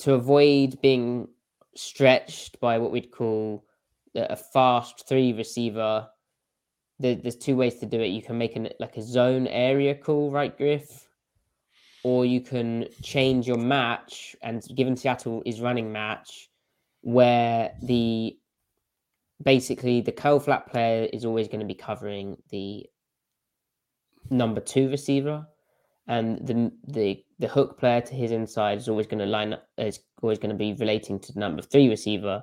to 0.00 0.14
avoid 0.14 0.80
being 0.82 1.28
stretched 1.76 2.60
by 2.60 2.78
what 2.78 2.92
we'd 2.92 3.10
call 3.10 3.64
a 4.14 4.26
a 4.30 4.36
fast 4.36 5.08
three 5.08 5.32
receiver 5.32 6.08
there, 6.98 7.16
there's 7.16 7.36
two 7.36 7.56
ways 7.56 7.76
to 7.76 7.86
do 7.86 8.00
it. 8.00 8.08
You 8.08 8.22
can 8.22 8.38
make 8.38 8.56
an 8.56 8.68
like 8.78 8.96
a 8.96 9.02
zone 9.02 9.46
area 9.46 9.94
call, 9.94 10.30
right, 10.30 10.56
Griff? 10.56 11.03
Or 12.04 12.26
you 12.26 12.42
can 12.42 12.86
change 13.02 13.46
your 13.48 13.56
match, 13.56 14.36
and 14.42 14.62
given 14.76 14.94
Seattle 14.96 15.42
is 15.46 15.60
running 15.60 15.90
match, 15.90 16.50
where 17.00 17.72
the 17.82 18.36
basically 19.42 20.02
the 20.02 20.12
curl 20.12 20.38
flat 20.38 20.70
player 20.70 21.08
is 21.12 21.24
always 21.24 21.48
going 21.48 21.60
to 21.60 21.66
be 21.66 21.74
covering 21.74 22.36
the 22.50 22.86
number 24.30 24.60
two 24.60 24.90
receiver, 24.90 25.46
and 26.06 26.46
the 26.46 26.70
the 26.86 27.24
the 27.38 27.48
hook 27.48 27.78
player 27.78 28.02
to 28.02 28.14
his 28.14 28.32
inside 28.32 28.78
is 28.78 28.88
always 28.88 29.06
going 29.06 29.18
to 29.18 29.26
line 29.26 29.54
up 29.54 29.66
is 29.78 30.00
always 30.22 30.38
going 30.38 30.50
to 30.50 30.56
be 30.56 30.74
relating 30.74 31.18
to 31.20 31.32
the 31.32 31.40
number 31.40 31.62
three 31.62 31.88
receiver. 31.88 32.42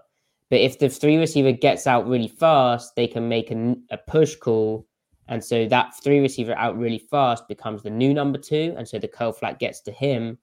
But 0.49 0.61
if 0.61 0.79
the 0.79 0.89
three 0.89 1.17
receiver 1.17 1.51
gets 1.51 1.87
out 1.87 2.07
really 2.07 2.27
fast, 2.27 2.95
they 2.95 3.07
can 3.07 3.29
make 3.29 3.51
a 3.51 3.97
push 4.07 4.35
call. 4.35 4.87
And 5.31 5.41
so 5.41 5.65
that 5.67 5.95
three 6.03 6.19
receiver 6.19 6.53
out 6.57 6.77
really 6.77 6.99
fast 6.99 7.47
becomes 7.47 7.81
the 7.81 7.89
new 7.89 8.13
number 8.13 8.37
two. 8.37 8.75
And 8.77 8.85
so 8.85 8.99
the 8.99 9.07
curl 9.07 9.31
flat 9.31 9.59
gets 9.59 9.79
to 9.83 9.91
him. 9.91 10.37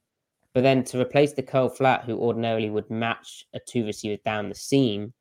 But 0.55 0.63
then 0.63 0.83
to 0.85 0.99
replace 0.99 1.35
the 1.35 1.43
curl 1.43 1.69
flat, 1.69 2.05
who 2.05 2.19
ordinarily 2.19 2.71
would 2.71 2.89
match 2.89 3.45
a 3.53 3.61
two 3.61 3.85
receiver 3.85 4.21
down 4.25 4.49
the 4.49 4.55
seam, 4.55 5.13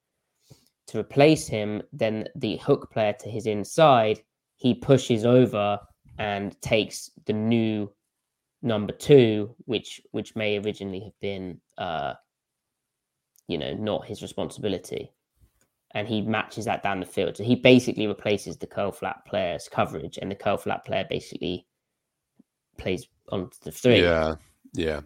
to 0.88 1.00
replace 1.00 1.48
him, 1.48 1.84
then 1.92 2.30
the 2.36 2.56
hook 2.58 2.90
player 2.92 3.14
to 3.20 3.30
his 3.30 3.46
inside, 3.46 4.22
he 4.56 4.74
pushes 4.74 5.26
over 5.26 5.78
and 6.18 6.60
takes 6.62 7.12
the 7.26 7.34
new 7.34 7.92
number 8.62 8.94
two, 8.94 9.54
which 9.66 10.00
which 10.12 10.34
may 10.34 10.58
originally 10.58 11.02
have 11.02 11.20
been 11.20 11.60
uh 11.78 12.14
you 13.50 13.58
know, 13.58 13.74
not 13.74 14.06
his 14.06 14.22
responsibility. 14.22 15.12
And 15.98 16.08
he 16.08 16.22
matches 16.22 16.66
that 16.66 16.84
down 16.84 17.00
the 17.00 17.08
field. 17.08 17.38
So 17.38 17.44
he 17.44 17.56
basically 17.56 18.06
replaces 18.06 18.56
the 18.58 18.68
curl 18.68 18.92
flat 18.92 19.26
player's 19.26 19.68
coverage, 19.68 20.20
and 20.22 20.30
the 20.30 20.36
curl 20.36 20.58
flat 20.58 20.86
player 20.86 21.08
basically 21.10 21.66
plays 22.78 23.08
on 23.32 23.50
the 23.64 23.72
three. 23.72 24.04
Yeah. 24.04 24.36
Yeah. 24.74 25.02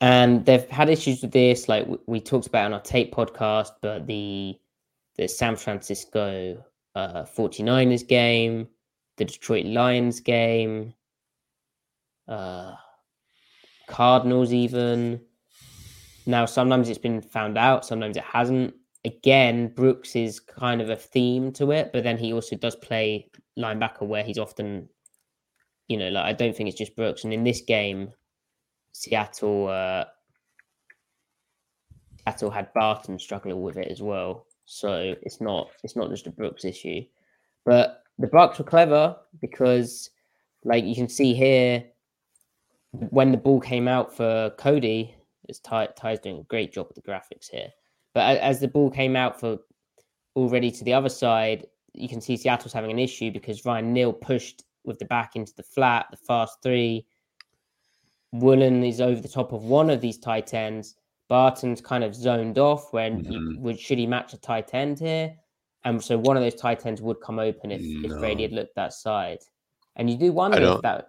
And 0.00 0.44
they've 0.44 0.68
had 0.68 0.90
issues 0.90 1.22
with 1.22 1.30
this, 1.30 1.68
like 1.68 1.86
we 2.06 2.20
talked 2.20 2.48
about 2.48 2.66
on 2.66 2.72
our 2.72 2.80
tape 2.80 3.14
podcast, 3.14 3.70
but 3.80 4.06
the 4.08 4.58
the 5.16 5.28
San 5.28 5.54
Francisco 5.54 6.62
uh, 6.96 7.22
49ers 7.22 8.06
game, 8.06 8.66
the 9.18 9.24
Detroit 9.24 9.66
Lions 9.66 10.18
game, 10.20 10.92
uh, 12.26 12.74
Cardinals 13.86 14.52
even. 14.52 15.20
Now, 16.26 16.44
sometimes 16.44 16.88
it's 16.88 16.98
been 16.98 17.22
found 17.22 17.56
out, 17.56 17.86
sometimes 17.86 18.16
it 18.16 18.24
hasn't. 18.24 18.74
Again, 19.04 19.68
Brooks 19.68 20.16
is 20.16 20.40
kind 20.40 20.80
of 20.80 20.90
a 20.90 20.96
theme 20.96 21.52
to 21.52 21.70
it, 21.70 21.90
but 21.92 22.02
then 22.02 22.18
he 22.18 22.32
also 22.32 22.56
does 22.56 22.74
play 22.74 23.30
linebacker 23.56 24.02
where 24.02 24.24
he's 24.24 24.38
often, 24.38 24.88
you 25.86 25.96
know, 25.96 26.08
like 26.08 26.24
I 26.24 26.32
don't 26.32 26.56
think 26.56 26.68
it's 26.68 26.78
just 26.78 26.96
Brooks. 26.96 27.22
And 27.22 27.32
in 27.32 27.44
this 27.44 27.60
game, 27.60 28.10
Seattle, 28.90 29.68
uh, 29.68 30.06
Seattle 32.24 32.50
had 32.50 32.72
Barton 32.74 33.18
struggling 33.20 33.62
with 33.62 33.76
it 33.76 33.92
as 33.92 34.02
well. 34.02 34.46
So 34.64 35.14
it's 35.22 35.40
not 35.40 35.70
it's 35.84 35.94
not 35.94 36.10
just 36.10 36.26
a 36.26 36.30
Brooks 36.32 36.64
issue, 36.64 37.02
but 37.64 38.02
the 38.18 38.26
Bucs 38.26 38.58
were 38.58 38.64
clever 38.64 39.16
because, 39.40 40.10
like 40.64 40.84
you 40.84 40.96
can 40.96 41.08
see 41.08 41.34
here, 41.34 41.84
when 42.90 43.30
the 43.30 43.38
ball 43.38 43.60
came 43.60 43.86
out 43.86 44.16
for 44.16 44.50
Cody, 44.58 45.14
it's 45.48 45.60
Ty, 45.60 45.88
Ty's 45.96 46.20
doing 46.20 46.38
a 46.38 46.44
great 46.44 46.72
job 46.72 46.88
with 46.88 46.96
the 46.96 47.10
graphics 47.10 47.48
here. 47.50 47.68
But 48.14 48.38
as 48.38 48.60
the 48.60 48.68
ball 48.68 48.90
came 48.90 49.16
out 49.16 49.38
for 49.38 49.58
already 50.34 50.70
to 50.70 50.84
the 50.84 50.94
other 50.94 51.08
side, 51.08 51.66
you 51.92 52.08
can 52.08 52.20
see 52.20 52.36
Seattle's 52.36 52.72
having 52.72 52.90
an 52.90 52.98
issue 52.98 53.30
because 53.30 53.64
Ryan 53.64 53.92
Neal 53.92 54.12
pushed 54.12 54.64
with 54.84 54.98
the 54.98 55.04
back 55.06 55.36
into 55.36 55.52
the 55.56 55.62
flat, 55.62 56.06
the 56.10 56.16
fast 56.16 56.58
three. 56.62 57.06
Woolen 58.32 58.84
is 58.84 59.00
over 59.00 59.20
the 59.20 59.28
top 59.28 59.52
of 59.52 59.64
one 59.64 59.90
of 59.90 60.00
these 60.00 60.18
tight 60.18 60.52
ends. 60.54 60.96
Barton's 61.28 61.80
kind 61.80 62.04
of 62.04 62.14
zoned 62.14 62.58
off 62.58 62.92
when 62.92 63.24
mm-hmm. 63.24 63.62
would 63.62 63.80
should 63.80 63.98
he 63.98 64.06
match 64.06 64.32
a 64.32 64.38
tight 64.38 64.74
end 64.74 65.00
here? 65.00 65.34
And 65.84 66.02
so 66.02 66.18
one 66.18 66.36
of 66.36 66.42
those 66.42 66.54
tight 66.54 66.84
ends 66.86 67.00
would 67.00 67.20
come 67.20 67.38
open 67.38 67.70
if, 67.70 67.80
no. 67.80 68.14
if 68.14 68.20
Brady 68.20 68.42
had 68.42 68.52
looked 68.52 68.74
that 68.76 68.92
side. 68.92 69.38
And 69.96 70.10
you 70.10 70.16
do 70.16 70.32
wonder 70.32 70.60
if 70.60 70.82
that 70.82 71.08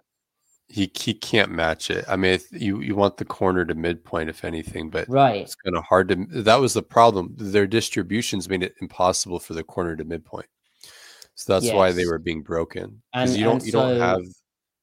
he 0.68 0.90
he 0.94 1.14
can't 1.14 1.50
match 1.50 1.90
it. 1.90 2.04
I 2.08 2.16
mean, 2.16 2.38
you 2.50 2.80
you 2.80 2.94
want 2.94 3.16
the 3.16 3.24
corner 3.24 3.64
to 3.64 3.74
midpoint 3.74 4.28
if 4.28 4.44
anything, 4.44 4.90
but 4.90 5.08
right, 5.08 5.42
it's 5.42 5.54
kind 5.54 5.76
of 5.76 5.84
hard 5.84 6.08
to. 6.08 6.26
That 6.42 6.60
was 6.60 6.74
the 6.74 6.82
problem. 6.82 7.34
Their 7.36 7.66
distributions 7.66 8.48
made 8.48 8.62
it 8.62 8.74
impossible 8.80 9.40
for 9.40 9.54
the 9.54 9.64
corner 9.64 9.96
to 9.96 10.04
midpoint. 10.04 10.46
So 11.34 11.52
that's 11.52 11.66
yes. 11.66 11.74
why 11.74 11.92
they 11.92 12.04
were 12.04 12.18
being 12.18 12.42
broken 12.42 13.00
And 13.14 13.30
you 13.30 13.44
don't 13.44 13.64
you 13.64 13.70
so, 13.70 13.80
don't 13.80 14.00
have. 14.00 14.22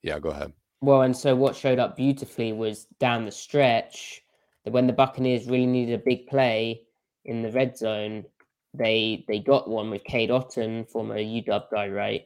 Yeah, 0.02 0.20
go 0.20 0.30
ahead. 0.30 0.54
Well, 0.82 1.02
and 1.02 1.16
so 1.16 1.36
what 1.36 1.56
showed 1.56 1.80
up 1.80 1.98
beautifully 1.98 2.54
was 2.54 2.86
down 3.00 3.26
the 3.26 3.32
stretch 3.32 4.22
that 4.64 4.72
when 4.72 4.88
the 4.88 4.94
Buccaneers 4.94 5.48
really 5.48 5.66
needed 5.66 6.00
a 6.00 6.04
big 6.04 6.28
play 6.28 6.82
in 7.26 7.42
the 7.42 7.52
red 7.52 7.78
zone, 7.78 8.26
they 8.74 9.24
they 9.28 9.40
got 9.40 9.70
one 9.70 9.92
with 9.92 10.04
Cade 10.04 10.30
Otton, 10.32 10.90
former 10.90 11.18
UW 11.18 11.64
guy, 11.72 11.90
right? 11.90 12.26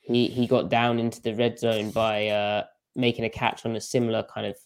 He 0.00 0.26
he 0.26 0.46
got 0.46 0.70
down 0.70 0.98
into 0.98 1.22
the 1.22 1.34
red 1.34 1.58
zone 1.58 1.90
by 1.90 2.28
uh, 2.28 2.64
making 2.96 3.24
a 3.24 3.30
catch 3.30 3.64
on 3.64 3.76
a 3.76 3.80
similar 3.80 4.22
kind 4.22 4.46
of 4.46 4.56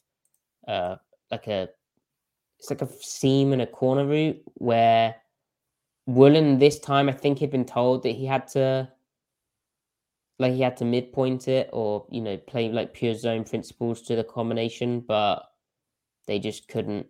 uh, 0.68 0.96
like 1.30 1.46
a 1.46 1.68
it's 2.58 2.70
like 2.70 2.82
a 2.82 2.88
seam 3.00 3.52
and 3.52 3.62
a 3.62 3.66
corner 3.66 4.06
route 4.06 4.40
where 4.54 5.14
Woolen 6.06 6.58
this 6.58 6.78
time 6.78 7.08
I 7.08 7.12
think 7.12 7.38
he'd 7.38 7.50
been 7.50 7.64
told 7.64 8.02
that 8.02 8.10
he 8.10 8.26
had 8.26 8.48
to 8.48 8.90
like 10.38 10.54
he 10.54 10.62
had 10.62 10.76
to 10.78 10.84
midpoint 10.84 11.48
it 11.48 11.68
or 11.72 12.06
you 12.10 12.20
know 12.20 12.36
play 12.36 12.70
like 12.70 12.94
pure 12.94 13.14
zone 13.14 13.44
principles 13.44 14.02
to 14.02 14.16
the 14.16 14.24
combination, 14.24 15.00
but 15.00 15.42
they 16.26 16.38
just 16.38 16.68
couldn't 16.68 17.06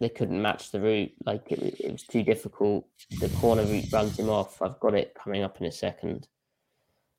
they 0.00 0.08
couldn't 0.08 0.40
match 0.40 0.70
the 0.70 0.80
route. 0.80 1.12
Like 1.24 1.50
it, 1.50 1.80
it 1.80 1.92
was 1.92 2.02
too 2.02 2.22
difficult. 2.22 2.86
The 3.20 3.30
corner 3.30 3.64
route 3.64 3.92
runs 3.92 4.18
him 4.18 4.28
off. 4.28 4.60
I've 4.60 4.78
got 4.80 4.94
it 4.94 5.14
coming 5.14 5.42
up 5.42 5.60
in 5.60 5.66
a 5.66 5.72
second, 5.72 6.28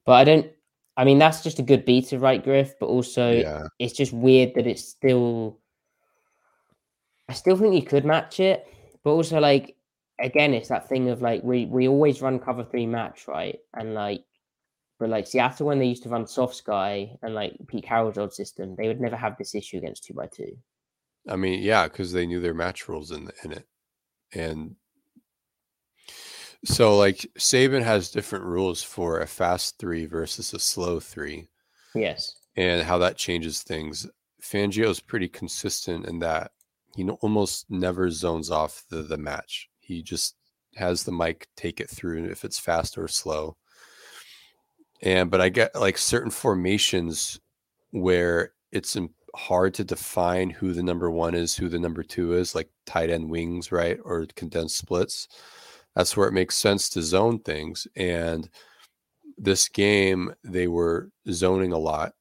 but 0.06 0.14
I 0.14 0.24
don't. 0.24 0.48
I 0.98 1.04
mean, 1.04 1.20
that's 1.20 1.44
just 1.44 1.60
a 1.60 1.64
good 1.64 1.86
beat 1.86 2.06
beta, 2.06 2.20
right, 2.20 2.44
Griff? 2.44 2.74
But 2.80 2.88
also, 2.88 3.32
yeah. 3.32 3.68
it's 3.80 3.94
just 3.94 4.14
weird 4.14 4.54
that 4.56 4.68
it's 4.68 4.88
still. 4.88 5.60
I 7.28 7.34
still 7.34 7.58
think 7.58 7.74
you 7.74 7.82
could 7.82 8.06
match 8.06 8.40
it, 8.40 8.68
but 9.04 9.12
also, 9.12 9.40
like, 9.40 9.76
again, 10.20 10.54
it's 10.54 10.70
that 10.70 10.88
thing 10.88 11.10
of 11.10 11.22
like 11.22 11.44
we 11.44 11.66
we 11.66 11.88
always 11.88 12.22
run 12.22 12.40
cover 12.40 12.64
three 12.64 12.86
match, 12.86 13.28
right? 13.28 13.60
And 13.74 13.94
like, 13.94 14.24
but 15.00 15.10
like 15.10 15.28
Seattle 15.28 15.68
when 15.68 15.80
they 15.80 15.88
used 15.88 16.04
to 16.04 16.10
run 16.10 16.28
soft 16.28 16.56
sky 16.56 17.18
and 17.22 17.34
like 17.34 17.56
Pete 17.68 17.86
Carroll's 17.86 18.18
old 18.18 18.34
system, 18.34 18.76
they 18.76 18.88
would 18.88 19.02
never 19.02 19.16
have 19.16 19.38
this 19.38 19.56
issue 19.56 19.78
against 19.78 20.04
two 20.04 20.14
by 20.14 20.28
two. 20.28 20.56
I 21.28 21.36
mean, 21.36 21.62
yeah, 21.62 21.88
because 21.88 22.12
they 22.12 22.26
knew 22.26 22.40
their 22.40 22.54
match 22.54 22.88
rules 22.88 23.12
in 23.12 23.26
the, 23.26 23.34
in 23.44 23.52
it, 23.52 23.68
and 24.34 24.76
so, 26.66 26.98
like 26.98 27.18
Saban 27.38 27.84
has 27.84 28.10
different 28.10 28.46
rules 28.46 28.82
for 28.82 29.20
a 29.20 29.28
fast 29.28 29.78
three 29.78 30.06
versus 30.06 30.54
a 30.54 30.60
slow 30.60 31.00
three. 31.00 31.48
Yes. 31.94 32.36
And 32.58 32.82
how 32.82 32.98
that 33.00 33.18
changes 33.18 33.62
things. 33.62 34.08
Fangio 34.42 34.90
is 34.90 35.00
pretty 35.00 35.28
consistent 35.28 36.06
in 36.06 36.20
that 36.20 36.52
he 36.96 37.08
almost 37.10 37.70
never 37.70 38.10
zones 38.10 38.50
off 38.50 38.84
the, 38.90 39.02
the 39.02 39.18
match. 39.18 39.70
He 39.80 40.02
just 40.02 40.36
has 40.76 41.04
the 41.04 41.12
mic 41.12 41.48
take 41.56 41.80
it 41.80 41.90
through 41.90 42.26
if 42.26 42.44
it's 42.44 42.60
fast 42.60 42.98
or 42.98 43.08
slow. 43.08 43.58
And 45.02 45.30
but 45.30 45.42
I 45.42 45.50
get 45.50 45.76
like 45.76 45.98
certain 45.98 46.32
formations 46.32 47.40
where 47.92 48.54
it's 48.72 48.98
hard 49.36 49.74
to 49.76 49.84
define 49.84 50.50
who 50.50 50.74
the 50.74 50.84
number 50.84 51.12
one 51.12 51.36
is, 51.36 51.56
who 51.56 51.70
the 51.70 51.80
number 51.80 52.04
two 52.04 52.34
is, 52.34 52.56
like 52.56 52.70
tight 52.86 53.10
end 53.10 53.30
wings, 53.30 53.72
right? 53.72 54.00
Or 54.04 54.26
condensed 54.36 54.78
splits 54.78 55.28
that's 55.96 56.16
where 56.18 56.28
it 56.28 56.34
makes 56.34 56.58
sense 56.58 56.90
to 56.90 57.02
zone 57.02 57.40
things. 57.40 57.88
And 57.96 58.50
this 59.38 59.68
game, 59.70 60.34
they 60.44 60.68
were 60.68 61.10
zoning 61.32 61.72
a 61.72 61.78
lot, 61.78 62.14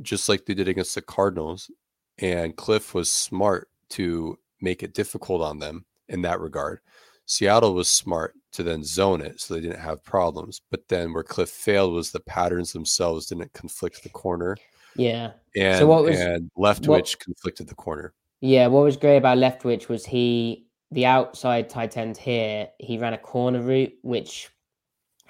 just 0.00 0.28
like 0.28 0.46
they 0.46 0.54
did 0.54 0.68
against 0.68 0.94
the 0.94 1.02
Cardinals. 1.02 1.70
And 2.18 2.56
Cliff 2.56 2.94
was 2.94 3.10
smart 3.10 3.68
to 3.90 4.38
make 4.60 4.82
it 4.82 4.94
difficult 4.94 5.42
on 5.42 5.58
them 5.58 5.84
in 6.08 6.22
that 6.22 6.40
regard. 6.40 6.80
Seattle 7.26 7.74
was 7.74 7.88
smart 7.88 8.34
to 8.52 8.62
then 8.62 8.82
zone 8.82 9.20
it 9.20 9.40
so 9.40 9.54
they 9.54 9.60
didn't 9.60 9.80
have 9.80 10.04
problems. 10.04 10.60
But 10.70 10.88
then 10.88 11.12
where 11.12 11.22
Cliff 11.22 11.48
failed 11.48 11.94
was 11.94 12.10
the 12.10 12.20
patterns 12.20 12.72
themselves 12.72 13.26
didn't 13.26 13.52
conflict 13.52 14.02
the 14.02 14.08
corner. 14.08 14.56
Yeah. 14.96 15.32
And 15.56 15.78
so 15.78 15.86
what 15.86 16.04
was 16.04 16.18
and 16.18 16.50
Leftwich 16.58 16.88
what, 16.88 17.18
conflicted 17.20 17.68
the 17.68 17.74
corner. 17.74 18.12
Yeah, 18.40 18.66
what 18.66 18.84
was 18.84 18.96
great 18.96 19.18
about 19.18 19.38
Leftwich 19.38 19.88
was 19.88 20.04
he 20.06 20.66
the 20.90 21.06
outside 21.06 21.68
tight 21.68 21.96
end 21.96 22.16
here, 22.16 22.68
he 22.78 22.98
ran 22.98 23.14
a 23.14 23.18
corner 23.18 23.62
route, 23.62 23.92
which 24.02 24.48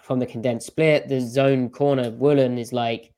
from 0.02 0.18
the 0.18 0.26
condensed 0.26 0.66
split, 0.66 1.08
the 1.08 1.20
zone 1.20 1.70
corner 1.70 2.10
Woolen 2.10 2.58
is 2.58 2.72
like, 2.72 3.12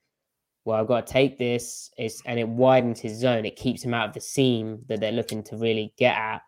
well, 0.64 0.80
I've 0.80 0.86
got 0.86 1.06
to 1.06 1.12
take 1.12 1.38
this. 1.38 1.90
It's, 1.96 2.22
and 2.26 2.38
it 2.38 2.48
widens 2.48 3.00
his 3.00 3.18
zone. 3.18 3.44
It 3.44 3.56
keeps 3.56 3.82
him 3.82 3.94
out 3.94 4.08
of 4.08 4.14
the 4.14 4.20
seam 4.20 4.80
that 4.88 5.00
they're 5.00 5.12
looking 5.12 5.42
to 5.44 5.56
really 5.56 5.92
get 5.96 6.16
at. 6.16 6.42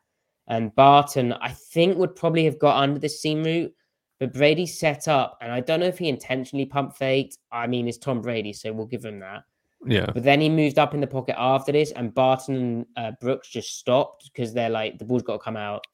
And 0.47 0.75
Barton, 0.75 1.33
I 1.33 1.51
think, 1.51 1.97
would 1.97 2.15
probably 2.15 2.45
have 2.45 2.59
got 2.59 2.77
under 2.77 3.01
the 3.01 3.09
seam 3.09 3.43
route, 3.43 3.73
but 4.21 4.35
Brady 4.35 4.67
set 4.67 5.09
up, 5.09 5.39
and 5.41 5.51
I 5.51 5.61
don't 5.61 5.81
know 5.81 5.87
if 5.87 5.99
he 5.99 6.09
intentionally 6.09 6.67
pump 6.67 6.97
faked. 6.97 7.39
I 7.51 7.67
mean, 7.67 7.89
it's 7.89 7.99
Tom 7.99 8.21
Brady, 8.21 8.53
so 8.53 8.73
we'll 8.73 8.87
give 8.87 9.05
him 9.05 9.21
that. 9.21 9.43
Yeah. 9.87 10.07
But 10.13 10.23
then 10.23 10.41
he 10.41 10.49
moved 10.49 10.79
up 10.79 10.95
in 10.95 11.01
the 11.01 11.07
pocket 11.07 11.37
after 11.39 11.73
this, 11.73 11.93
and 11.93 12.15
Barton 12.15 12.57
and 12.57 12.87
uh, 12.97 13.13
Brooks 13.21 13.49
just 13.49 13.79
stopped 13.79 14.31
because 14.33 14.53
they're 14.53 14.71
like, 14.71 14.99
the 14.99 15.05
ball's 15.05 15.23
got 15.23 15.35
to 15.35 15.39
come 15.39 15.57
out. 15.57 15.85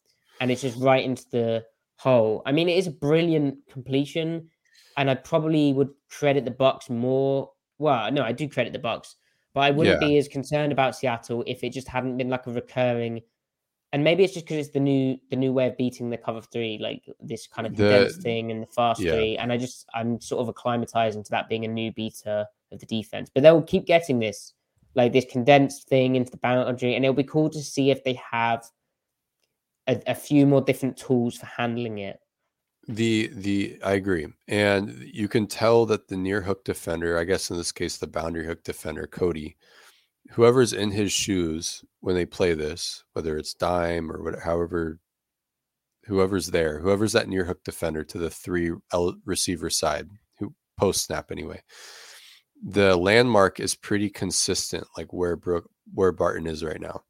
And 0.41 0.51
it's 0.51 0.63
just 0.63 0.79
right 0.79 1.05
into 1.05 1.25
the 1.31 1.65
hole. 1.97 2.43
I 2.47 2.53
mean, 2.53 2.69
it 2.69 2.79
is 2.79 2.87
a 2.87 2.93
brilliant 2.93 3.59
completion. 3.71 4.49
And 4.97 5.11
I 5.11 5.15
probably 5.15 5.73
would 5.73 5.91
credit 6.11 6.45
the 6.45 6.51
Bucs 6.51 6.91
more. 6.91 7.51
Well, 7.79 8.11
no, 8.11 8.23
I 8.23 8.33
do 8.33 8.49
credit 8.49 8.73
the 8.73 8.79
Bucs, 8.79 9.15
but 9.55 9.61
I 9.61 9.71
wouldn't 9.71 10.01
yeah. 10.01 10.09
be 10.09 10.19
as 10.19 10.29
concerned 10.29 10.73
about 10.73 10.97
Seattle 10.97 11.45
if 11.47 11.65
it 11.65 11.73
just 11.73 11.89
hadn't 11.89 12.17
been 12.17 12.29
like 12.29 12.47
a 12.47 12.53
recurring. 12.53 13.23
And 13.93 14.05
maybe 14.05 14.25
it's 14.25 14.35
just 14.35 14.47
because 14.47 14.59
it's 14.59 14.75
the 14.75 14.81
new 14.81 15.17
the 15.31 15.37
new 15.37 15.53
way 15.53 15.67
of 15.69 15.77
beating 15.77 16.11
the 16.11 16.17
cover 16.17 16.41
three, 16.41 16.79
like 16.79 17.03
this 17.21 17.47
kind 17.47 17.67
of 17.67 17.75
condensed 17.75 18.17
the, 18.17 18.23
thing 18.23 18.51
and 18.51 18.63
the 18.63 18.67
fast 18.67 19.01
yeah. 19.01 19.13
three. 19.13 19.39
And 19.39 19.53
I 19.53 19.57
just 19.57 19.87
I'm 19.95 20.21
sort 20.21 20.47
of 20.47 20.55
acclimatizing 20.55 21.25
to 21.25 21.31
that 21.31 21.49
being 21.49 21.65
a 21.65 21.69
new 21.69 21.93
beta 21.93 22.47
of 22.73 22.81
the 22.81 22.87
defense. 22.87 23.31
But 23.33 23.43
they'll 23.43 23.63
keep 23.63 23.87
getting 23.87 24.19
this, 24.19 24.55
like 24.95 25.13
this 25.13 25.27
condensed 25.31 25.89
thing 25.89 26.17
into 26.17 26.31
the 26.31 26.37
boundary, 26.39 26.95
and 26.95 27.05
it'll 27.05 27.15
be 27.15 27.25
cool 27.25 27.51
to 27.51 27.63
see 27.63 27.91
if 27.91 28.05
they 28.05 28.19
have 28.31 28.65
a, 29.87 30.01
a 30.07 30.15
few 30.15 30.47
more 30.47 30.61
different 30.63 30.97
tools 30.97 31.37
for 31.37 31.47
handling 31.47 31.99
it. 31.99 32.21
The 32.89 33.31
the 33.35 33.79
I 33.85 33.93
agree, 33.93 34.27
and 34.49 34.99
you 35.13 35.29
can 35.29 35.47
tell 35.47 35.87
that 35.87 36.09
the 36.09 36.17
near 36.17 36.41
hook 36.41 36.65
defender, 36.65 37.19
I 37.19 37.25
guess 37.25 37.51
in 37.51 37.57
this 37.57 37.73
case 37.73 37.99
the 37.99 38.07
boundary 38.07 38.47
hook 38.47 38.65
defender, 38.65 39.07
Cody, 39.07 39.57
whoever's 40.31 40.73
in 40.73 40.91
his 40.91 41.13
shoes 41.13 41.85
when 42.01 42.15
they 42.15 42.27
play 42.27 42.55
this, 42.55 43.05
whether 43.13 43.37
it's 43.37 43.55
dime 43.55 44.11
or 44.11 44.23
whatever, 44.23 44.43
however, 44.43 44.99
whoever's 46.07 46.49
there, 46.49 46.81
whoever's 46.81 47.13
that 47.13 47.29
near 47.29 47.45
hook 47.45 47.63
defender 47.65 48.03
to 48.05 48.19
the 48.19 48.31
three 48.31 48.73
L 48.93 49.15
receiver 49.25 49.71
side, 49.71 50.09
who 50.39 50.55
post 50.79 51.05
snap 51.05 51.31
anyway, 51.31 51.63
the 52.63 52.97
landmark 52.97 53.61
is 53.61 53.75
pretty 53.75 54.11
consistent, 54.11 54.87
like 54.97 55.13
where 55.13 55.37
Brooke, 55.37 55.71
where 55.95 56.13
Barton 56.13 56.47
is 56.47 56.63
right 56.65 56.81
now. 56.81 57.03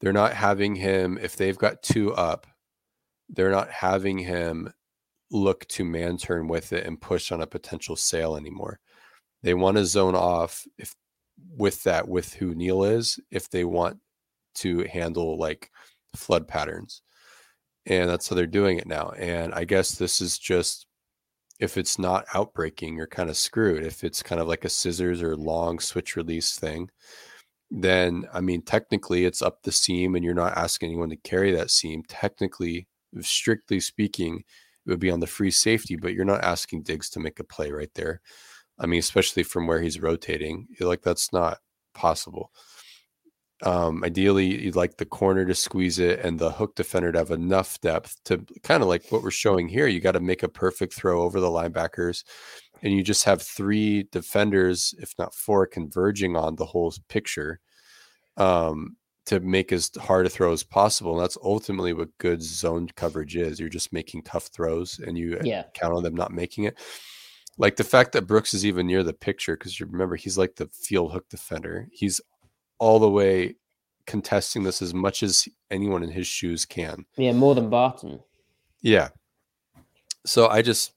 They're 0.00 0.12
not 0.12 0.34
having 0.34 0.74
him 0.74 1.18
if 1.20 1.36
they've 1.36 1.56
got 1.56 1.82
two 1.82 2.14
up. 2.14 2.46
They're 3.28 3.50
not 3.50 3.70
having 3.70 4.18
him 4.18 4.72
look 5.30 5.66
to 5.68 5.84
man 5.84 6.16
turn 6.16 6.46
with 6.46 6.72
it 6.72 6.86
and 6.86 7.00
push 7.00 7.32
on 7.32 7.42
a 7.42 7.46
potential 7.46 7.96
sale 7.96 8.36
anymore. 8.36 8.78
They 9.42 9.54
want 9.54 9.76
to 9.76 9.84
zone 9.84 10.14
off 10.14 10.66
if 10.78 10.94
with 11.56 11.82
that 11.84 12.08
with 12.08 12.34
who 12.34 12.54
Neal 12.54 12.84
is 12.84 13.18
if 13.30 13.50
they 13.50 13.64
want 13.64 13.98
to 14.56 14.84
handle 14.84 15.38
like 15.38 15.70
flood 16.14 16.46
patterns. 16.46 17.02
And 17.86 18.08
that's 18.08 18.28
how 18.28 18.36
they're 18.36 18.46
doing 18.46 18.78
it 18.78 18.86
now. 18.86 19.10
And 19.16 19.54
I 19.54 19.64
guess 19.64 19.92
this 19.92 20.20
is 20.20 20.38
just 20.38 20.86
if 21.58 21.76
it's 21.76 21.98
not 21.98 22.26
outbreaking, 22.34 22.96
you're 22.96 23.06
kind 23.06 23.30
of 23.30 23.36
screwed. 23.36 23.84
If 23.84 24.04
it's 24.04 24.22
kind 24.22 24.40
of 24.40 24.48
like 24.48 24.64
a 24.64 24.68
scissors 24.68 25.22
or 25.22 25.36
long 25.36 25.78
switch 25.78 26.16
release 26.16 26.56
thing, 26.56 26.90
then 27.70 28.26
I 28.32 28.40
mean, 28.40 28.62
technically 28.62 29.24
it's 29.24 29.42
up 29.42 29.62
the 29.62 29.72
seam 29.72 30.14
and 30.14 30.24
you're 30.24 30.34
not 30.34 30.56
asking 30.56 30.90
anyone 30.90 31.10
to 31.10 31.16
carry 31.16 31.52
that 31.52 31.70
seam. 31.70 32.02
Technically, 32.08 32.86
strictly 33.20 33.80
speaking, 33.80 34.44
it 34.86 34.90
would 34.90 35.00
be 35.00 35.10
on 35.10 35.20
the 35.20 35.26
free 35.26 35.50
safety, 35.50 35.96
but 35.96 36.12
you're 36.12 36.24
not 36.24 36.44
asking 36.44 36.82
Diggs 36.82 37.10
to 37.10 37.20
make 37.20 37.40
a 37.40 37.44
play 37.44 37.70
right 37.70 37.92
there. 37.94 38.20
I 38.78 38.86
mean, 38.86 39.00
especially 39.00 39.42
from 39.42 39.66
where 39.66 39.80
he's 39.80 40.00
rotating, 40.00 40.68
like 40.80 41.02
that's 41.02 41.32
not 41.32 41.58
possible. 41.94 42.52
Um, 43.62 44.04
ideally, 44.04 44.64
you'd 44.64 44.76
like 44.76 44.98
the 44.98 45.06
corner 45.06 45.46
to 45.46 45.54
squeeze 45.54 45.98
it 45.98 46.20
and 46.20 46.38
the 46.38 46.50
hook 46.50 46.74
defender 46.74 47.10
to 47.10 47.18
have 47.18 47.30
enough 47.30 47.80
depth 47.80 48.22
to 48.24 48.44
kind 48.62 48.82
of 48.82 48.88
like 48.88 49.04
what 49.10 49.22
we're 49.22 49.30
showing 49.30 49.66
here. 49.66 49.86
You 49.86 50.00
got 50.00 50.12
to 50.12 50.20
make 50.20 50.42
a 50.42 50.48
perfect 50.48 50.92
throw 50.92 51.22
over 51.22 51.40
the 51.40 51.48
linebackers, 51.48 52.22
and 52.82 52.92
you 52.92 53.02
just 53.02 53.24
have 53.24 53.40
three 53.40 54.08
defenders, 54.12 54.94
if 54.98 55.14
not 55.18 55.34
four, 55.34 55.66
converging 55.66 56.36
on 56.36 56.56
the 56.56 56.66
whole 56.66 56.92
picture 57.08 57.60
um, 58.36 58.96
to 59.24 59.40
make 59.40 59.72
as 59.72 59.90
hard 59.98 60.26
a 60.26 60.28
throw 60.28 60.52
as 60.52 60.62
possible. 60.62 61.12
And 61.14 61.22
that's 61.22 61.38
ultimately 61.42 61.94
what 61.94 62.16
good 62.18 62.42
zone 62.42 62.88
coverage 62.94 63.36
is. 63.36 63.58
You're 63.58 63.70
just 63.70 63.90
making 63.90 64.24
tough 64.24 64.48
throws, 64.48 64.98
and 64.98 65.16
you 65.16 65.38
Yeah. 65.42 65.64
count 65.72 65.94
on 65.94 66.02
them 66.02 66.14
not 66.14 66.30
making 66.30 66.64
it. 66.64 66.76
Like 67.56 67.76
the 67.76 67.84
fact 67.84 68.12
that 68.12 68.26
Brooks 68.26 68.52
is 68.52 68.66
even 68.66 68.86
near 68.86 69.02
the 69.02 69.14
picture, 69.14 69.56
because 69.56 69.80
you 69.80 69.86
remember 69.86 70.16
he's 70.16 70.36
like 70.36 70.56
the 70.56 70.68
field 70.74 71.12
hook 71.12 71.26
defender. 71.30 71.88
He's 71.90 72.20
all 72.78 72.98
the 72.98 73.10
way 73.10 73.56
contesting 74.06 74.62
this 74.62 74.80
as 74.80 74.94
much 74.94 75.22
as 75.22 75.48
anyone 75.70 76.02
in 76.02 76.10
his 76.10 76.26
shoes 76.26 76.64
can. 76.64 77.04
Yeah, 77.16 77.32
more 77.32 77.54
than 77.54 77.68
Barton. 77.68 78.20
Yeah. 78.80 79.08
So 80.24 80.48
I 80.48 80.62
just, 80.62 80.92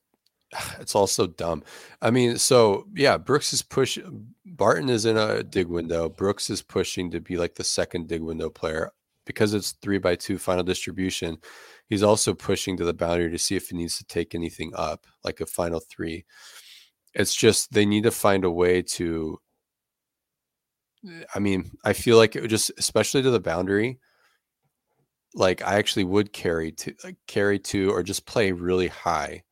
it's 0.79 0.95
all 0.95 1.07
so 1.07 1.27
dumb. 1.27 1.63
I 2.01 2.11
mean, 2.11 2.37
so 2.37 2.85
yeah, 2.95 3.17
Brooks 3.17 3.53
is 3.53 3.61
push. 3.61 3.97
Barton 4.45 4.89
is 4.89 5.05
in 5.05 5.17
a 5.17 5.43
dig 5.43 5.67
window. 5.67 6.09
Brooks 6.09 6.49
is 6.49 6.61
pushing 6.61 7.11
to 7.11 7.19
be 7.19 7.37
like 7.37 7.55
the 7.55 7.63
second 7.63 8.07
dig 8.07 8.21
window 8.21 8.49
player 8.49 8.91
because 9.25 9.53
it's 9.53 9.73
three 9.73 9.99
by 9.99 10.15
two 10.15 10.37
final 10.37 10.63
distribution. 10.63 11.37
He's 11.87 12.03
also 12.03 12.33
pushing 12.33 12.77
to 12.77 12.85
the 12.85 12.93
boundary 12.93 13.31
to 13.31 13.37
see 13.37 13.55
if 13.55 13.69
he 13.69 13.77
needs 13.77 13.97
to 13.97 14.05
take 14.05 14.33
anything 14.33 14.71
up, 14.75 15.05
like 15.23 15.39
a 15.39 15.45
final 15.45 15.79
three. 15.79 16.25
It's 17.13 17.35
just 17.35 17.71
they 17.71 17.85
need 17.85 18.03
to 18.03 18.11
find 18.11 18.43
a 18.43 18.51
way 18.51 18.81
to. 18.81 19.39
Eh, 21.07 21.23
I 21.33 21.39
mean, 21.39 21.71
I 21.83 21.93
feel 21.93 22.17
like 22.17 22.35
it 22.35 22.41
would 22.41 22.49
just, 22.49 22.71
especially 22.77 23.21
to 23.21 23.31
the 23.31 23.39
boundary, 23.39 23.99
like 25.35 25.61
I 25.61 25.75
actually 25.75 26.05
would 26.05 26.33
carry 26.33 26.71
to 26.71 26.93
like 27.03 27.17
carry 27.27 27.59
to 27.59 27.91
or 27.91 28.03
just 28.03 28.25
play 28.25 28.51
really 28.51 28.87
high. 28.87 29.43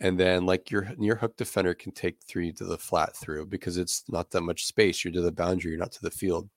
And 0.00 0.18
then 0.18 0.46
like 0.46 0.70
your 0.70 0.88
your 0.98 1.16
hook 1.16 1.36
defender 1.36 1.74
can 1.74 1.90
take 1.90 2.18
three 2.22 2.52
to 2.52 2.64
the 2.64 2.78
flat 2.78 3.16
through 3.16 3.46
because 3.46 3.76
it's 3.76 4.04
not 4.08 4.30
that 4.30 4.42
much 4.42 4.66
space. 4.66 5.04
You're 5.04 5.12
to 5.14 5.20
the 5.20 5.32
boundary, 5.32 5.72
you're 5.72 5.80
not 5.80 5.92
to 5.92 6.02
the 6.02 6.10
field. 6.10 6.48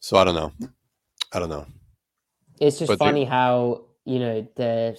So 0.00 0.18
I 0.18 0.24
don't 0.24 0.34
know. 0.34 0.52
I 1.32 1.38
don't 1.38 1.48
know. 1.48 1.66
It's 2.60 2.78
just 2.78 2.90
But 2.90 2.98
funny 2.98 3.24
how 3.24 3.84
you 4.04 4.18
know 4.18 4.46
they're 4.54 4.96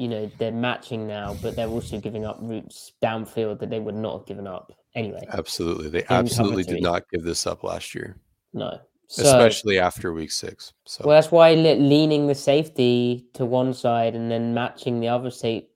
you 0.00 0.08
know 0.08 0.30
they're 0.38 0.50
matching 0.50 1.06
now, 1.06 1.36
but 1.42 1.54
they're 1.54 1.68
also 1.68 2.00
giving 2.00 2.24
up 2.24 2.38
routes 2.40 2.92
downfield 3.02 3.58
that 3.60 3.68
they 3.68 3.80
would 3.80 3.94
not 3.94 4.18
have 4.18 4.26
given 4.26 4.46
up 4.46 4.72
anyway. 4.94 5.20
Absolutely. 5.30 5.90
They 5.90 6.04
absolutely 6.08 6.64
did 6.64 6.82
not 6.82 7.04
give 7.10 7.22
this 7.22 7.46
up 7.46 7.62
last 7.62 7.94
year, 7.94 8.16
No, 8.54 8.80
so, 9.08 9.24
especially 9.24 9.78
after 9.78 10.14
week 10.14 10.32
six. 10.32 10.72
So 10.86 11.04
well, 11.04 11.16
that's 11.16 11.30
why 11.30 11.52
leaning 11.52 12.26
the 12.26 12.34
safety 12.34 13.26
to 13.34 13.44
one 13.44 13.74
side 13.74 14.14
and 14.14 14.30
then 14.30 14.54
matching 14.54 15.00
the 15.00 15.08
other 15.08 15.30
safety. 15.30 15.68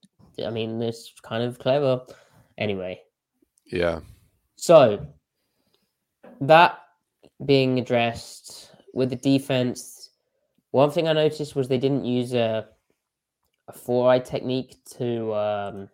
I 0.44 0.48
mean, 0.48 0.80
it's 0.80 1.12
kind 1.22 1.42
of 1.42 1.58
clever. 1.58 2.00
Anyway, 2.56 3.02
yeah. 3.66 4.00
So 4.56 5.06
that 6.40 6.78
being 7.44 7.78
addressed 7.78 8.70
with 8.94 9.10
the 9.10 9.16
defense, 9.16 10.10
one 10.70 10.90
thing 10.90 11.08
I 11.08 11.12
noticed 11.12 11.54
was 11.54 11.68
they 11.68 11.78
didn't 11.78 12.06
use 12.06 12.32
a 12.32 12.68
a 13.68 13.72
four 13.72 14.10
eye 14.10 14.18
technique 14.18 14.76
to 14.96 15.34
um, 15.34 15.88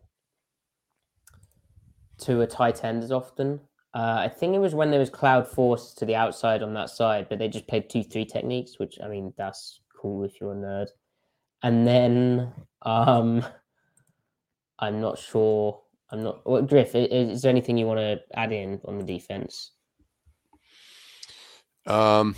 to 2.18 2.41
a 2.41 2.47
tight 2.47 2.85
end 2.85 3.03
as 3.03 3.12
often. 3.12 3.61
Uh, 3.93 4.18
I 4.21 4.29
think 4.29 4.55
it 4.55 4.61
was 4.61 4.75
when 4.75 4.91
there 4.91 5.01
was 5.01 5.11
cloud 5.11 5.49
force 5.49 5.95
to 5.95 6.05
the 6.05 6.14
outside 6.14 6.62
on 6.62 6.75
that 6.75 6.91
side, 6.91 7.27
but 7.29 7.39
they 7.39 7.49
just 7.49 7.66
played 7.66 7.91
two 7.91 8.05
three 8.05 8.25
techniques, 8.25 8.79
which 8.79 8.99
I 9.03 9.09
mean 9.09 9.33
that's 9.37 9.81
cool 10.01 10.25
if 10.25 10.41
you're 10.41 10.53
a 10.53 10.57
nerd. 10.57 10.89
And 11.62 11.87
then 11.87 12.53
um, 12.83 13.45
I'm 14.79 15.01
not 15.01 15.18
sure. 15.18 15.81
I'm 16.11 16.23
not. 16.23 16.45
Well, 16.45 16.62
Griff, 16.62 16.95
is, 16.95 17.09
is 17.37 17.43
there 17.43 17.51
anything 17.51 17.79
you 17.79 17.87
want 17.87 18.01
to 18.01 18.21
add 18.35 18.53
in 18.53 18.81
on 18.85 18.99
the 18.99 19.05
defense? 19.05 19.73
Um, 21.87 22.35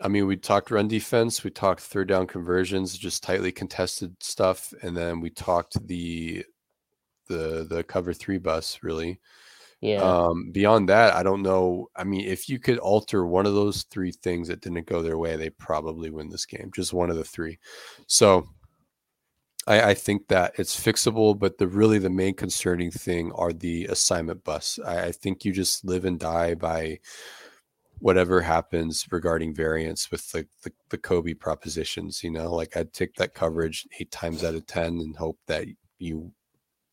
I 0.00 0.08
mean, 0.08 0.26
we 0.26 0.36
talked 0.36 0.70
run 0.70 0.88
defense, 0.88 1.42
we 1.42 1.50
talked 1.50 1.80
third 1.80 2.08
down 2.08 2.26
conversions, 2.26 2.96
just 2.98 3.22
tightly 3.22 3.52
contested 3.52 4.14
stuff, 4.22 4.72
and 4.82 4.96
then 4.96 5.20
we 5.20 5.30
talked 5.30 5.86
the 5.86 6.44
the 7.28 7.66
the 7.68 7.82
cover 7.84 8.12
three 8.12 8.38
bus 8.38 8.80
really. 8.82 9.20
Yeah, 9.80 10.02
Um, 10.02 10.50
beyond 10.52 10.88
that, 10.88 11.14
I 11.14 11.22
don't 11.22 11.42
know. 11.42 11.88
I 11.94 12.04
mean, 12.04 12.26
if 12.26 12.48
you 12.48 12.58
could 12.58 12.78
alter 12.78 13.26
one 13.26 13.46
of 13.46 13.54
those 13.54 13.82
three 13.84 14.10
things 14.10 14.48
that 14.48 14.62
didn't 14.62 14.86
go 14.86 15.02
their 15.02 15.18
way, 15.18 15.36
they 15.36 15.50
probably 15.50 16.10
win 16.10 16.30
this 16.30 16.46
game. 16.46 16.70
Just 16.74 16.94
one 16.94 17.10
of 17.10 17.16
the 17.16 17.24
three. 17.24 17.58
So 18.06 18.48
I, 19.66 19.90
I 19.90 19.94
think 19.94 20.28
that 20.28 20.54
it's 20.58 20.78
fixable, 20.78 21.38
but 21.38 21.58
the 21.58 21.68
really 21.68 21.98
the 21.98 22.10
main 22.10 22.34
concerning 22.34 22.90
thing 22.90 23.32
are 23.32 23.52
the 23.52 23.84
assignment 23.86 24.44
bus. 24.44 24.78
I, 24.84 25.06
I 25.06 25.12
think 25.12 25.44
you 25.44 25.52
just 25.52 25.84
live 25.84 26.04
and 26.04 26.18
die 26.18 26.54
by 26.54 27.00
whatever 27.98 28.40
happens 28.40 29.06
regarding 29.10 29.54
variance 29.54 30.10
with 30.10 30.30
the, 30.32 30.46
the 30.62 30.72
the 30.90 30.98
Kobe 30.98 31.34
propositions. 31.34 32.22
You 32.22 32.30
know, 32.30 32.54
like 32.54 32.76
I'd 32.76 32.92
take 32.92 33.14
that 33.16 33.34
coverage 33.34 33.86
eight 34.00 34.10
times 34.10 34.44
out 34.44 34.54
of 34.54 34.66
ten 34.66 34.98
and 35.00 35.16
hope 35.16 35.38
that 35.46 35.66
you 35.98 36.32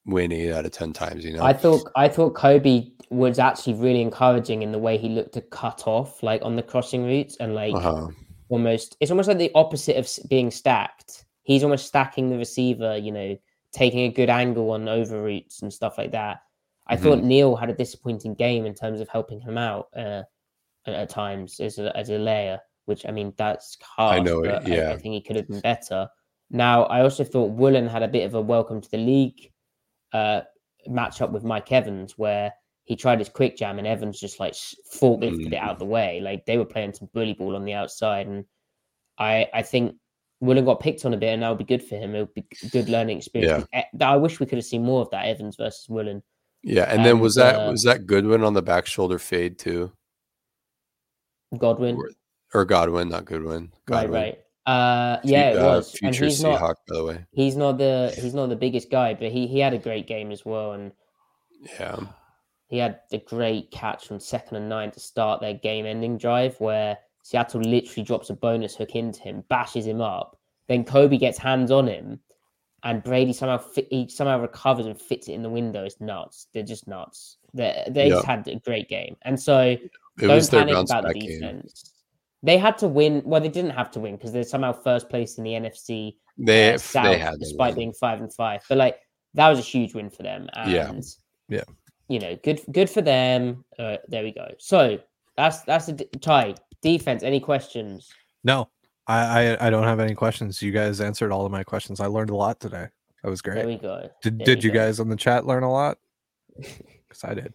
win 0.06 0.32
eight 0.32 0.54
out 0.54 0.66
of 0.66 0.72
ten 0.72 0.94
times. 0.94 1.26
You 1.26 1.34
know, 1.34 1.44
I 1.44 1.54
thought 1.54 1.90
I 1.96 2.08
thought 2.08 2.34
Coby 2.34 2.92
was 3.10 3.40
actually 3.40 3.76
really 3.76 4.02
encouraging 4.02 4.64
in 4.64 4.72
the 4.72 4.80
way 4.80 4.98
he 4.98 5.10
looked 5.10 5.34
to 5.34 5.42
cut 5.42 5.84
off, 5.86 6.24
like 6.24 6.42
on 6.44 6.56
the 6.56 6.64
crossing 6.64 7.06
routes, 7.06 7.38
and 7.40 7.54
like 7.56 7.74
uh-huh. 7.76 8.08
almost 8.50 8.98
it's 9.00 9.12
almost 9.12 9.28
like 9.28 9.38
the 9.38 9.52
opposite 9.56 9.98
of 9.98 10.10
being 10.30 10.52
stacked. 10.52 11.26
He's 11.44 11.64
almost 11.64 11.88
stacking 11.88 12.30
the 12.30 12.38
receiver, 12.38 12.98
you 12.98 13.12
know, 13.12 13.38
taking 13.74 14.02
a 14.02 14.10
good 14.10 14.30
angle 14.30 14.72
on 14.72 14.88
over 14.88 15.22
routes 15.22 15.62
and 15.62 15.74
stuff 15.74 15.98
like 15.98 16.12
that. 16.12 16.40
I 16.88 16.98
thought 16.98 17.20
Mm-hmm. 17.20 17.28
Neal 17.28 17.56
had 17.56 17.70
a 17.70 17.74
disappointing 17.74 18.36
game 18.36 18.66
in 18.66 18.74
terms 18.74 19.00
of 19.00 19.08
helping 19.08 19.40
him 19.40 19.58
out 19.58 19.88
uh, 19.96 20.24
at, 20.86 21.10
times 21.10 21.60
as 21.60 21.80
a, 21.80 21.96
as 21.96 22.10
a 22.10 22.18
layer, 22.18 22.60
which 22.86 23.06
I 23.06 23.12
mean 23.12 23.34
that's 23.38 23.78
hard. 23.82 24.20
I 24.20 24.24
know 24.24 24.44
it, 24.44 24.50
but 24.50 24.68
I, 24.68 24.76
yeah. 24.76 24.92
I 24.92 24.98
think 24.98 25.14
he 25.14 25.22
could 25.22 25.36
have 25.36 25.48
been 25.48 25.62
better. 25.62 26.08
Now 26.50 26.84
I 26.84 27.02
also 27.02 27.24
thought 27.24 27.52
Woolen 27.52 27.88
had 27.88 28.04
a 28.04 28.08
bit 28.08 28.26
of 28.26 28.36
a 28.36 28.42
welcome 28.42 28.82
to 28.82 28.92
the 28.92 28.98
league 28.98 29.52
uh, 30.14 30.42
match 30.88 31.22
up 31.22 31.32
with 31.32 31.44
Mike 31.44 31.72
Evans 31.72 32.18
where 32.18 32.54
he 32.86 32.96
tried 32.96 33.20
his 33.20 33.30
quick 33.30 33.58
jam 33.58 33.78
and 33.78 33.88
Evans 33.88 34.20
just 34.20 34.40
like 34.40 34.54
forklifted 34.54 35.54
it 35.54 35.56
out 35.56 35.72
of 35.72 35.80
the 35.80 35.86
way. 35.86 36.20
Like 36.22 36.46
they 36.46 36.58
were 36.58 36.66
playing 36.66 36.94
some 36.94 37.10
bully 37.14 37.34
ball 37.34 37.56
on 37.56 37.66
the 37.66 37.74
outside, 37.74 38.28
and 38.28 38.46
I 39.18 39.48
I 39.54 39.62
think 39.62 39.96
Woolen 40.42 40.66
got 40.66 40.82
picked 40.82 41.06
on 41.06 41.14
a 41.14 41.18
bit, 41.18 41.30
and 41.30 41.44
that 41.44 41.50
would 41.50 41.58
be 41.58 41.64
good 41.64 41.84
for 41.84 41.96
him. 41.96 42.14
It 42.14 42.20
would 42.20 42.34
be 42.34 42.46
a 42.64 42.68
good 42.68 42.90
learning 42.90 43.18
experience. 43.18 43.66
Eh, 43.72 43.84
I 44.02 44.18
wish 44.18 44.40
we 44.40 44.46
could 44.46 44.58
have 44.58 44.66
seen 44.66 44.84
more 44.84 45.02
of 45.02 45.10
that 45.12 45.26
Evans 45.26 45.56
versus 45.56 45.88
Woolen. 45.88 46.22
Yeah, 46.62 46.84
and 46.84 47.06
then 47.06 47.20
was 47.20 47.36
that 47.36 47.56
uh, 47.56 47.72
was 47.72 47.84
that 47.84 48.06
Goodwin 48.06 48.44
on 48.44 48.54
the 48.54 48.62
back 48.62 48.86
shoulder 48.86 49.20
fade 49.20 49.58
too, 49.58 49.92
Godwin, 51.58 51.96
or, 51.96 52.10
or 52.54 52.66
Godwin, 52.66 53.10
not 53.10 53.26
Goodwin. 53.26 53.72
right, 53.90 54.04
Godwin. 54.04 54.22
right. 54.22 54.40
Uh, 54.66 55.20
yeah, 55.24 55.52
it 55.52 55.58
uh, 55.58 55.76
was. 55.76 55.92
And 56.02 56.16
future 56.16 56.26
he's 56.26 56.42
not 56.42 56.60
by 56.62 56.96
the 56.96 57.04
way. 57.04 57.26
he's 57.32 57.56
not 57.56 57.78
the 57.78 58.14
he's 58.20 58.34
not 58.34 58.50
the 58.50 58.56
biggest 58.56 58.90
guy, 58.90 59.14
but 59.14 59.32
he 59.32 59.48
he 59.48 59.60
had 59.60 59.74
a 59.74 59.78
great 59.78 60.08
game 60.08 60.32
as 60.32 60.46
well, 60.46 60.74
and 60.74 60.92
Yeah, 61.80 62.00
he 62.68 62.78
had 62.78 63.02
the 63.12 63.20
great 63.20 63.72
catch 63.72 64.08
from 64.08 64.20
second 64.20 64.58
and 64.58 64.70
nine 64.70 64.92
to 64.92 65.00
start 65.00 65.42
their 65.42 65.54
game 65.54 65.86
ending 65.86 66.18
drive 66.18 66.60
where 66.60 66.98
Seattle 67.24 67.62
literally 67.62 68.04
drops 68.04 68.30
a 68.30 68.34
bonus 68.34 68.76
hook 68.76 68.96
into 68.96 69.22
him, 69.22 69.44
bashes 69.50 69.86
him 69.86 70.02
up. 70.02 70.40
Then 70.68 70.84
Coby 70.84 71.20
gets 71.20 71.38
hands 71.38 71.72
on 71.72 71.88
him, 71.88 72.20
and 72.84 73.04
Brady 73.04 73.34
somehow 73.34 73.58
fit, 73.58 73.88
he 73.90 74.08
somehow 74.08 74.40
recovers 74.40 74.86
and 74.86 75.00
fits 75.00 75.28
it 75.28 75.34
in 75.34 75.44
the 75.44 75.50
window. 75.50 75.84
It's 75.84 76.00
nuts. 76.00 76.48
They're 76.54 76.64
just 76.64 76.88
nuts. 76.88 77.38
They 77.54 77.84
they 77.90 78.10
just 78.10 78.26
had 78.26 78.48
a 78.48 78.56
great 78.60 78.88
game, 78.90 79.18
and 79.24 79.40
so 79.40 79.76
it 80.20 80.28
don't 80.28 80.36
was 80.36 80.50
their 80.50 80.62
panic 80.62 80.76
bounce 80.76 80.92
about 80.92 81.04
the 81.04 81.14
back 81.14 81.22
game. 81.22 81.40
defense. 81.40 81.92
They 82.44 82.58
had 82.58 82.78
to 82.80 82.88
win. 82.88 83.22
Well, 83.26 83.42
they 83.42 83.50
didn't 83.50 83.72
have 83.72 83.90
to 83.92 84.00
win 84.00 84.16
because 84.16 84.32
they're 84.32 84.44
somehow 84.44 84.74
first 84.74 85.10
place 85.10 85.38
in 85.38 85.44
the 85.44 85.52
NFC 85.52 86.16
They 86.38 86.74
uh, 86.74 86.78
South, 86.78 87.06
they 87.06 87.18
had 87.18 87.40
despite 87.40 87.76
being 87.76 87.94
five 87.94 88.20
and 88.20 88.34
five. 88.34 88.62
But 88.68 88.78
like 88.78 89.00
that 89.34 89.50
was 89.50 89.60
a 89.60 89.64
huge 89.64 89.94
win 89.94 90.10
for 90.10 90.24
them. 90.24 90.50
And, 90.54 90.72
Yeah. 90.72 90.94
Yeah. 91.48 91.64
You 92.10 92.20
know, 92.20 92.38
good 92.44 92.62
good 92.72 92.90
for 92.90 93.02
them. 93.02 93.64
Uh, 93.80 93.98
there 94.10 94.24
we 94.24 94.34
go. 94.34 94.50
So 94.60 95.00
that's 95.38 95.62
that's 95.62 95.88
a 95.88 95.94
d- 95.94 96.06
tie 96.22 96.56
defense. 96.82 97.24
Any 97.24 97.40
questions? 97.40 98.10
No, 98.44 98.70
I, 99.08 99.48
I 99.56 99.68
I 99.68 99.70
don't 99.70 99.86
have 99.86 100.02
any 100.02 100.14
questions. 100.14 100.62
You 100.62 100.72
guys 100.72 101.00
answered 101.00 101.32
all 101.32 101.46
of 101.46 101.52
my 101.52 101.64
questions. 101.64 102.02
I 102.02 102.08
learned 102.08 102.30
a 102.30 102.36
lot 102.36 102.60
today. 102.60 102.88
That 103.24 103.30
was 103.30 103.42
great. 103.42 103.56
There 103.56 103.68
we 103.68 103.78
go. 103.78 104.10
Did 104.22 104.38
there 104.40 104.46
did 104.46 104.64
you 104.66 104.72
go. 104.72 104.80
guys 104.80 105.00
on 105.00 105.08
the 105.08 105.16
chat 105.16 105.46
learn 105.46 105.64
a 105.64 105.72
lot? 105.72 105.98
Because 107.14 107.24
I 107.30 107.34
did. 107.36 107.54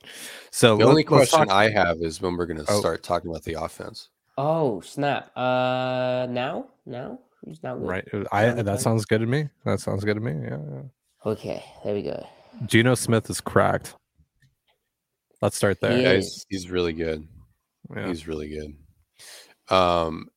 So 0.51 0.77
The 0.77 0.85
let- 0.85 0.91
only 0.91 1.05
question 1.05 1.39
talk- 1.41 1.51
I 1.51 1.69
have 1.71 1.99
is 2.01 2.21
when 2.21 2.37
we're 2.37 2.47
going 2.47 2.65
to 2.65 2.71
Oh. 2.73 2.79
start 2.81 3.03
talking 3.03 3.31
about 3.31 3.43
the 3.45 3.55
offense. 3.55 4.09
Oh 4.37 4.81
snap! 4.83 5.37
Uh, 5.37 6.27
now 6.31 6.69
now 6.87 7.19
who's 7.45 7.61
now 7.63 7.75
right, 7.77 8.07
I 8.31 8.49
on 8.51 8.65
that 8.65 8.81
sounds 8.81 9.05
good 9.05 9.21
to 9.21 9.27
me. 9.27 9.49
That 9.65 9.81
sounds 9.81 10.05
good 10.05 10.15
to 10.15 10.21
me. 10.21 10.33
Yeah. 10.47 10.59
yeah. 10.73 10.83
Okay, 11.27 11.65
there 11.85 11.95
we 11.95 12.03
go. 12.03 12.25
Geno 12.67 12.95
Smith 12.95 13.29
is 13.31 13.41
cracked. 13.41 13.95
Let's 15.43 15.57
start 15.57 15.81
there. 15.81 15.97
He 15.97 16.03
Yeah, 16.05 16.15
he's, 16.15 16.47
he's 16.49 16.71
really 16.71 16.93
good. 16.93 17.27
Yeah. 17.95 18.07
He's 18.09 18.27
really 18.29 18.49
good. 18.49 19.75
Um, 19.75 20.29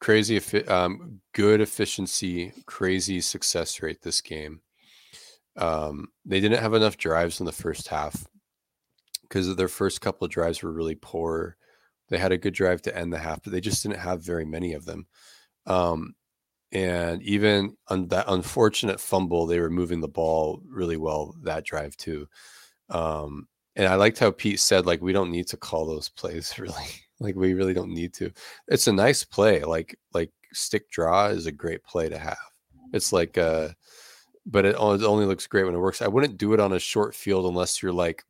crazy, 0.00 0.38
um, 0.66 1.20
good 1.34 1.60
efficiency, 1.60 2.52
crazy 2.66 3.20
success 3.20 3.82
rate 3.82 4.02
this 4.02 4.20
game. 4.20 4.60
Um, 5.56 6.08
they 6.24 6.40
didn't 6.40 6.60
have 6.60 6.74
enough 6.74 6.96
drives 6.96 7.40
in 7.40 7.46
the 7.46 7.52
first 7.52 7.88
half 7.88 8.26
because 9.30 9.56
their 9.56 9.68
first 9.68 10.02
couple 10.02 10.26
of 10.26 10.30
drives 10.30 10.62
were 10.62 10.72
really 10.72 10.96
poor. 10.96 11.56
They 12.10 12.18
had 12.18 12.32
a 12.32 12.38
good 12.38 12.52
drive 12.52 12.82
to 12.82 12.96
end 12.96 13.12
the 13.12 13.18
half, 13.18 13.42
but 13.42 13.52
they 13.52 13.60
just 13.60 13.82
didn't 13.82 14.00
have 14.00 14.22
very 14.22 14.44
many 14.44 14.74
of 14.74 14.84
them. 14.84 15.06
Um, 15.66 16.14
and 16.72 17.22
even 17.22 17.76
on 17.88 18.08
that 18.08 18.26
unfortunate 18.28 19.00
fumble, 19.00 19.46
they 19.46 19.60
were 19.60 19.70
moving 19.70 20.00
the 20.00 20.08
ball 20.08 20.60
really 20.68 20.96
well 20.96 21.34
that 21.44 21.64
drive 21.64 21.96
too. 21.96 22.28
Um, 22.90 23.46
and 23.76 23.86
I 23.86 23.94
liked 23.94 24.18
how 24.18 24.32
Pete 24.32 24.60
said, 24.60 24.84
like, 24.84 25.00
we 25.00 25.12
don't 25.12 25.30
need 25.30 25.46
to 25.48 25.56
call 25.56 25.86
those 25.86 26.08
plays 26.08 26.52
really. 26.58 26.74
like 27.20 27.36
we 27.36 27.54
really 27.54 27.74
don't 27.74 27.92
need 27.92 28.12
to. 28.14 28.32
It's 28.66 28.88
a 28.88 28.92
nice 28.92 29.22
play. 29.22 29.62
Like 29.62 29.96
like 30.12 30.32
stick 30.52 30.90
draw 30.90 31.26
is 31.26 31.46
a 31.46 31.52
great 31.52 31.84
play 31.84 32.08
to 32.08 32.18
have. 32.18 32.38
It's 32.92 33.12
like 33.12 33.38
uh 33.38 33.68
but 34.46 34.64
it 34.64 34.74
only 34.74 35.26
looks 35.26 35.46
great 35.46 35.64
when 35.64 35.74
it 35.74 35.78
works. 35.78 36.02
I 36.02 36.08
wouldn't 36.08 36.38
do 36.38 36.54
it 36.54 36.60
on 36.60 36.72
a 36.72 36.78
short 36.78 37.14
field 37.14 37.46
unless 37.46 37.82
you're 37.82 37.92
like 37.92 38.24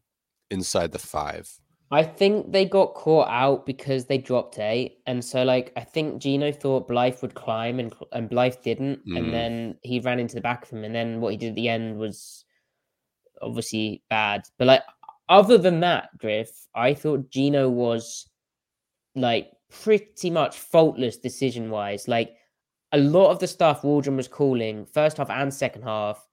inside 0.50 0.92
the 0.92 0.98
five. 0.98 1.50
I 1.92 2.04
think 2.04 2.52
they 2.52 2.66
got 2.66 2.94
caught 2.94 3.28
out 3.28 3.66
because 3.66 4.04
they 4.04 4.18
dropped 4.18 4.60
eight, 4.60 4.98
and 5.06 5.24
so 5.24 5.42
like 5.42 5.72
I 5.76 5.80
think 5.80 6.22
Geno 6.22 6.52
thought 6.52 6.86
Blythe 6.86 7.20
would 7.22 7.34
climb, 7.34 7.80
and 7.80 7.92
and 8.12 8.28
Blythe 8.28 8.62
didn't, 8.62 9.04
mm. 9.06 9.18
and 9.18 9.32
then 9.32 9.76
he 9.82 9.98
ran 9.98 10.20
into 10.20 10.36
the 10.36 10.40
back 10.40 10.64
of 10.64 10.70
him, 10.70 10.84
and 10.84 10.94
then 10.94 11.20
what 11.20 11.32
he 11.32 11.36
did 11.36 11.50
at 11.50 11.54
the 11.56 11.68
end 11.68 11.98
was 11.98 12.44
obviously 13.42 14.02
bad. 14.08 14.42
But 14.56 14.68
like 14.68 14.82
other 15.28 15.58
than 15.58 15.80
that, 15.80 16.16
Griff, 16.18 16.50
I 16.74 16.94
thought 16.94 17.30
Geno 17.30 17.68
was 17.68 18.28
like 19.16 19.50
pretty 19.70 20.30
much 20.30 20.58
faultless 20.58 21.16
decision 21.16 21.70
wise. 21.70 22.06
Like 22.06 22.36
a 22.92 22.98
lot 22.98 23.30
of 23.30 23.38
the 23.38 23.46
stuff 23.46 23.84
Waldron 23.84 24.16
was 24.16 24.28
calling 24.28 24.86
first 24.86 25.16
half 25.16 25.30
and 25.30 25.52
second 25.52 25.82
half, 25.82 26.26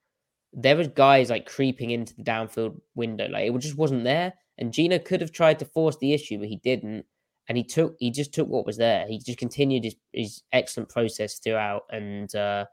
there 0.53 0.75
was 0.75 0.87
guys 0.87 1.29
like 1.29 1.45
creeping 1.45 1.91
into 1.91 2.15
the 2.15 2.23
downfield 2.23 2.79
window, 2.95 3.27
like 3.29 3.49
it 3.49 3.57
just 3.59 3.77
wasn't 3.77 4.03
there 4.03 4.33
and 4.57 4.73
Geno 4.73 4.99
could 4.99 5.21
have 5.21 5.31
tried 5.31 5.59
to 5.59 5.65
force 5.65 5.97
the 5.97 6.13
issue, 6.13 6.39
but 6.39 6.47
he 6.47 6.57
didn't. 6.57 7.05
And 7.47 7.57
he 7.57 7.63
took 7.63 7.95
he 7.99 8.11
just 8.11 8.33
took 8.33 8.47
what 8.47 8.65
was 8.65 8.77
there. 8.77 9.07
He 9.07 9.19
just 9.19 9.37
continued 9.37 9.85
his, 9.85 9.95
his 10.11 10.43
excellent 10.51 10.89
process 10.89 11.39
throughout. 11.39 11.83
And 11.91 12.33
uh, 12.35 12.65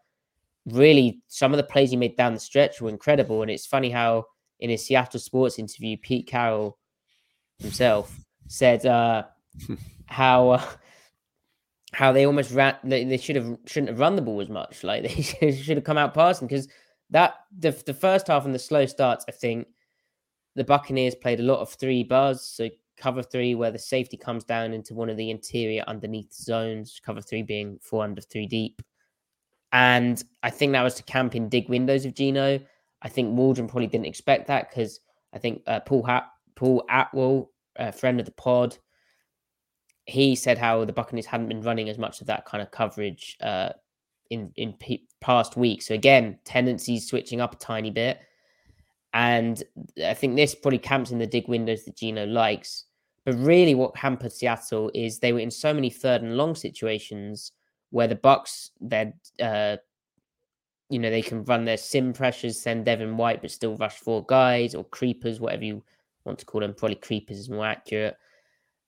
really 0.67 1.23
some 1.29 1.53
of 1.53 1.59
the 1.59 1.65
plays 1.65 1.91
he 1.91 1.97
made 1.97 2.17
down 2.17 2.35
the 2.35 2.41
stretch 2.41 2.81
were 2.81 2.89
incredible. 2.89 3.43
And 3.43 3.51
it's 3.51 3.67
funny 3.67 3.91
how 3.91 4.25
in 4.59 4.71
his 4.71 4.85
Seattle 4.85 5.21
sports 5.21 5.59
interview, 5.59 5.97
Pete 5.97 6.27
Carroll 6.27 6.79
himself 7.59 8.19
said 8.49 8.85
uh, 8.85 9.25
how 10.07 10.51
uh, 10.51 10.65
how 11.93 12.11
they 12.11 12.27
almost 12.27 12.51
ran 12.51 12.75
they, 12.83 13.05
they 13.05 13.19
should 13.19 13.37
have 13.37 13.57
shouldn't 13.67 13.91
have 13.91 14.01
run 14.01 14.17
the 14.17 14.23
ball 14.23 14.41
as 14.41 14.49
much. 14.49 14.83
Like 14.83 15.03
they 15.41 15.53
should 15.53 15.77
have 15.77 15.85
come 15.85 15.99
out 15.99 16.15
passing 16.15 16.49
because 16.49 16.67
that 17.15 17.37
the 17.57 17.71
the 17.87 17.95
first 17.95 18.27
half 18.27 18.45
and 18.45 18.55
the 18.55 18.59
slow 18.59 18.87
starts, 18.87 19.25
I 19.29 19.33
think 19.33 19.69
the 20.57 20.65
Buccaneers 20.65 21.15
played 21.15 21.39
a 21.39 21.45
lot 21.45 21.61
of 21.61 21.71
three 21.71 22.03
bars, 22.03 22.43
so 22.43 22.69
cover 22.97 23.23
three, 23.23 23.55
where 23.55 23.71
the 23.71 23.79
safety 23.79 24.17
comes 24.17 24.43
down 24.43 24.73
into 24.73 24.95
one 24.95 25.09
of 25.09 25.17
the 25.17 25.31
interior 25.31 25.85
underneath 25.87 26.33
zones, 26.35 27.01
cover 27.05 27.21
three 27.21 27.43
being 27.43 27.79
four 27.81 28.03
under 28.03 28.21
three 28.21 28.47
deep. 28.47 28.83
And 29.73 30.23
I 30.43 30.51
think 30.51 30.73
that 30.73 30.83
was 30.83 30.97
to 30.97 31.05
camp 31.05 31.37
in 31.37 31.49
dig 31.49 31.69
windows 31.69 32.05
of 32.05 32.15
Geno. 32.15 32.61
I 33.03 33.09
think 33.09 33.37
Waldron 33.37 33.69
probably 33.69 33.87
didn't 33.87 34.07
expect 34.07 34.49
that 34.49 34.71
because 34.71 34.99
I 35.33 35.39
think 35.39 35.63
uh, 35.69 35.81
Paul 35.81 36.03
Hat- 36.03 36.31
Paul 36.57 36.85
Atwell, 36.91 37.51
a 37.77 37.93
friend 37.93 38.19
of 38.19 38.27
the 38.27 38.33
pod, 38.33 38.77
he 40.07 40.35
said 40.35 40.59
how 40.59 40.85
the 40.85 40.93
Buccaneers 40.93 41.27
hadn't 41.27 41.49
been 41.49 41.63
running 41.63 41.89
as 41.89 41.99
much 41.99 42.21
of 42.21 42.27
that 42.27 42.45
kind 42.45 42.61
of 42.61 42.73
coverage 42.73 43.37
uh, 43.41 43.71
in 44.35 44.53
in 44.57 44.75
past 45.21 45.57
weeks. 45.57 45.87
So 45.87 45.95
again, 45.95 46.39
tendencies 46.45 47.09
switching 47.09 47.41
up 47.41 47.55
a 47.55 47.59
tiny 47.59 47.91
bit. 47.91 48.21
And 49.15 49.63
I 50.05 50.13
think 50.13 50.37
this 50.37 50.55
probably 50.55 50.79
camps 50.79 51.13
in 51.13 51.19
the 51.19 51.27
dig 51.27 51.49
windows 51.49 51.85
that 51.85 51.97
Geno 51.97 52.27
likes. 52.27 52.85
But 53.25 53.37
really, 53.37 53.75
what 53.75 53.97
hampered 53.97 54.33
Seattle 54.33 54.91
is 54.93 55.19
they 55.19 55.33
were 55.33 55.39
in 55.39 55.51
so 55.51 55.73
many 55.73 55.89
third 55.89 56.23
and 56.23 56.37
long 56.37 56.55
situations 56.55 57.53
where 57.91 58.09
the 58.09 58.17
Bucs, 58.17 58.71
they 58.81 59.13
uh, 59.41 59.77
you 60.91 60.99
know, 60.99 61.11
they 61.11 61.23
can 61.23 61.45
run 61.45 61.65
their 61.65 61.77
sim 61.77 62.13
pressures, 62.13 62.61
send 62.61 62.85
Devin 62.85 63.17
White, 63.17 63.41
but 63.41 63.51
still 63.51 63.77
rush 63.77 63.97
four 63.97 64.25
guys 64.27 64.75
or 64.75 64.85
creepers, 64.85 65.41
whatever 65.41 65.65
you 65.65 65.83
want 66.25 66.39
to 66.41 66.45
call 66.45 66.61
them. 66.61 66.75
Probably 66.75 66.97
creepers 66.97 67.39
is 67.39 67.49
more 67.49 67.67
accurate. 67.67 68.17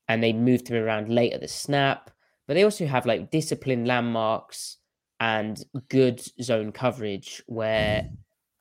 And 0.09 0.23
they 0.23 0.33
moved 0.33 0.69
him 0.69 0.83
around 0.83 1.09
late 1.09 1.33
at 1.33 1.41
the 1.41 1.49
snap. 1.49 2.11
But 2.47 2.55
they 2.55 2.65
also 2.65 2.87
have 2.87 3.07
like 3.07 3.31
disciplined 3.31 3.89
landmarks 3.89 4.77
and 5.21 5.65
good 5.89 6.21
zone 6.43 6.73
coverage 6.73 7.43
where 7.47 8.09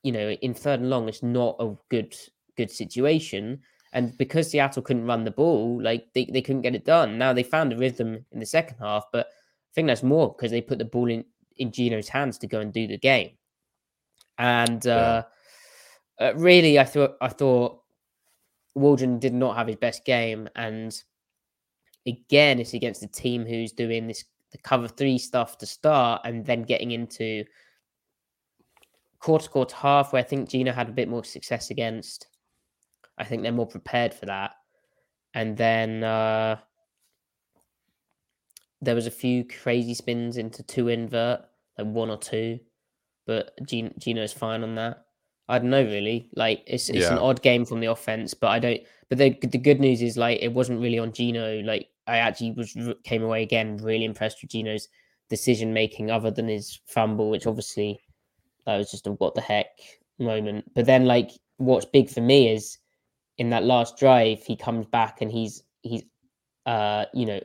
you 0.06 0.12
know, 0.12 0.30
in 0.30 0.54
third 0.54 0.82
and 0.82 0.90
long, 0.92 1.10
it's 1.10 1.24
not 1.24 1.56
a 1.60 1.74
good 1.90 2.16
good 2.56 2.70
situation. 2.70 3.60
And 3.92 4.16
because 4.20 4.52
Seattle 4.52 4.84
couldn't 4.84 5.08
run 5.08 5.24
the 5.24 5.32
ball, 5.32 5.82
like 5.82 6.06
they, 6.14 6.26
they 6.26 6.44
couldn't 6.44 6.62
get 6.62 6.76
it 6.76 6.86
done. 6.86 7.18
Now 7.18 7.34
they 7.34 7.42
found 7.42 7.74
a 7.74 7.78
rhythm 7.78 8.24
in 8.32 8.40
the 8.40 8.46
second 8.46 8.78
half, 8.78 9.06
but 9.12 9.26
I 9.26 9.72
think 9.74 9.88
that's 9.88 10.04
more 10.04 10.32
because 10.32 10.52
they 10.52 10.62
put 10.62 10.78
the 10.78 10.86
ball 10.86 11.10
in, 11.10 11.26
in 11.58 11.72
Geno's 11.72 12.08
hands 12.08 12.38
to 12.38 12.48
go 12.48 12.60
and 12.60 12.72
do 12.72 12.86
the 12.86 13.00
game. 13.00 13.32
And 14.38 14.86
uh, 14.86 15.24
yeah. 16.20 16.28
uh, 16.28 16.34
really, 16.36 16.78
I 16.78 16.84
thought 16.84 17.16
I 17.20 17.30
thought 17.30 17.82
Waldron 18.76 19.18
did 19.18 19.34
not 19.34 19.58
have 19.58 19.66
his 19.66 19.78
best 19.78 20.06
game, 20.06 20.48
and 20.56 20.96
again, 22.06 22.60
it's 22.60 22.76
against 22.76 23.02
a 23.02 23.08
team 23.08 23.44
who's 23.44 23.72
doing 23.72 24.06
this 24.06 24.24
the 24.52 24.58
cover 24.60 24.88
three 24.88 25.18
stuff 25.18 25.58
to 25.60 25.66
start, 25.66 26.22
and 26.26 26.46
then 26.46 26.64
getting 26.64 26.92
into 26.92 27.44
quarter 29.20 29.50
quarter 29.50 29.76
half 29.76 30.14
where 30.14 30.22
I 30.22 30.26
think 30.26 30.50
Geno 30.50 30.72
had 30.72 30.90
a 30.90 30.94
bit 30.94 31.10
more 31.10 31.24
success 31.24 31.72
against. 31.72 32.28
I 33.18 33.24
think 33.24 33.42
they're 33.42 33.52
more 33.52 33.68
prepared 33.68 34.14
for 34.14 34.28
that. 34.28 34.52
And 35.34 35.58
then 35.58 36.04
uh, 36.04 36.58
there 38.82 38.96
was 38.96 39.08
a 39.08 39.12
few 39.12 39.46
crazy 39.46 39.94
spins 39.94 40.38
into 40.38 40.64
two 40.64 40.90
invert, 40.90 41.42
like 41.78 41.88
one 41.88 42.10
or 42.10 42.18
two, 42.18 42.60
but 43.26 43.52
Geno, 43.66 43.92
Geno's 43.98 44.34
fine 44.34 44.64
on 44.64 44.76
that. 44.76 45.06
I 45.48 45.60
don't 45.60 45.70
know 45.70 45.84
really. 45.84 46.30
Like 46.36 46.64
it's 46.68 46.90
it's 46.90 47.00
yeah. 47.00 47.14
an 47.14 47.20
odd 47.20 47.42
game 47.42 47.66
from 47.66 47.80
the 47.80 47.88
offense, 47.88 48.34
but 48.34 48.48
I 48.48 48.60
don't. 48.60 48.82
But 49.10 49.18
the 49.18 49.38
the 49.42 49.58
good 49.58 49.80
news 49.80 50.02
is 50.02 50.18
like 50.18 50.40
it 50.42 50.54
wasn't 50.54 50.82
really 50.82 51.00
on 51.00 51.12
Geno. 51.12 51.62
Like 51.62 51.90
I 52.08 52.18
actually 52.18 52.52
was 52.52 52.76
came 53.04 53.24
away 53.24 53.44
again 53.44 53.78
really 53.78 54.06
impressed 54.06 54.42
with 54.42 54.52
Geno's 54.52 54.88
decision 55.30 55.74
making, 55.74 56.12
other 56.12 56.32
than 56.32 56.48
his 56.48 56.80
fumble, 56.86 57.30
which 57.30 57.48
obviously 57.48 58.00
that 58.66 58.78
was 58.78 58.92
just 58.92 59.08
a 59.08 59.12
what 59.12 59.36
the 59.36 59.42
heck 59.42 59.68
moment. 60.20 60.72
But 60.74 60.86
then, 60.86 61.06
like, 61.06 61.32
what's 61.58 61.86
big 61.86 62.10
for 62.10 62.22
me 62.22 62.54
is 62.54 62.78
in 63.38 63.50
that 63.50 63.64
last 63.64 63.98
drive, 63.98 64.44
he 64.44 64.56
comes 64.56 64.86
back 64.86 65.22
and 65.22 65.32
he's 65.32 65.64
he's 65.82 66.04
uh 66.66 67.06
you 67.14 67.26
know, 67.26 67.40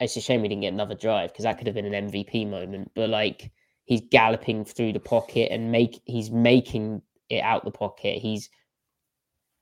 it's 0.00 0.16
a 0.16 0.20
shame 0.20 0.42
we 0.42 0.48
didn't 0.48 0.62
get 0.62 0.72
another 0.72 0.94
drive 0.94 1.32
because 1.32 1.44
that 1.44 1.58
could 1.58 1.66
have 1.66 1.76
been 1.76 1.92
an 1.92 2.10
MVP 2.10 2.48
moment. 2.48 2.90
But 2.94 3.10
like, 3.10 3.50
he's 3.84 4.02
galloping 4.10 4.64
through 4.64 4.92
the 4.92 5.00
pocket 5.00 5.50
and 5.50 5.72
make 5.72 6.00
he's 6.04 6.30
making 6.30 7.02
it 7.28 7.40
out 7.40 7.64
the 7.64 7.70
pocket. 7.70 8.18
He's 8.18 8.50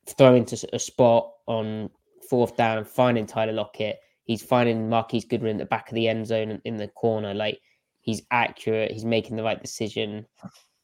throwing 0.06 0.44
to 0.46 0.68
a 0.72 0.78
spot 0.78 1.30
on 1.46 1.90
fourth 2.28 2.56
down 2.56 2.78
and 2.78 2.86
finding 2.86 3.26
Tyler 3.26 3.52
Lockett. 3.52 3.98
He's 4.24 4.42
finding 4.42 4.88
Marquise 4.88 5.24
Goodwin 5.24 5.56
at 5.56 5.58
the 5.58 5.66
back 5.66 5.88
of 5.88 5.94
the 5.94 6.08
end 6.08 6.26
zone 6.26 6.60
in 6.64 6.76
the 6.76 6.88
corner. 6.88 7.34
Like 7.34 7.60
he's 8.00 8.22
accurate, 8.30 8.92
he's 8.92 9.04
making 9.04 9.36
the 9.36 9.42
right 9.42 9.60
decision. 9.60 10.26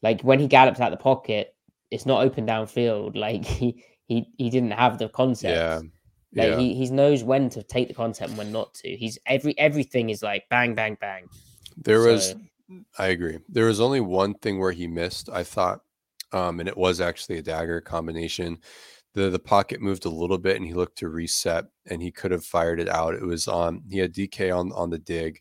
Like 0.02 0.22
when 0.22 0.38
he 0.38 0.46
gallops 0.46 0.80
out 0.80 0.90
the 0.90 0.96
pocket, 0.96 1.54
it's 1.90 2.06
not 2.06 2.22
open 2.22 2.46
downfield. 2.46 3.16
Like 3.20 3.44
he 3.44 3.84
he 4.06 4.28
he 4.36 4.50
didn't 4.50 4.72
have 4.72 4.98
the 4.98 5.08
concept. 5.08 5.56
Yeah. 5.56 5.80
Like 6.32 6.52
yeah. 6.52 6.58
he, 6.58 6.74
he 6.74 6.90
knows 6.90 7.24
when 7.24 7.50
to 7.50 7.62
take 7.62 7.88
the 7.88 7.94
concept 7.94 8.30
and 8.30 8.38
when 8.38 8.52
not 8.52 8.72
to. 8.74 8.96
He's 8.96 9.18
every 9.26 9.58
everything 9.58 10.10
is 10.10 10.22
like 10.22 10.44
bang, 10.48 10.74
bang, 10.74 10.96
bang. 11.00 11.26
There 11.76 12.02
so, 12.02 12.12
was 12.12 12.34
I 12.98 13.08
agree. 13.08 13.38
There 13.48 13.66
was 13.66 13.80
only 13.80 14.00
one 14.00 14.34
thing 14.34 14.58
where 14.58 14.72
he 14.72 14.86
missed, 14.86 15.28
I 15.28 15.42
thought. 15.42 15.80
Um, 16.32 16.60
and 16.60 16.68
it 16.68 16.76
was 16.76 17.00
actually 17.00 17.38
a 17.38 17.42
dagger 17.42 17.80
combination. 17.80 18.58
The 19.14 19.28
the 19.30 19.38
pocket 19.38 19.80
moved 19.80 20.04
a 20.04 20.10
little 20.10 20.38
bit 20.38 20.56
and 20.56 20.64
he 20.64 20.72
looked 20.72 20.98
to 20.98 21.08
reset 21.08 21.64
and 21.86 22.00
he 22.00 22.12
could 22.12 22.30
have 22.30 22.44
fired 22.44 22.80
it 22.80 22.88
out. 22.88 23.14
It 23.14 23.24
was 23.24 23.48
on 23.48 23.82
he 23.90 23.98
had 23.98 24.14
DK 24.14 24.56
on 24.56 24.72
on 24.72 24.90
the 24.90 24.98
dig 24.98 25.40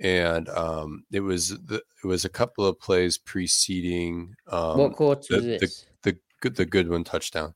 and 0.00 0.48
um, 0.48 1.04
it 1.12 1.20
was 1.20 1.50
the, 1.50 1.82
it 2.02 2.06
was 2.06 2.24
a 2.24 2.30
couple 2.30 2.64
of 2.64 2.80
plays 2.80 3.18
preceding 3.18 4.34
um, 4.48 4.78
what 4.78 4.96
quarter 4.96 5.22
the, 5.28 5.36
was 5.36 5.44
this? 5.44 5.86
The, 6.02 6.12
the 6.12 6.18
good 6.40 6.56
the 6.56 6.64
Goodwin 6.64 7.04
touchdown. 7.04 7.54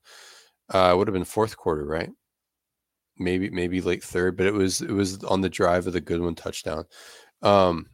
Uh, 0.73 0.91
it 0.93 0.97
would 0.97 1.07
have 1.07 1.13
been 1.13 1.25
fourth 1.25 1.57
quarter, 1.57 1.85
right? 1.85 2.09
Maybe 3.17 3.49
maybe 3.49 3.81
late 3.81 4.03
third, 4.03 4.37
but 4.37 4.45
it 4.45 4.53
was 4.53 4.81
it 4.81 4.91
was 4.91 5.23
on 5.23 5.41
the 5.41 5.49
drive 5.49 5.87
of 5.87 5.93
the 5.93 6.01
Goodwin 6.01 6.35
touchdown. 6.35 6.85
Um, 7.41 7.87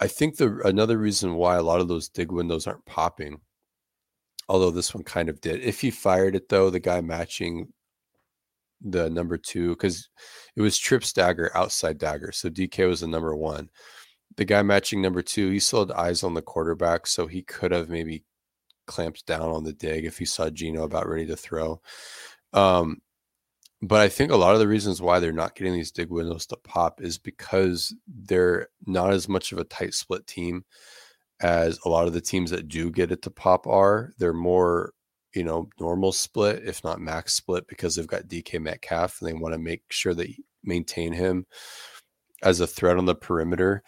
I 0.00 0.08
think 0.08 0.36
the 0.36 0.60
another 0.64 0.98
reason 0.98 1.34
why 1.34 1.56
a 1.56 1.62
lot 1.62 1.80
of 1.80 1.88
those 1.88 2.08
dig 2.08 2.32
windows 2.32 2.66
aren't 2.66 2.84
popping, 2.86 3.40
although 4.48 4.70
this 4.70 4.94
one 4.94 5.04
kind 5.04 5.28
of 5.28 5.40
did. 5.40 5.60
If 5.62 5.80
he 5.80 5.90
fired 5.90 6.36
it 6.36 6.48
though, 6.48 6.70
the 6.70 6.80
guy 6.80 7.00
matching 7.00 7.72
the 8.80 9.08
number 9.08 9.38
two 9.38 9.70
because 9.70 10.08
it 10.56 10.60
was 10.60 10.78
trips 10.78 11.12
dagger 11.12 11.50
outside 11.56 11.98
dagger. 11.98 12.32
So 12.32 12.50
DK 12.50 12.86
was 12.86 13.00
the 13.00 13.08
number 13.08 13.34
one. 13.34 13.70
The 14.36 14.44
guy 14.44 14.62
matching 14.62 15.00
number 15.00 15.22
two, 15.22 15.50
he 15.50 15.60
still 15.60 15.86
had 15.86 15.96
eyes 15.96 16.22
on 16.24 16.34
the 16.34 16.42
quarterback, 16.42 17.06
so 17.06 17.26
he 17.26 17.42
could 17.42 17.72
have 17.72 17.88
maybe 17.88 18.24
clamped 18.86 19.26
down 19.26 19.48
on 19.48 19.64
the 19.64 19.72
dig 19.72 20.04
if 20.04 20.18
he 20.18 20.24
saw 20.24 20.50
Geno 20.50 20.82
about 20.82 21.08
ready 21.08 21.26
to 21.26 21.36
throw. 21.36 21.80
Um, 22.52 23.00
but 23.80 24.00
I 24.00 24.08
think 24.08 24.32
a 24.32 24.36
lot 24.36 24.54
of 24.54 24.60
the 24.60 24.68
reasons 24.68 25.02
why 25.02 25.20
they're 25.20 25.32
not 25.32 25.54
getting 25.54 25.74
these 25.74 25.92
dig 25.92 26.10
windows 26.10 26.46
to 26.46 26.56
pop 26.56 27.00
is 27.00 27.18
because 27.18 27.94
they're 28.06 28.68
not 28.86 29.12
as 29.12 29.28
much 29.28 29.52
of 29.52 29.58
a 29.58 29.64
tight 29.64 29.94
split 29.94 30.26
team 30.26 30.64
as 31.40 31.78
a 31.84 31.88
lot 31.88 32.06
of 32.06 32.12
the 32.12 32.20
teams 32.20 32.50
that 32.50 32.68
do 32.68 32.90
get 32.90 33.12
it 33.12 33.22
to 33.22 33.30
pop 33.30 33.66
are. 33.66 34.12
They're 34.18 34.32
more, 34.32 34.92
you 35.34 35.44
know, 35.44 35.68
normal 35.80 36.12
split, 36.12 36.62
if 36.66 36.84
not 36.84 37.00
max 37.00 37.34
split, 37.34 37.66
because 37.68 37.96
they've 37.96 38.06
got 38.06 38.28
DK 38.28 38.60
Metcalf 38.60 39.20
and 39.20 39.28
they 39.28 39.34
want 39.34 39.54
to 39.54 39.58
make 39.58 39.82
sure 39.90 40.14
they 40.14 40.36
maintain 40.62 41.12
him 41.12 41.46
as 42.42 42.60
a 42.60 42.66
threat 42.66 42.98
on 42.98 43.06
the 43.06 43.14
perimeter. 43.14 43.82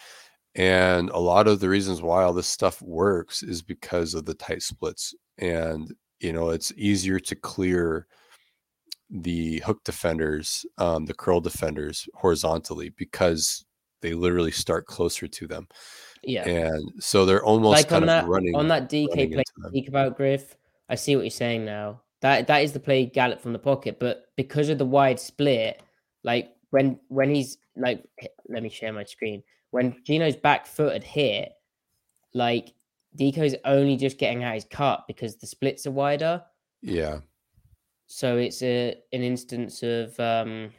And 0.54 1.10
a 1.10 1.18
lot 1.18 1.48
of 1.48 1.60
the 1.60 1.68
reasons 1.68 2.00
why 2.00 2.22
all 2.24 2.32
this 2.32 2.48
stuff 2.48 2.80
works 2.80 3.42
is 3.42 3.60
because 3.60 4.14
of 4.14 4.24
the 4.24 4.34
tight 4.34 4.62
splits. 4.62 5.14
And, 5.36 5.92
you 6.18 6.32
know, 6.32 6.48
it's 6.48 6.72
easier 6.76 7.20
to 7.20 7.36
clear 7.36 8.06
the 9.10 9.58
hook 9.60 9.84
defenders, 9.84 10.64
um, 10.78 11.04
the 11.04 11.14
curl 11.14 11.40
defenders 11.40 12.08
horizontally 12.14 12.88
because 12.96 13.65
they 14.02 14.14
literally 14.14 14.50
start 14.50 14.86
closer 14.86 15.26
to 15.26 15.46
them. 15.46 15.68
Yeah. 16.22 16.48
And 16.48 16.92
so 16.98 17.24
they're 17.24 17.44
almost 17.44 17.76
like 17.76 17.88
kind 17.88 18.04
on 18.04 18.08
of 18.08 18.24
that 18.24 18.28
running 18.28 18.54
on 18.54 18.68
that 18.68 18.90
DK 18.90 19.32
play 19.32 19.42
speak 19.68 19.88
about 19.88 20.16
Griff. 20.16 20.56
I 20.88 20.94
see 20.94 21.16
what 21.16 21.22
you're 21.22 21.30
saying 21.30 21.64
now. 21.64 22.02
That 22.22 22.46
that 22.46 22.62
is 22.62 22.72
the 22.72 22.80
play 22.80 23.06
gallop 23.06 23.40
from 23.40 23.52
the 23.52 23.58
pocket, 23.58 23.98
but 24.00 24.24
because 24.36 24.68
of 24.68 24.78
the 24.78 24.86
wide 24.86 25.20
split, 25.20 25.82
like 26.24 26.50
when 26.70 26.98
when 27.08 27.34
he's 27.34 27.58
like, 27.76 28.04
let 28.48 28.62
me 28.62 28.68
share 28.68 28.92
my 28.92 29.04
screen. 29.04 29.42
When 29.70 29.96
Geno's 30.04 30.36
back 30.36 30.66
foot 30.66 30.94
had 30.94 31.04
hit, 31.04 31.52
like 32.34 32.74
Deco's 33.14 33.54
only 33.64 33.96
just 33.96 34.18
getting 34.18 34.44
out 34.44 34.54
his 34.54 34.66
cut 34.70 35.04
because 35.06 35.36
the 35.36 35.46
splits 35.46 35.86
are 35.86 35.92
wider. 35.92 36.42
Yeah. 36.82 37.20
So 38.06 38.38
it's 38.38 38.62
a 38.62 38.96
an 39.12 39.22
instance 39.22 39.82
of 39.82 40.18
um 40.18 40.70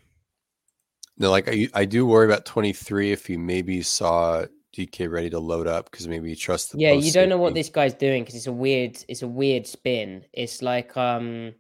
No, 1.18 1.32
like 1.32 1.48
I, 1.48 1.68
I 1.74 1.86
do 1.86 2.06
worry 2.06 2.26
about 2.26 2.46
23 2.46 3.12
if 3.12 3.30
you 3.30 3.40
maybe 3.40 3.82
saw 3.82 4.46
DK 4.76 5.10
ready 5.10 5.30
to 5.32 5.40
load 5.40 5.68
up 5.68 5.90
because 5.90 6.08
maybe 6.08 6.30
he 6.30 6.36
trusts 6.36 6.72
the 6.72 6.80
yeah, 6.80 6.92
you 6.92 7.12
don't 7.12 7.30
know 7.30 7.38
what 7.38 7.56
this 7.56 7.70
guy's 7.70 7.96
doing 7.96 8.24
because 8.24 8.36
it's 8.36 8.48
a 8.48 8.52
weird 8.52 9.04
it's 9.08 9.24
a 9.24 9.28
weird 9.28 9.66
spin. 9.66 10.24
It's 10.34 10.62
like 10.62 10.96
um 10.96 11.54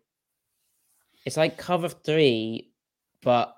it's 1.25 1.37
like 1.37 1.57
cover 1.57 1.89
three, 1.89 2.71
but 3.23 3.53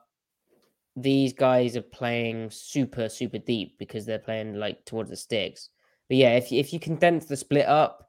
these 0.95 1.33
guys 1.33 1.75
are 1.75 1.81
playing 1.81 2.49
super 2.51 3.09
super 3.09 3.37
deep 3.37 3.77
because 3.77 4.05
they're 4.05 4.19
playing 4.19 4.55
like 4.55 4.85
towards 4.85 5.09
the 5.09 5.17
sticks. 5.17 5.69
But 6.07 6.17
yeah, 6.17 6.35
if 6.37 6.51
you, 6.51 6.59
if 6.59 6.73
you 6.73 6.79
condense 6.79 7.25
the 7.25 7.37
split 7.37 7.67
up, 7.67 8.08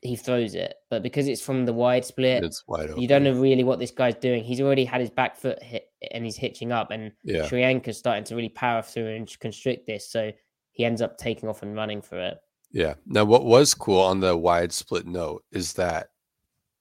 he 0.00 0.14
throws 0.16 0.54
it. 0.54 0.74
But 0.90 1.02
because 1.02 1.26
it's 1.28 1.40
from 1.42 1.64
the 1.66 1.72
wide 1.72 2.04
split, 2.04 2.44
It's 2.44 2.62
wide 2.68 2.90
open. 2.90 3.02
you 3.02 3.08
don't 3.08 3.24
know 3.24 3.32
really 3.38 3.64
what 3.64 3.78
this 3.78 3.90
guy's 3.90 4.14
doing. 4.14 4.44
He's 4.44 4.60
already 4.60 4.84
had 4.84 5.00
his 5.00 5.10
back 5.10 5.36
foot 5.36 5.62
hit 5.62 5.86
and 6.12 6.24
he's 6.24 6.36
hitching 6.36 6.70
up, 6.72 6.90
and 6.90 7.12
Yeah. 7.24 7.46
Sri 7.46 7.62
Lanka's 7.62 7.98
starting 7.98 8.24
to 8.24 8.36
really 8.36 8.48
power 8.50 8.82
through 8.82 9.08
and 9.08 9.38
constrict 9.40 9.86
this. 9.86 10.08
So 10.10 10.32
he 10.72 10.84
ends 10.84 11.02
up 11.02 11.18
taking 11.18 11.48
off 11.48 11.62
and 11.62 11.74
running 11.74 12.00
for 12.02 12.18
it. 12.20 12.38
Yeah. 12.70 12.94
Now, 13.06 13.24
what 13.24 13.44
was 13.44 13.74
cool 13.74 14.00
on 14.00 14.20
the 14.20 14.36
wide 14.36 14.72
split 14.72 15.06
note 15.06 15.42
is 15.52 15.72
that 15.74 16.10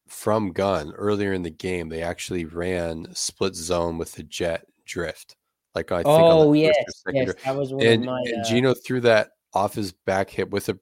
from 0.07 0.51
gun 0.51 0.93
earlier 0.93 1.34
in 1.34 1.41
the 1.43 1.49
game, 1.49 1.89
they 1.89 2.01
actually 2.01 2.45
ran 2.45 3.07
split 3.13 3.55
zone 3.55 3.97
with 3.97 4.13
the 4.13 4.24
jet 4.24 4.65
drift. 4.86 5.36
Like 5.76 5.91
I 5.91 5.97
think 5.97 6.07
Oh 6.07 6.53
yes, 6.53 6.76
yes, 7.11 7.34
that 7.45 7.55
was 7.55 7.72
one 7.74 7.86
and, 7.86 8.03
of 8.03 8.05
my. 8.07 8.22
and 8.26 8.41
uh, 8.45 8.49
Geno 8.49 8.74
threw 8.74 8.99
that 9.01 9.30
off 9.53 9.76
his 9.76 9.91
back 9.91 10.30
hip 10.30 10.49
with 10.49 10.70
a 10.70 10.80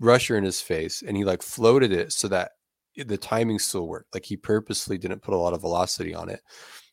rusher 0.00 0.36
in 0.36 0.44
his 0.44 0.60
face, 0.60 1.02
and 1.06 1.16
he 1.16 1.24
like 1.24 1.42
floated 1.42 1.92
it 1.92 2.12
so 2.12 2.28
that 2.28 2.52
the 2.96 3.18
timing 3.18 3.58
still 3.58 3.86
worked. 3.86 4.14
Like 4.14 4.24
he 4.24 4.36
purposely 4.36 4.98
didn't 4.98 5.22
put 5.22 5.34
a 5.34 5.38
lot 5.38 5.54
of 5.54 5.60
velocity 5.60 6.14
on 6.14 6.28
it, 6.28 6.40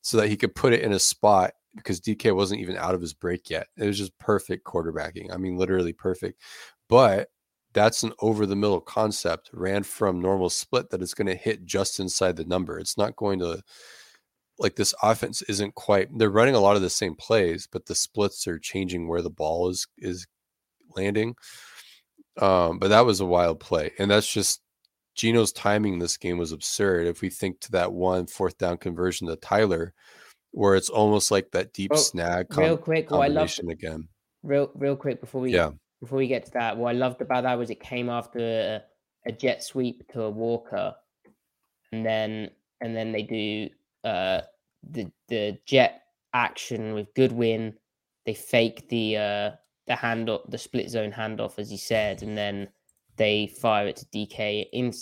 so 0.02 0.18
that 0.18 0.30
he 0.30 0.38
could 0.38 0.56
put 0.56 0.74
it 0.74 0.82
in 0.82 0.94
a 0.94 1.00
spot 1.00 1.54
because 1.76 2.00
DK 2.00 2.34
wasn't 2.36 2.62
even 2.62 2.78
out 2.78 2.96
of 2.96 3.02
his 3.02 3.14
break 3.14 3.50
yet. 3.50 3.68
It 3.78 3.86
was 3.86 3.98
just 3.98 4.18
perfect 4.18 4.66
quarterbacking. 4.66 5.34
I 5.34 5.38
mean, 5.38 5.58
literally 5.58 5.94
perfect. 5.94 6.42
But 6.88 7.30
that's 7.74 8.04
an 8.04 8.14
over 8.22 8.46
the 8.46 8.56
middle 8.56 8.80
concept 8.80 9.50
ran 9.54 9.84
from 9.84 10.22
normal 10.22 10.50
split 10.50 10.90
that 10.90 11.02
is 11.02 11.14
going 11.14 11.28
to 11.28 11.36
hit 11.36 11.66
just 11.66 12.00
inside 12.00 12.38
the 12.38 12.46
number. 12.46 12.80
It's 12.80 12.98
not 12.98 13.18
going 13.18 13.40
to 13.40 13.62
like 14.58 14.78
this 14.78 14.94
offense 15.04 15.42
isn't 15.44 15.76
quite 15.76 16.08
they're 16.18 16.30
running 16.30 16.56
a 16.56 16.60
lot 16.60 16.78
of 16.78 16.82
the 16.82 16.90
same 16.90 17.16
plays, 17.16 17.68
but 17.70 17.86
the 17.86 17.96
splits 17.96 18.48
are 18.48 18.58
changing 18.58 19.08
where 19.08 19.22
the 19.22 19.30
ball 19.30 19.70
is 19.70 19.88
is 19.98 20.26
landing. 20.96 21.36
Um, 22.42 22.80
but 22.80 22.90
that 22.90 23.06
was 23.06 23.22
a 23.22 23.26
wild 23.26 23.60
play. 23.60 23.92
And 24.00 24.12
that's 24.12 24.32
just 24.32 24.62
Geno's 25.16 25.54
timing 25.54 25.94
in 25.94 26.00
this 26.00 26.18
game 26.18 26.38
was 26.38 26.52
absurd. 26.52 27.08
If 27.08 27.22
we 27.22 27.30
think 27.30 27.60
to 27.62 27.72
that 27.72 27.94
one 27.94 28.28
fourth 28.28 28.58
down 28.58 28.78
conversion 28.78 29.28
to 29.28 29.36
Tyler, 29.38 29.94
where 30.52 30.76
it's 30.76 30.90
almost 30.90 31.32
like 31.32 31.52
that 31.52 31.74
deep 31.74 31.92
Well, 31.92 32.00
snag 32.02 32.48
real 32.58 32.76
com- 32.78 32.84
quick, 32.84 33.12
what 33.12 33.22
I 33.22 33.28
combination 33.28 33.70
again. 33.70 34.08
real 34.44 34.72
real 34.76 34.96
quick 34.96 35.22
before 35.22 35.42
we 35.42 35.54
Yeah. 35.54 35.72
before 36.02 36.18
we 36.18 36.28
get 36.28 36.46
to 36.46 36.52
that, 36.52 36.78
what 36.78 36.90
I 36.90 36.98
loved 36.98 37.22
about 37.22 37.44
that 37.44 37.58
was 37.58 37.70
it 37.70 37.80
came 37.80 38.10
after 38.10 38.40
a, 38.40 39.30
a 39.30 39.32
jet 39.32 39.64
sweep 39.64 40.08
to 40.14 40.24
a 40.24 40.30
Walker, 40.30 40.96
and 41.92 42.06
then 42.06 42.52
and 42.82 42.96
then 42.96 43.12
they 43.12 43.24
do 43.24 43.70
uh 44.04 44.42
the 44.92 45.10
the 45.30 45.58
jet 45.66 46.04
action 46.34 46.94
with 46.94 47.14
Goodwin. 47.16 47.74
They 48.26 48.34
fake 48.34 48.90
the 48.90 49.18
uh 49.18 49.52
the 49.88 49.94
handoff, 49.94 50.50
the 50.50 50.58
split 50.58 50.90
zone 50.90 51.12
handoff, 51.12 51.60
as 51.60 51.72
you 51.72 51.78
said, 51.78 52.24
and 52.24 52.38
then 52.38 52.68
they 53.18 53.48
fire 53.48 53.88
it 53.88 53.96
to 53.98 54.06
DK. 54.08 54.68
In 54.74 54.94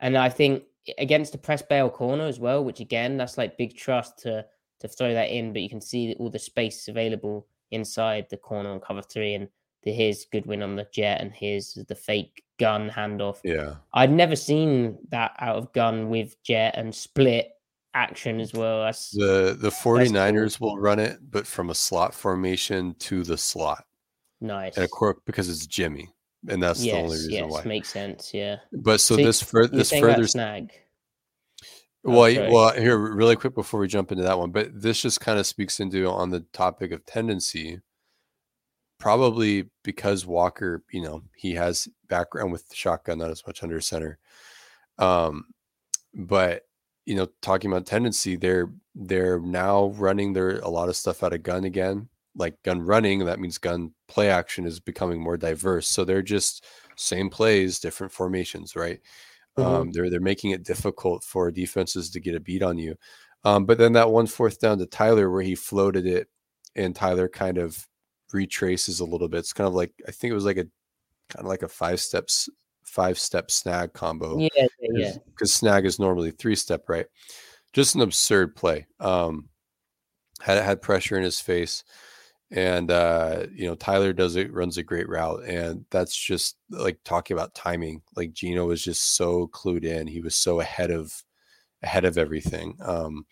and 0.00 0.16
I 0.16 0.28
think 0.28 0.64
against 0.98 1.32
the 1.32 1.38
press 1.38 1.62
bail 1.62 1.90
corner 1.90 2.24
as 2.24 2.40
well, 2.40 2.64
which 2.64 2.80
again 2.80 3.16
that's 3.16 3.38
like 3.38 3.58
big 3.58 3.76
trust 3.76 4.18
to 4.20 4.44
to 4.80 4.88
throw 4.88 5.12
that 5.12 5.30
in, 5.30 5.52
but 5.52 5.62
you 5.62 5.68
can 5.68 5.80
see 5.80 6.14
all 6.18 6.30
the 6.30 6.38
space 6.38 6.88
available 6.88 7.46
inside 7.70 8.26
the 8.30 8.36
corner 8.36 8.70
on 8.70 8.80
cover 8.80 9.02
three, 9.02 9.34
and 9.34 9.48
the 9.82 9.92
here's 9.92 10.24
Goodwin 10.26 10.62
on 10.62 10.76
the 10.76 10.86
jet, 10.92 11.20
and 11.20 11.32
here's 11.32 11.74
the 11.74 11.94
fake 11.94 12.42
gun 12.58 12.90
handoff. 12.90 13.38
Yeah. 13.44 13.74
I'd 13.92 14.12
never 14.12 14.36
seen 14.36 14.98
that 15.10 15.32
out 15.38 15.56
of 15.56 15.72
gun 15.72 16.08
with 16.08 16.42
jet 16.42 16.74
and 16.76 16.94
split 16.94 17.52
action 17.94 18.40
as 18.40 18.52
well. 18.52 18.84
That's 18.84 19.10
The 19.10 19.56
the 19.58 19.70
49ers 19.70 20.60
will 20.60 20.78
run 20.78 20.98
it, 20.98 21.18
but 21.30 21.46
from 21.46 21.70
a 21.70 21.74
slot 21.74 22.14
formation 22.14 22.94
to 23.00 23.22
the 23.22 23.38
slot. 23.38 23.84
Nice. 24.40 24.76
And 24.76 24.84
of 24.84 24.90
course 24.90 25.18
because 25.24 25.48
it's 25.48 25.66
Jimmy. 25.66 26.08
And 26.48 26.62
that's 26.62 26.80
the 26.80 26.92
only 26.92 27.16
yes, 27.16 27.26
reason 27.26 27.32
yes, 27.32 27.50
why. 27.50 27.62
makes 27.64 27.88
sense. 27.90 28.32
Yeah. 28.32 28.56
But 28.72 29.00
so 29.00 29.16
So 29.16 29.22
this 29.22 29.42
fur- 29.42 29.66
this 29.66 29.90
further 29.90 30.26
snag. 30.26 30.70
Oh, 32.02 32.12
well, 32.12 32.34
sorry. 32.34 32.50
well, 32.50 32.72
here 32.72 32.96
really 32.96 33.36
quick 33.36 33.54
before 33.54 33.78
we 33.78 33.86
jump 33.86 34.10
into 34.10 34.24
that 34.24 34.38
one, 34.38 34.50
but 34.50 34.68
this 34.72 35.02
just 35.02 35.20
kind 35.20 35.38
of 35.38 35.46
speaks 35.46 35.80
into 35.80 36.08
on 36.08 36.30
the 36.30 36.40
topic 36.52 36.92
of 36.92 37.04
tendency. 37.04 37.80
Probably 38.98 39.68
because 39.82 40.26
Walker, 40.26 40.82
you 40.90 41.02
know, 41.02 41.22
he 41.34 41.54
has 41.54 41.88
background 42.08 42.52
with 42.52 42.66
shotgun, 42.72 43.18
not 43.18 43.30
as 43.30 43.46
much 43.46 43.62
under 43.62 43.80
center. 43.80 44.18
Um, 44.98 45.46
but 46.14 46.64
you 47.06 47.16
know, 47.16 47.28
talking 47.42 47.70
about 47.70 47.86
tendency, 47.86 48.36
they're 48.36 48.70
they're 48.94 49.40
now 49.40 49.86
running 49.96 50.32
their 50.32 50.58
a 50.60 50.68
lot 50.68 50.88
of 50.88 50.96
stuff 50.96 51.22
out 51.22 51.32
of 51.32 51.42
gun 51.42 51.64
again, 51.64 52.08
like 52.36 52.62
gun 52.62 52.80
running. 52.82 53.24
That 53.24 53.40
means 53.40 53.58
gun 53.58 53.92
play 54.08 54.30
action 54.30 54.66
is 54.66 54.80
becoming 54.80 55.20
more 55.20 55.36
diverse. 55.36 55.88
So 55.88 56.04
they're 56.04 56.22
just 56.22 56.64
same 56.96 57.30
plays, 57.30 57.80
different 57.80 58.12
formations, 58.12 58.76
right? 58.76 59.00
Mhm. 59.58 59.64
Um, 59.64 59.92
they're 59.92 60.10
they're 60.10 60.20
making 60.20 60.52
it 60.52 60.62
difficult 60.64 61.24
for 61.24 61.50
defenses 61.50 62.10
to 62.10 62.20
get 62.20 62.34
a 62.36 62.40
beat 62.40 62.62
on 62.62 62.78
you. 62.78 62.96
Um, 63.44 63.64
but 63.66 63.78
then 63.78 63.92
that 63.94 64.10
one 64.10 64.26
fourth 64.26 64.60
down 64.60 64.78
to 64.78 64.86
Tyler 64.86 65.30
where 65.30 65.42
he 65.42 65.54
floated 65.54 66.06
it 66.06 66.28
and 66.76 66.94
Tyler 66.94 67.28
kind 67.28 67.58
of 67.58 67.88
retraces 68.32 69.00
a 69.00 69.04
little 69.04 69.28
bit. 69.28 69.38
It's 69.38 69.52
kind 69.52 69.66
of 69.66 69.74
like 69.74 69.92
I 70.06 70.12
think 70.12 70.30
it 70.30 70.34
was 70.34 70.44
like 70.44 70.58
a 70.58 70.64
kind 71.30 71.40
of 71.40 71.46
like 71.46 71.62
a 71.62 71.68
five 71.68 72.00
steps 72.00 72.48
five 72.82 73.18
step 73.18 73.50
snag 73.50 73.92
combo 73.92 74.38
Yeah, 74.38 74.48
yeah, 74.56 74.66
yeah. 74.80 75.12
because 75.26 75.52
snag 75.52 75.84
is 75.86 75.98
normally 75.98 76.30
three 76.32 76.56
step, 76.56 76.88
right? 76.88 77.06
Just 77.72 77.94
an 77.94 78.00
absurd 78.02 78.56
play. 78.56 78.86
Um, 78.98 79.48
had 80.40 80.62
had 80.62 80.82
pressure 80.82 81.16
in 81.16 81.22
his 81.22 81.40
face, 81.40 81.84
and 82.50 82.90
uh, 82.90 83.46
you 83.54 83.66
know 83.66 83.74
Tyler 83.74 84.12
does 84.12 84.36
it, 84.36 84.52
runs 84.52 84.76
a 84.76 84.82
great 84.82 85.08
route, 85.08 85.44
and 85.44 85.84
that's 85.90 86.16
just 86.16 86.56
like 86.70 86.98
talking 87.04 87.36
about 87.36 87.54
timing. 87.54 88.02
Like 88.16 88.32
Geno 88.32 88.66
was 88.66 88.82
just 88.82 89.16
so 89.16 89.48
clued 89.48 89.84
in; 89.84 90.06
he 90.06 90.20
was 90.20 90.34
so 90.34 90.60
ahead 90.60 90.90
of 90.90 91.22
ahead 91.82 92.04
of 92.04 92.18
everything, 92.18 92.76
um, 92.84 93.24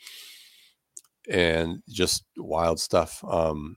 and 1.29 1.83
just 1.89 2.25
wild 2.37 2.81
stuff. 2.81 3.23
Um, 3.29 3.77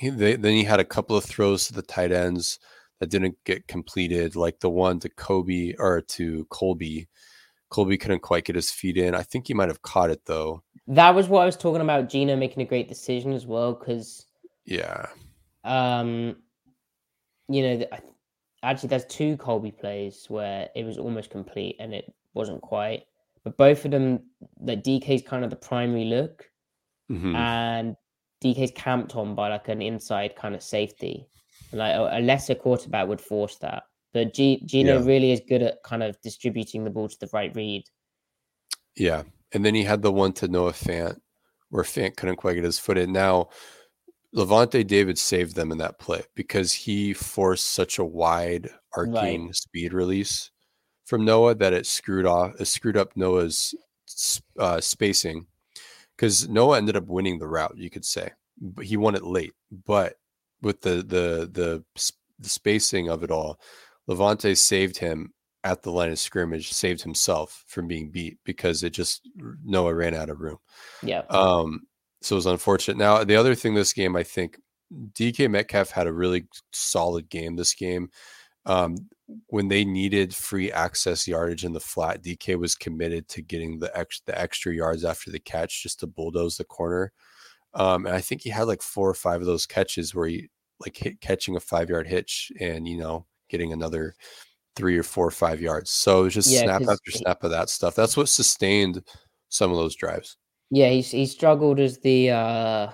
he, 0.00 0.10
they, 0.10 0.36
then 0.36 0.54
he 0.54 0.64
had 0.64 0.80
a 0.80 0.84
couple 0.84 1.16
of 1.16 1.24
throws 1.24 1.66
to 1.66 1.72
the 1.72 1.82
tight 1.82 2.12
ends 2.12 2.58
that 2.98 3.10
didn't 3.10 3.36
get 3.44 3.68
completed, 3.68 4.36
like 4.36 4.60
the 4.60 4.70
one 4.70 4.98
to 5.00 5.08
Kobe 5.08 5.74
or 5.78 6.00
to 6.00 6.44
Colby. 6.50 7.08
Colby 7.70 7.96
couldn't 7.96 8.20
quite 8.20 8.44
get 8.44 8.56
his 8.56 8.70
feet 8.70 8.96
in. 8.96 9.14
I 9.14 9.22
think 9.22 9.46
he 9.46 9.54
might 9.54 9.68
have 9.68 9.82
caught 9.82 10.10
it 10.10 10.22
though. 10.26 10.62
That 10.88 11.14
was 11.14 11.28
what 11.28 11.42
I 11.42 11.46
was 11.46 11.56
talking 11.56 11.80
about. 11.80 12.08
Geno 12.08 12.36
making 12.36 12.62
a 12.62 12.66
great 12.66 12.88
decision 12.88 13.32
as 13.32 13.46
well, 13.46 13.74
because 13.74 14.26
Yeah. 14.64 15.06
um, 15.64 16.36
you 17.48 17.62
know, 17.62 17.76
th- 17.78 17.88
actually, 18.62 18.88
there's 18.88 19.04
two 19.06 19.36
Colby 19.36 19.70
plays 19.72 20.26
where 20.28 20.68
it 20.74 20.84
was 20.84 20.96
almost 20.98 21.30
complete 21.30 21.76
and 21.80 21.92
it 21.92 22.12
wasn't 22.34 22.62
quite. 22.62 23.04
But 23.44 23.56
both 23.56 23.84
of 23.84 23.90
them, 23.90 24.20
like 24.60 24.82
DK's 24.82 25.22
kind 25.22 25.44
of 25.44 25.50
the 25.50 25.56
primary 25.56 26.04
look, 26.04 26.48
Mhm. 27.10 27.34
and 27.36 27.96
DK's 28.42 28.70
camped 28.74 29.14
on 29.16 29.34
by 29.34 29.48
like 29.48 29.68
an 29.68 29.82
inside 29.82 30.34
kind 30.36 30.54
of 30.54 30.62
safety. 30.62 31.26
Like 31.72 31.94
a, 31.94 32.18
a 32.18 32.20
lesser 32.20 32.54
quarterback 32.54 33.08
would 33.08 33.20
force 33.20 33.56
that. 33.58 33.82
But 34.12 34.34
G, 34.34 34.62
Geno 34.64 34.98
Yeah. 35.00 35.04
really 35.06 35.32
is 35.32 35.40
good 35.48 35.62
at 35.62 35.82
kind 35.82 36.02
of 36.02 36.20
distributing 36.22 36.84
the 36.84 36.90
ball 36.90 37.08
to 37.08 37.18
the 37.18 37.28
right 37.32 37.54
read. 37.56 37.84
Yeah. 38.96 39.22
And 39.52 39.64
then 39.64 39.74
he 39.74 39.82
had 39.84 40.02
the 40.02 40.12
one 40.12 40.32
to 40.34 40.48
Noah 40.48 40.72
Fant 40.72 41.18
where 41.70 41.84
Fant 41.84 42.16
couldn't 42.16 42.36
quite 42.36 42.54
get 42.54 42.64
his 42.64 42.78
foot 42.78 42.98
in. 42.98 43.12
Now, 43.12 43.48
Lavonte 44.34 44.86
David 44.86 45.18
saved 45.18 45.56
them 45.56 45.72
in 45.72 45.78
that 45.78 45.98
play 45.98 46.22
because 46.34 46.72
he 46.72 47.12
forced 47.12 47.70
such 47.70 47.98
a 47.98 48.04
wide 48.04 48.70
arcing 48.96 49.52
speed 49.52 49.92
release 49.92 50.50
from 51.04 51.24
Noah 51.24 51.54
that 51.56 51.72
it 51.72 51.86
screwed 51.86 52.26
off, 52.26 52.58
it 52.58 52.66
screwed 52.66 52.96
up 52.96 53.16
Noah's 53.16 53.74
uh, 54.58 54.80
spacing 54.80 55.46
because 56.16 56.48
Noah 56.48 56.78
ended 56.78 56.96
up 56.96 57.06
winning 57.06 57.38
the 57.38 57.48
route, 57.48 57.76
you 57.76 57.90
could 57.90 58.04
say. 58.04 58.30
But 58.60 58.84
he 58.84 58.96
won 58.96 59.14
it 59.14 59.24
late. 59.24 59.52
But 59.70 60.14
with 60.62 60.80
the 60.80 60.96
the 60.96 61.50
the, 61.52 61.84
the 62.38 62.48
spacing 62.48 63.08
of 63.10 63.22
it 63.22 63.30
all, 63.30 63.60
Levante 64.06 64.54
saved 64.54 64.98
him 64.98 65.32
at 65.64 65.82
the 65.82 65.90
line 65.90 66.10
of 66.10 66.18
scrimmage, 66.18 66.72
saved 66.72 67.02
himself 67.02 67.64
from 67.66 67.86
being 67.86 68.10
beat 68.10 68.38
because 68.44 68.82
it 68.82 68.90
just 68.90 69.28
Noah 69.64 69.94
ran 69.94 70.14
out 70.14 70.30
of 70.30 70.40
room. 70.40 70.58
Yeah. 71.02 71.22
Um, 71.28 71.82
so 72.22 72.34
it 72.34 72.38
was 72.38 72.46
unfortunate. 72.46 72.96
Now, 72.96 73.24
the 73.24 73.36
other 73.36 73.54
thing 73.54 73.74
this 73.74 73.92
game, 73.92 74.16
I 74.16 74.22
think 74.22 74.58
DK 75.12 75.50
Metcalf 75.50 75.90
had 75.90 76.06
a 76.06 76.12
really 76.12 76.46
solid 76.72 77.28
game 77.28 77.56
this 77.56 77.74
game. 77.74 78.10
Um, 78.64 78.96
when 79.48 79.68
they 79.68 79.84
needed 79.84 80.34
free 80.34 80.70
access 80.70 81.26
yardage 81.26 81.64
in 81.64 81.72
the 81.72 81.80
flat, 81.80 82.22
DK 82.22 82.58
was 82.58 82.74
committed 82.74 83.28
to 83.28 83.42
getting 83.42 83.78
the 83.78 83.96
ex- 83.96 84.22
the 84.26 84.38
extra 84.38 84.74
yards 84.74 85.04
after 85.04 85.30
the 85.30 85.40
catch 85.40 85.82
just 85.82 86.00
to 86.00 86.06
bulldoze 86.06 86.56
the 86.56 86.64
corner. 86.64 87.12
Um, 87.74 88.06
and 88.06 88.14
I 88.14 88.20
think 88.20 88.42
he 88.42 88.50
had 88.50 88.64
like 88.64 88.82
four 88.82 89.08
or 89.08 89.14
five 89.14 89.40
of 89.40 89.46
those 89.46 89.66
catches 89.66 90.14
where 90.14 90.28
he 90.28 90.48
like 90.80 90.96
hit 90.96 91.20
catching 91.20 91.56
a 91.56 91.60
five 91.60 91.88
yard 91.88 92.06
hitch 92.06 92.52
and 92.60 92.86
you 92.86 92.98
know 92.98 93.26
getting 93.48 93.72
another 93.72 94.14
three 94.76 94.96
or 94.96 95.02
four 95.02 95.26
or 95.26 95.32
five 95.32 95.60
yards. 95.60 95.90
So 95.90 96.20
it 96.20 96.24
was 96.24 96.34
just 96.34 96.50
Yeah, 96.50 96.62
snap 96.62 96.82
after 96.82 97.10
snap 97.10 97.44
of 97.44 97.50
that 97.50 97.70
stuff. 97.70 97.94
That's 97.94 98.16
what 98.16 98.28
sustained 98.28 99.02
some 99.48 99.70
of 99.70 99.76
those 99.76 99.96
drives. 99.96 100.36
Yeah, 100.74 100.88
he's 100.88 101.10
he 101.10 101.26
struggled 101.26 101.78
as 101.78 101.98
the 101.98 102.30
uh 102.30 102.90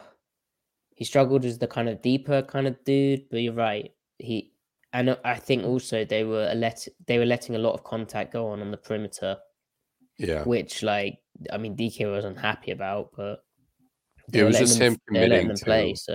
he 0.97 1.05
struggled 1.05 1.45
as 1.45 1.59
the 1.59 1.69
kind 1.69 1.89
of 1.89 2.03
deeper 2.03 2.43
kind 2.43 2.67
of 2.67 2.83
dude, 2.85 3.29
but 3.31 3.39
you're 3.41 3.53
right. 3.55 3.93
He 4.19 4.53
and 4.93 5.17
I 5.25 5.37
think 5.37 5.65
also 5.65 6.05
they 6.05 6.25
were 6.25 6.53
let 6.57 6.89
they 7.07 7.19
were 7.19 7.25
letting 7.27 7.55
a 7.55 7.59
lot 7.59 7.75
of 7.75 7.85
contact 7.85 8.33
go 8.33 8.49
on 8.49 8.61
on 8.61 8.73
the 8.73 8.77
perimeter, 8.79 9.37
Yeah. 10.19 10.43
which 10.43 10.83
like 10.83 11.19
I 11.53 11.57
mean 11.59 11.77
DK 11.77 12.11
was 12.11 12.25
unhappy 12.25 12.73
about, 12.73 13.11
but 13.17 13.45
It 14.33 14.43
was 14.43 14.59
just 14.59 14.79
them, 14.81 14.95
him 14.95 15.01
they 15.13 15.21
were 15.21 15.27
letting 15.29 15.47
committing 15.47 15.49
them 15.49 15.65
play. 15.65 15.93
to- 15.93 15.97
So 15.99 16.15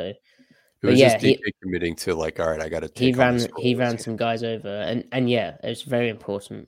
It 0.81 0.87
was 0.87 0.99
yeah, 0.99 1.13
just 1.13 1.23
he- 1.23 1.37
DK 1.37 1.51
committing 1.61 1.95
to 1.95 2.13
like, 2.13 2.41
all 2.41 2.49
right, 2.49 2.59
I 2.61 2.67
got 2.67 2.81
to 2.81 2.89
take. 2.89 2.97
he 3.07 3.13
ran 3.13 3.39
he 3.57 3.73
ran 3.73 3.97
some 3.97 4.17
guys 4.17 4.43
over, 4.43 4.67
and 4.81 5.07
and 5.13 5.29
yeah, 5.29 5.55
it 5.63 5.69
was 5.69 5.83
very 5.83 6.09
important. 6.09 6.67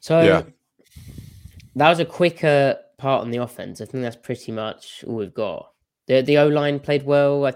So 0.00 0.20
Yeah. 0.20 0.42
that 1.76 1.88
was 1.88 1.98
a 2.00 2.04
quicker 2.04 2.76
part 3.00 3.22
on 3.22 3.30
the 3.30 3.38
offense. 3.38 3.80
I 3.80 3.86
think 3.86 4.02
that's 4.02 4.16
pretty 4.16 4.52
much 4.52 5.04
all 5.06 5.16
we've 5.16 5.34
got. 5.34 5.72
The 6.06 6.22
the 6.22 6.38
O 6.38 6.48
line 6.48 6.78
played 6.78 7.02
well. 7.02 7.46
I, 7.46 7.54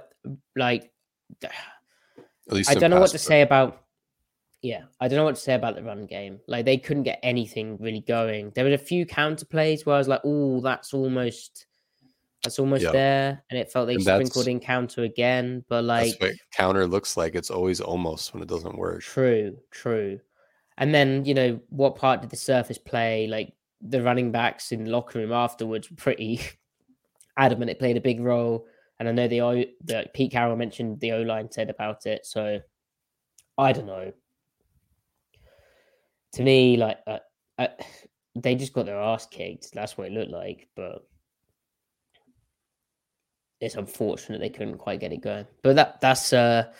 like 0.57 0.90
At 1.42 1.53
least 2.49 2.70
I 2.70 2.74
don't 2.74 2.90
know 2.90 3.01
what 3.01 3.11
to 3.11 3.18
say 3.18 3.42
about. 3.42 3.82
Yeah, 4.62 4.84
I 4.99 5.09
don't 5.09 5.18
know 5.18 5.24
what 5.24 5.34
to 5.34 5.40
say 5.40 5.55
about 5.55 5.76
the 5.76 5.82
run 5.82 6.07
game. 6.07 6.40
Like 6.49 6.64
they 6.64 6.78
couldn't 6.78 7.03
get 7.03 7.20
anything 7.22 7.76
really 7.78 8.01
going. 8.01 8.51
There 8.55 8.64
was 8.64 8.72
a 8.74 8.78
few 8.78 9.05
counter 9.05 9.45
plays 9.45 9.84
where 9.84 9.97
I 9.97 9.99
was 9.99 10.09
like, 10.09 10.22
"Oh, 10.24 10.61
that's 10.62 10.95
almost, 10.95 11.66
that's 12.42 12.59
almost 12.59 12.84
Yeah. 12.84 12.92
there," 12.92 13.45
and 13.51 13.59
it 13.59 13.70
felt 13.70 13.88
they 13.88 13.95
And 13.95 14.03
sprinkled 14.03 14.49
in 14.49 14.61
counter 14.61 15.03
again. 15.03 15.64
But 15.68 15.82
That's 15.82 16.18
like, 16.20 16.38
counter 16.57 16.86
looks 16.86 17.16
like. 17.16 17.34
It's 17.34 17.51
always 17.51 17.80
almost 17.82 18.32
when 18.32 18.42
it 18.42 18.49
doesn't 18.49 18.78
work. 18.78 19.03
True, 19.03 19.59
true. 19.70 20.20
And 20.78 20.95
then, 20.95 21.24
you 21.24 21.34
know, 21.34 21.61
what 21.68 21.97
part 21.97 22.22
did 22.22 22.30
the 22.30 22.36
surface 22.36 22.78
play? 22.78 23.26
Like 23.26 23.53
the 23.85 24.03
running 24.03 24.32
backs 24.32 24.72
in 24.72 24.85
the 24.85 24.91
locker 24.91 25.18
room 25.18 25.32
afterwards 25.32 25.91
were 25.91 25.97
pretty 25.97 26.41
adamant 27.37 27.70
it 27.70 27.78
played 27.78 27.97
a 27.97 28.01
big 28.01 28.20
role. 28.20 28.66
And 28.99 29.09
I 29.09 29.12
know 29.12 29.28
the 29.28 29.41
O 29.41 29.64
the 29.82 30.07
Pete 30.14 30.32
Carroll 30.32 30.57
mentioned 30.57 31.01
the 31.01 31.12
O 31.12 31.22
line 31.22 31.51
said 31.51 31.68
about 31.68 32.07
it. 32.07 32.24
So 32.24 32.61
I 33.59 33.72
don't 33.72 33.87
know. 33.87 34.12
To 36.35 36.43
me, 36.43 36.76
like 36.76 36.99
uh, 37.07 37.18
uh, 37.59 37.68
they 38.35 38.55
just 38.55 38.72
got 38.72 38.87
their 38.87 39.01
ass 39.01 39.26
kicked. 39.26 39.72
That's 39.72 39.99
what 39.99 40.09
it 40.09 40.12
looked 40.12 40.30
like. 40.30 40.68
But 40.74 41.07
it's 43.61 43.76
unfortunate 43.76 44.41
they 44.41 44.49
couldn't 44.49 44.78
quite 44.78 45.01
get 45.01 45.12
it 45.12 45.22
going. 45.22 45.47
But 45.62 45.76
that 45.76 46.01
that's 46.01 46.32
uh 46.32 46.72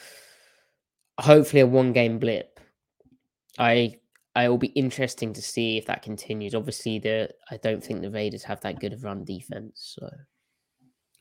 hopefully 1.19 1.61
a 1.61 1.67
one 1.67 1.93
game 1.93 2.19
blip. 2.19 2.61
I 3.59 3.97
I 4.37 4.49
will 4.49 4.59
be 4.59 4.69
interesting 4.69 5.33
to 5.33 5.43
see 5.43 5.79
if 5.79 5.87
that 5.87 6.03
continues. 6.03 6.55
Obviously, 6.55 6.99
the 6.99 7.31
I 7.51 7.57
don't 7.59 7.83
think 7.83 8.01
the 8.03 8.11
Raiders 8.11 8.43
have 8.45 8.61
that 8.63 8.81
good 8.81 8.93
of 8.93 9.05
run 9.05 9.25
defense. 9.25 9.97
So 9.99 10.09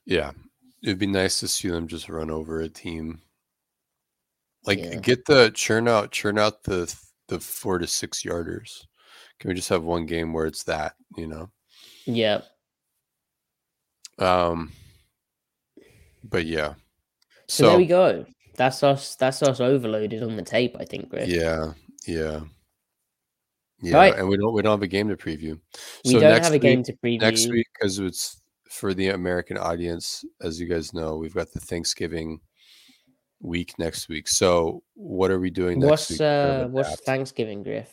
Yeah, 0.06 0.32
it'd 0.84 1.00
be 1.00 1.08
nice 1.08 1.40
to 1.42 1.48
see 1.48 1.70
them 1.70 1.88
just 1.88 2.10
run 2.10 2.32
over 2.32 2.62
a 2.62 2.70
team. 2.70 3.22
Like 4.66 4.80
Yeah. 4.80 4.96
get 4.96 5.26
the 5.26 5.52
churn 5.54 5.88
out, 5.88 6.12
churn 6.12 6.40
out 6.40 6.64
the 6.64 6.94
the 7.28 7.40
four 7.40 7.78
to 7.80 7.88
six 7.88 8.24
yarders. 8.24 8.86
Can 9.40 9.50
we 9.50 9.56
just 9.56 9.70
have 9.70 9.84
one 9.84 10.06
game 10.06 10.34
where 10.34 10.46
it's 10.46 10.64
that? 10.64 10.96
You 11.18 11.28
know. 11.28 11.52
yeah, 12.06 12.42
Um. 14.20 14.72
But 16.24 16.46
yeah. 16.46 16.76
so, 17.48 17.68
there 17.70 17.78
we 17.78 17.86
go. 17.86 18.26
That's 18.56 18.82
us. 18.84 19.16
That's 19.16 19.44
us 19.44 19.60
overloaded 19.60 20.24
on 20.24 20.36
the 20.38 20.42
tape. 20.42 20.76
I 20.80 20.86
think, 20.86 21.10
Griff. 21.10 21.28
Yeah, 21.28 21.74
yeah, 22.08 22.42
yeah. 23.84 23.98
Right. 23.98 24.16
And 24.18 24.28
we 24.28 24.38
don't 24.38 24.54
we 24.54 24.62
don't 24.62 24.72
have 24.72 24.82
a 24.82 24.88
game 24.88 25.10
to 25.10 25.18
preview. 25.18 25.60
we 26.06 26.12
So 26.12 26.20
don't 26.20 26.32
next 26.32 26.48
have 26.48 26.54
a 26.56 26.60
game 26.60 26.80
week- 26.80 26.86
to 26.88 26.94
preview. 26.94 27.22
next 27.22 27.50
week 27.50 27.68
because 27.74 28.00
it's 28.00 28.42
for 28.70 28.94
the 28.94 29.10
American 29.10 29.58
audience. 29.58 30.26
As 30.42 30.60
you 30.60 30.68
guys 30.68 30.94
know, 30.94 31.18
we've 31.18 31.34
got 31.36 31.52
the 31.52 31.60
Thanksgiving 31.60 32.40
week 33.42 33.74
next 33.78 34.08
week. 34.10 34.28
So 34.28 34.82
what 34.96 35.30
are 35.30 35.40
we 35.40 35.50
doing 35.50 35.80
next 35.80 35.90
What's 35.90 36.10
week? 36.12 36.22
uh 36.22 36.68
what's? 36.68 37.00
Thanksgiving, 37.02 37.62
Griff? 37.64 37.92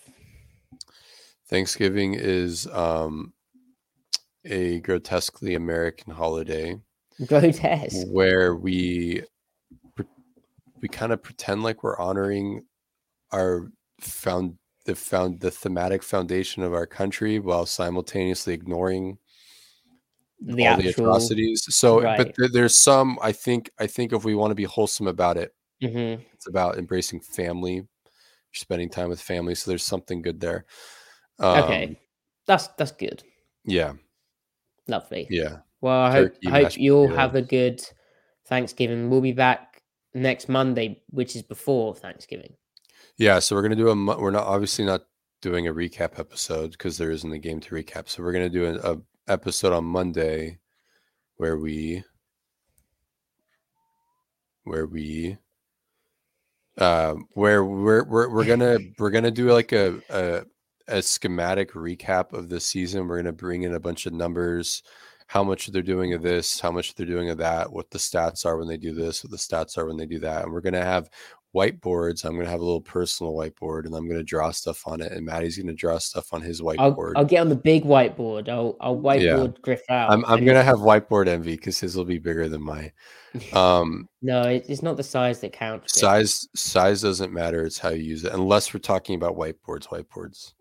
Thanksgiving 1.49 2.14
is 2.14 2.66
um 2.68 3.32
a 4.45 4.80
grotesquely 4.80 5.55
American 5.55 6.12
holiday 6.14 6.76
Grotesque. 7.26 8.07
where 8.09 8.55
we 8.55 9.22
we 10.80 10.88
kind 10.88 11.12
of 11.12 11.22
pretend 11.22 11.62
like 11.62 11.82
we're 11.82 11.99
honoring 11.99 12.64
our 13.32 13.70
found 14.01 14.57
the 14.87 14.95
found 14.95 15.41
the 15.41 15.51
thematic 15.51 16.03
foundation 16.03 16.62
of 16.62 16.72
our 16.72 16.87
country 16.87 17.39
while 17.39 17.66
simultaneously 17.66 18.55
ignoring 18.55 19.18
The 20.41 20.66
all 20.66 20.76
the 20.78 20.89
atrocities. 20.89 21.66
So, 21.68 22.03
right. 22.03 22.16
but 22.16 22.35
there, 22.37 22.49
there's 22.49 22.76
some. 22.76 23.18
I 23.20 23.33
think. 23.33 23.70
I 23.78 23.87
think 23.87 24.12
if 24.12 24.24
we 24.24 24.35
want 24.35 24.51
to 24.51 24.55
be 24.55 24.64
wholesome 24.64 25.07
about 25.07 25.37
it, 25.37 25.55
Mhm. 25.83 26.24
it's 26.33 26.49
about 26.49 26.78
embracing 26.78 27.20
family, 27.20 27.87
spending 28.53 28.89
time 28.89 29.11
with 29.11 29.20
family. 29.20 29.55
So 29.55 29.70
there's 29.70 29.85
something 29.85 30.22
good 30.22 30.41
there. 30.41 30.64
Um, 31.39 31.64
okay, 31.64 32.01
that's 32.47 32.68
that's 32.78 32.93
good. 32.93 33.22
Yeah. 33.64 33.95
Lovely. 34.89 35.26
Yeah. 35.31 35.59
Well, 35.83 36.01
I 36.01 36.11
hope, 36.11 36.35
I 36.47 36.62
hope 36.64 36.76
you 36.78 36.97
all 36.97 37.09
have 37.09 37.35
a 37.35 37.43
good 37.43 37.83
Thanksgiving. 38.47 39.09
We'll 39.09 39.20
be 39.20 39.33
back 39.33 39.83
next 40.14 40.49
Monday, 40.49 41.03
which 41.11 41.37
is 41.37 41.43
before 41.43 41.95
Thanksgiving. 41.95 42.55
Yeah. 43.20 43.38
So 43.38 43.54
we're 43.54 43.60
gonna 43.60 43.76
do 43.76 43.90
a. 43.90 44.18
We're 44.18 44.30
not 44.30 44.46
obviously 44.46 44.86
not 44.86 45.02
doing 45.42 45.68
a 45.68 45.74
recap 45.74 46.18
episode 46.18 46.70
because 46.72 46.96
there 46.96 47.10
isn't 47.10 47.30
a 47.30 47.38
game 47.38 47.60
to 47.60 47.74
recap. 47.74 48.08
So 48.08 48.22
we're 48.22 48.32
gonna 48.32 48.48
do 48.48 48.64
an 48.64 48.80
a 48.82 48.96
episode 49.30 49.74
on 49.74 49.84
Monday 49.84 50.58
where 51.36 51.58
we 51.58 52.02
where 54.64 54.86
we 54.86 55.36
uh 56.78 57.14
where 57.32 57.62
we're 57.62 58.04
we're, 58.04 58.30
we're 58.30 58.44
gonna 58.46 58.78
we're 58.98 59.10
gonna 59.10 59.30
do 59.30 59.52
like 59.52 59.72
a, 59.72 60.00
a 60.08 60.44
a 60.88 61.02
schematic 61.02 61.72
recap 61.74 62.32
of 62.32 62.48
the 62.48 62.58
season 62.58 63.06
we're 63.06 63.18
gonna 63.18 63.32
bring 63.32 63.64
in 63.64 63.74
a 63.74 63.80
bunch 63.80 64.06
of 64.06 64.14
numbers 64.14 64.82
how 65.26 65.44
much 65.44 65.66
they're 65.68 65.82
doing 65.82 66.12
of 66.14 66.22
this 66.22 66.58
how 66.58 66.72
much 66.72 66.94
they're 66.94 67.06
doing 67.06 67.30
of 67.30 67.38
that 67.38 67.70
what 67.70 67.90
the 67.90 67.98
stats 67.98 68.44
are 68.44 68.56
when 68.56 68.66
they 68.66 68.76
do 68.76 68.92
this 68.92 69.22
what 69.22 69.30
the 69.30 69.36
stats 69.36 69.78
are 69.78 69.86
when 69.86 69.96
they 69.96 70.06
do 70.06 70.18
that 70.18 70.42
and 70.42 70.52
we're 70.52 70.60
gonna 70.60 70.82
have 70.82 71.08
whiteboards. 71.55 72.24
I'm 72.24 72.36
gonna 72.36 72.48
have 72.48 72.61
a 72.61 72.64
little 72.64 72.80
personal 72.80 73.32
whiteboard, 73.32 73.86
and 73.86 73.94
I'm 73.94 74.09
gonna 74.09 74.22
draw 74.22 74.51
stuff 74.51 74.86
on 74.86 75.01
it. 75.01 75.12
And 75.12 75.26
Matty's 75.26 75.59
gonna 75.59 75.72
draw 75.72 75.98
stuff 75.98 76.32
on 76.32 76.42
his 76.42 76.61
I'll, 76.61 76.66
whiteboard. 76.66 77.12
I'll 77.16 77.24
get 77.24 77.40
on 77.40 77.48
the 77.48 77.57
big 77.57 77.84
whiteboard. 77.84 78.48
I'll 78.48 78.76
I'll 78.80 78.96
whiteboard 78.96 79.61
Griff 79.62 79.82
out. 79.88 80.12
I'm 80.12 80.24
I'm 80.26 80.44
gonna 80.44 80.62
have 80.62 80.78
whiteboard 80.78 81.28
envy 81.28 81.57
because 81.57 81.78
his 81.78 81.96
will 81.96 82.05
be 82.05 82.18
bigger 82.18 82.48
than 82.48 82.62
mine. 82.62 82.92
Um, 83.53 84.09
No, 84.22 84.42
it's 84.42 84.82
not 84.82 84.96
the 84.96 85.05
size 85.05 85.40
that 85.40 85.53
counts. 85.53 85.92
Griff. 85.92 86.01
size 86.01 86.48
size 86.57 87.03
doesn't 87.03 87.32
matter. 87.32 87.64
It's 87.64 87.78
how 87.78 87.90
you 87.90 88.03
use 88.03 88.24
it. 88.24 88.32
Unless 88.32 88.74
we're 88.74 88.80
talking 88.80 89.14
about 89.14 89.36
whiteboards. 89.36 89.86
Whiteboards 89.86 90.55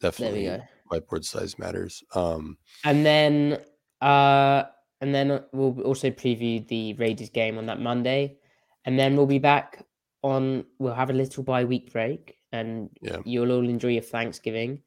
definitely 0.00 0.62
whiteboard 0.92 1.24
size 1.24 1.58
matters. 1.58 2.04
Um, 2.14 2.56
And 2.84 3.04
then 3.04 3.58
uh 4.00 4.64
and 5.00 5.12
then 5.12 5.42
we'll 5.52 5.80
also 5.82 6.10
preview 6.10 6.66
the 6.68 6.94
Raiders 6.94 7.30
game 7.30 7.58
on 7.58 7.66
that 7.66 7.80
Monday. 7.80 8.38
And 8.84 8.96
then 8.98 9.16
we'll 9.16 9.26
be 9.26 9.40
back 9.40 9.84
on 10.22 10.64
we'll 10.78 10.94
have 10.94 11.10
a 11.10 11.12
little 11.12 11.42
bye 11.42 11.64
week 11.64 11.92
break 11.92 12.36
and 12.52 12.90
Yeah. 13.00 13.18
you'll 13.24 13.52
all 13.52 13.68
enjoy 13.68 13.88
your 13.88 14.02
Thanksgiving. 14.02 14.82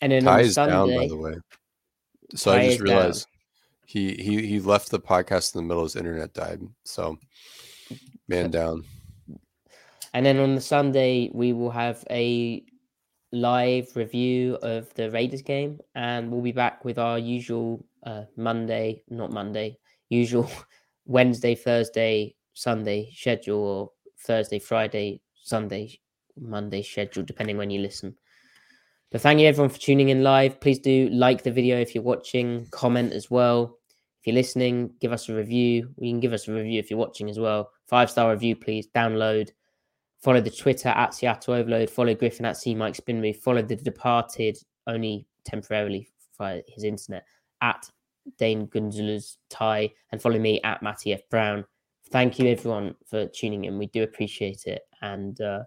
And 0.00 0.12
then 0.12 0.26
on 0.26 0.34
Ty 0.34 0.40
is 0.42 0.54
Sunday, 0.54 0.72
down 0.72 0.96
by 0.96 1.06
the 1.08 1.16
way. 1.16 1.34
So 2.34 2.52
I 2.52 2.66
just 2.66 2.78
down. 2.78 2.88
realized 2.88 3.26
he 3.86 4.14
he 4.14 4.46
he 4.46 4.60
left 4.60 4.90
the 4.90 4.98
podcast 5.00 5.54
in 5.54 5.60
the 5.60 5.68
middle. 5.68 5.84
His 5.84 5.96
internet 5.96 6.32
died. 6.34 6.60
So 6.84 7.18
man 8.28 8.50
down. 8.50 8.84
And 10.14 10.26
then 10.26 10.38
on 10.38 10.54
the 10.54 10.60
Sunday, 10.60 11.30
we 11.32 11.52
will 11.52 11.70
have 11.70 12.04
a 12.10 12.64
live 13.32 13.94
review 13.96 14.58
of 14.62 14.92
the 14.94 15.10
Raiders 15.10 15.40
game, 15.42 15.80
and 15.94 16.30
we'll 16.30 16.42
be 16.42 16.52
back 16.52 16.84
with 16.84 16.98
our 16.98 17.18
usual 17.18 17.84
uh, 18.04 18.24
Monday, 18.36 19.02
not 19.08 19.32
Monday, 19.32 19.78
usual 20.10 20.50
Wednesday, 21.06 21.54
Thursday, 21.54 22.34
Sunday 22.54 23.10
schedule, 23.14 23.94
Thursday, 24.26 24.58
Friday, 24.58 25.20
Sunday, 25.34 26.00
Monday 26.38 26.82
schedule, 26.82 27.22
depending 27.22 27.56
when 27.56 27.70
you 27.70 27.80
listen. 27.80 28.14
But 29.10 29.20
thank 29.20 29.40
you 29.40 29.46
everyone 29.46 29.70
for 29.70 29.78
tuning 29.78 30.08
in 30.08 30.22
live. 30.22 30.60
Please 30.60 30.78
do 30.78 31.08
like 31.10 31.42
the 31.42 31.50
video 31.50 31.78
if 31.78 31.94
you're 31.94 32.04
watching, 32.04 32.66
comment 32.70 33.12
as 33.12 33.30
well. 33.30 33.78
If 34.20 34.28
you're 34.28 34.34
listening, 34.34 34.92
give 35.00 35.12
us 35.12 35.28
a 35.28 35.34
review. 35.34 35.90
You 35.98 36.12
can 36.12 36.20
give 36.20 36.32
us 36.32 36.48
a 36.48 36.52
review 36.52 36.78
if 36.78 36.90
you're 36.90 36.98
watching 36.98 37.28
as 37.28 37.38
well. 37.38 37.70
Five 37.88 38.10
star 38.10 38.30
review, 38.30 38.56
please. 38.56 38.86
Download. 38.94 39.50
Follow 40.22 40.40
the 40.40 40.50
Twitter 40.50 40.90
at 40.90 41.12
Seattle 41.12 41.54
Overload. 41.54 41.90
Follow 41.90 42.14
Griffin 42.14 42.46
at 42.46 42.56
C 42.56 42.74
Mike 42.74 42.94
Spin 42.94 43.20
Move. 43.20 43.36
Follow 43.38 43.62
the 43.62 43.76
Departed 43.76 44.56
only 44.86 45.26
temporarily 45.44 46.08
via 46.38 46.62
his 46.68 46.84
internet 46.84 47.24
at 47.60 47.84
Dane 48.38 48.68
Gunzler's 48.68 49.38
Tie 49.50 49.90
and 50.12 50.22
follow 50.22 50.38
me 50.38 50.60
at 50.62 50.82
Matty 50.82 51.12
F 51.12 51.28
Brown. 51.28 51.64
Thank 52.12 52.38
you 52.38 52.48
everyone 52.48 52.94
for 53.08 53.26
tuning 53.26 53.64
in. 53.64 53.78
We 53.78 53.86
do 53.86 54.02
appreciate 54.02 54.66
it. 54.66 54.82
And 55.00 55.40
uh, 55.40 55.62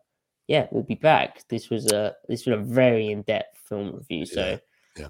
yeah, 0.48 0.68
we'll 0.72 0.84
be 0.84 0.96
back. 0.96 1.41
This 1.50 1.72
was 1.72 1.91
a 1.91 2.14
this 2.30 2.46
was 2.46 2.60
a 2.60 2.62
very 2.62 3.10
in 3.10 3.24
depth 3.24 3.58
film 3.68 3.96
review. 3.96 4.28
So 4.28 4.60
Yeah. 4.96 5.08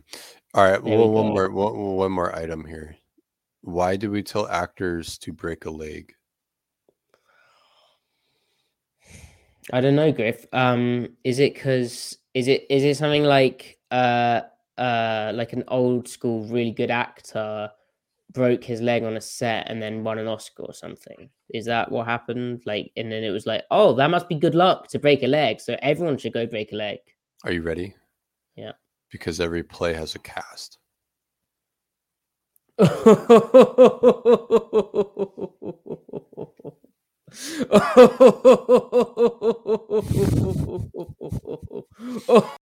All 0.53 0.63
right, 0.63 0.81
well, 0.81 0.97
we 0.97 1.13
one 1.13 1.27
more 1.27 1.51
one, 1.51 1.75
one 1.75 2.11
more 2.13 2.33
item 2.33 2.65
here. 2.65 2.95
Why 3.61 3.97
do 3.97 4.09
we 4.09 4.23
tell 4.23 4.47
actors 4.47 5.17
to 5.19 5.33
break 5.33 5.65
a 5.65 5.69
leg? 5.69 6.13
I 9.73 9.81
don't 9.81 9.95
know, 9.95 10.11
Griff. 10.11 10.45
Um, 10.53 11.09
is 11.25 11.39
it 11.39 11.53
because 11.53 12.17
is 12.33 12.47
it 12.47 12.65
is 12.69 12.83
it 12.83 12.95
something 12.95 13.23
like 13.23 13.77
uh 13.91 14.41
uh 14.77 15.33
like 15.36 15.51
an 15.53 15.65
old 15.67 16.07
school 16.07 16.45
really 16.45 16.71
good 16.71 16.91
actor 16.91 17.69
broke 18.36 18.63
his 18.63 18.81
leg 18.81 19.03
on 19.03 19.17
a 19.17 19.21
set 19.21 19.67
and 19.69 19.81
then 19.81 20.03
won 20.03 20.19
an 20.19 20.27
Oscar 20.27 20.63
or 20.63 20.73
something? 20.73 21.29
Is 21.49 21.65
that 21.65 21.91
what 21.91 22.05
happened? 22.05 22.61
Like, 22.65 22.91
and 22.95 23.11
then 23.11 23.23
it 23.23 23.31
was 23.31 23.47
like, 23.47 23.63
oh, 23.71 23.95
that 23.95 24.11
must 24.11 24.29
be 24.29 24.36
good 24.36 24.53
luck 24.53 24.88
to 24.89 24.99
break 24.99 25.23
a 25.23 25.27
leg, 25.27 25.59
so 25.59 25.75
everyone 25.81 26.17
should 26.17 26.33
go 26.33 26.45
break 26.45 26.71
a 26.71 26.75
leg. 26.75 26.99
Are 27.43 27.51
you 27.51 27.63
ready? 27.63 27.95
Yeah. 28.55 28.73
Because 29.09 29.39
every 29.39 29.63
play 29.63 29.93
has 29.93 30.13
a 30.13 30.19
cast. 30.19 30.77
oh 42.27 42.55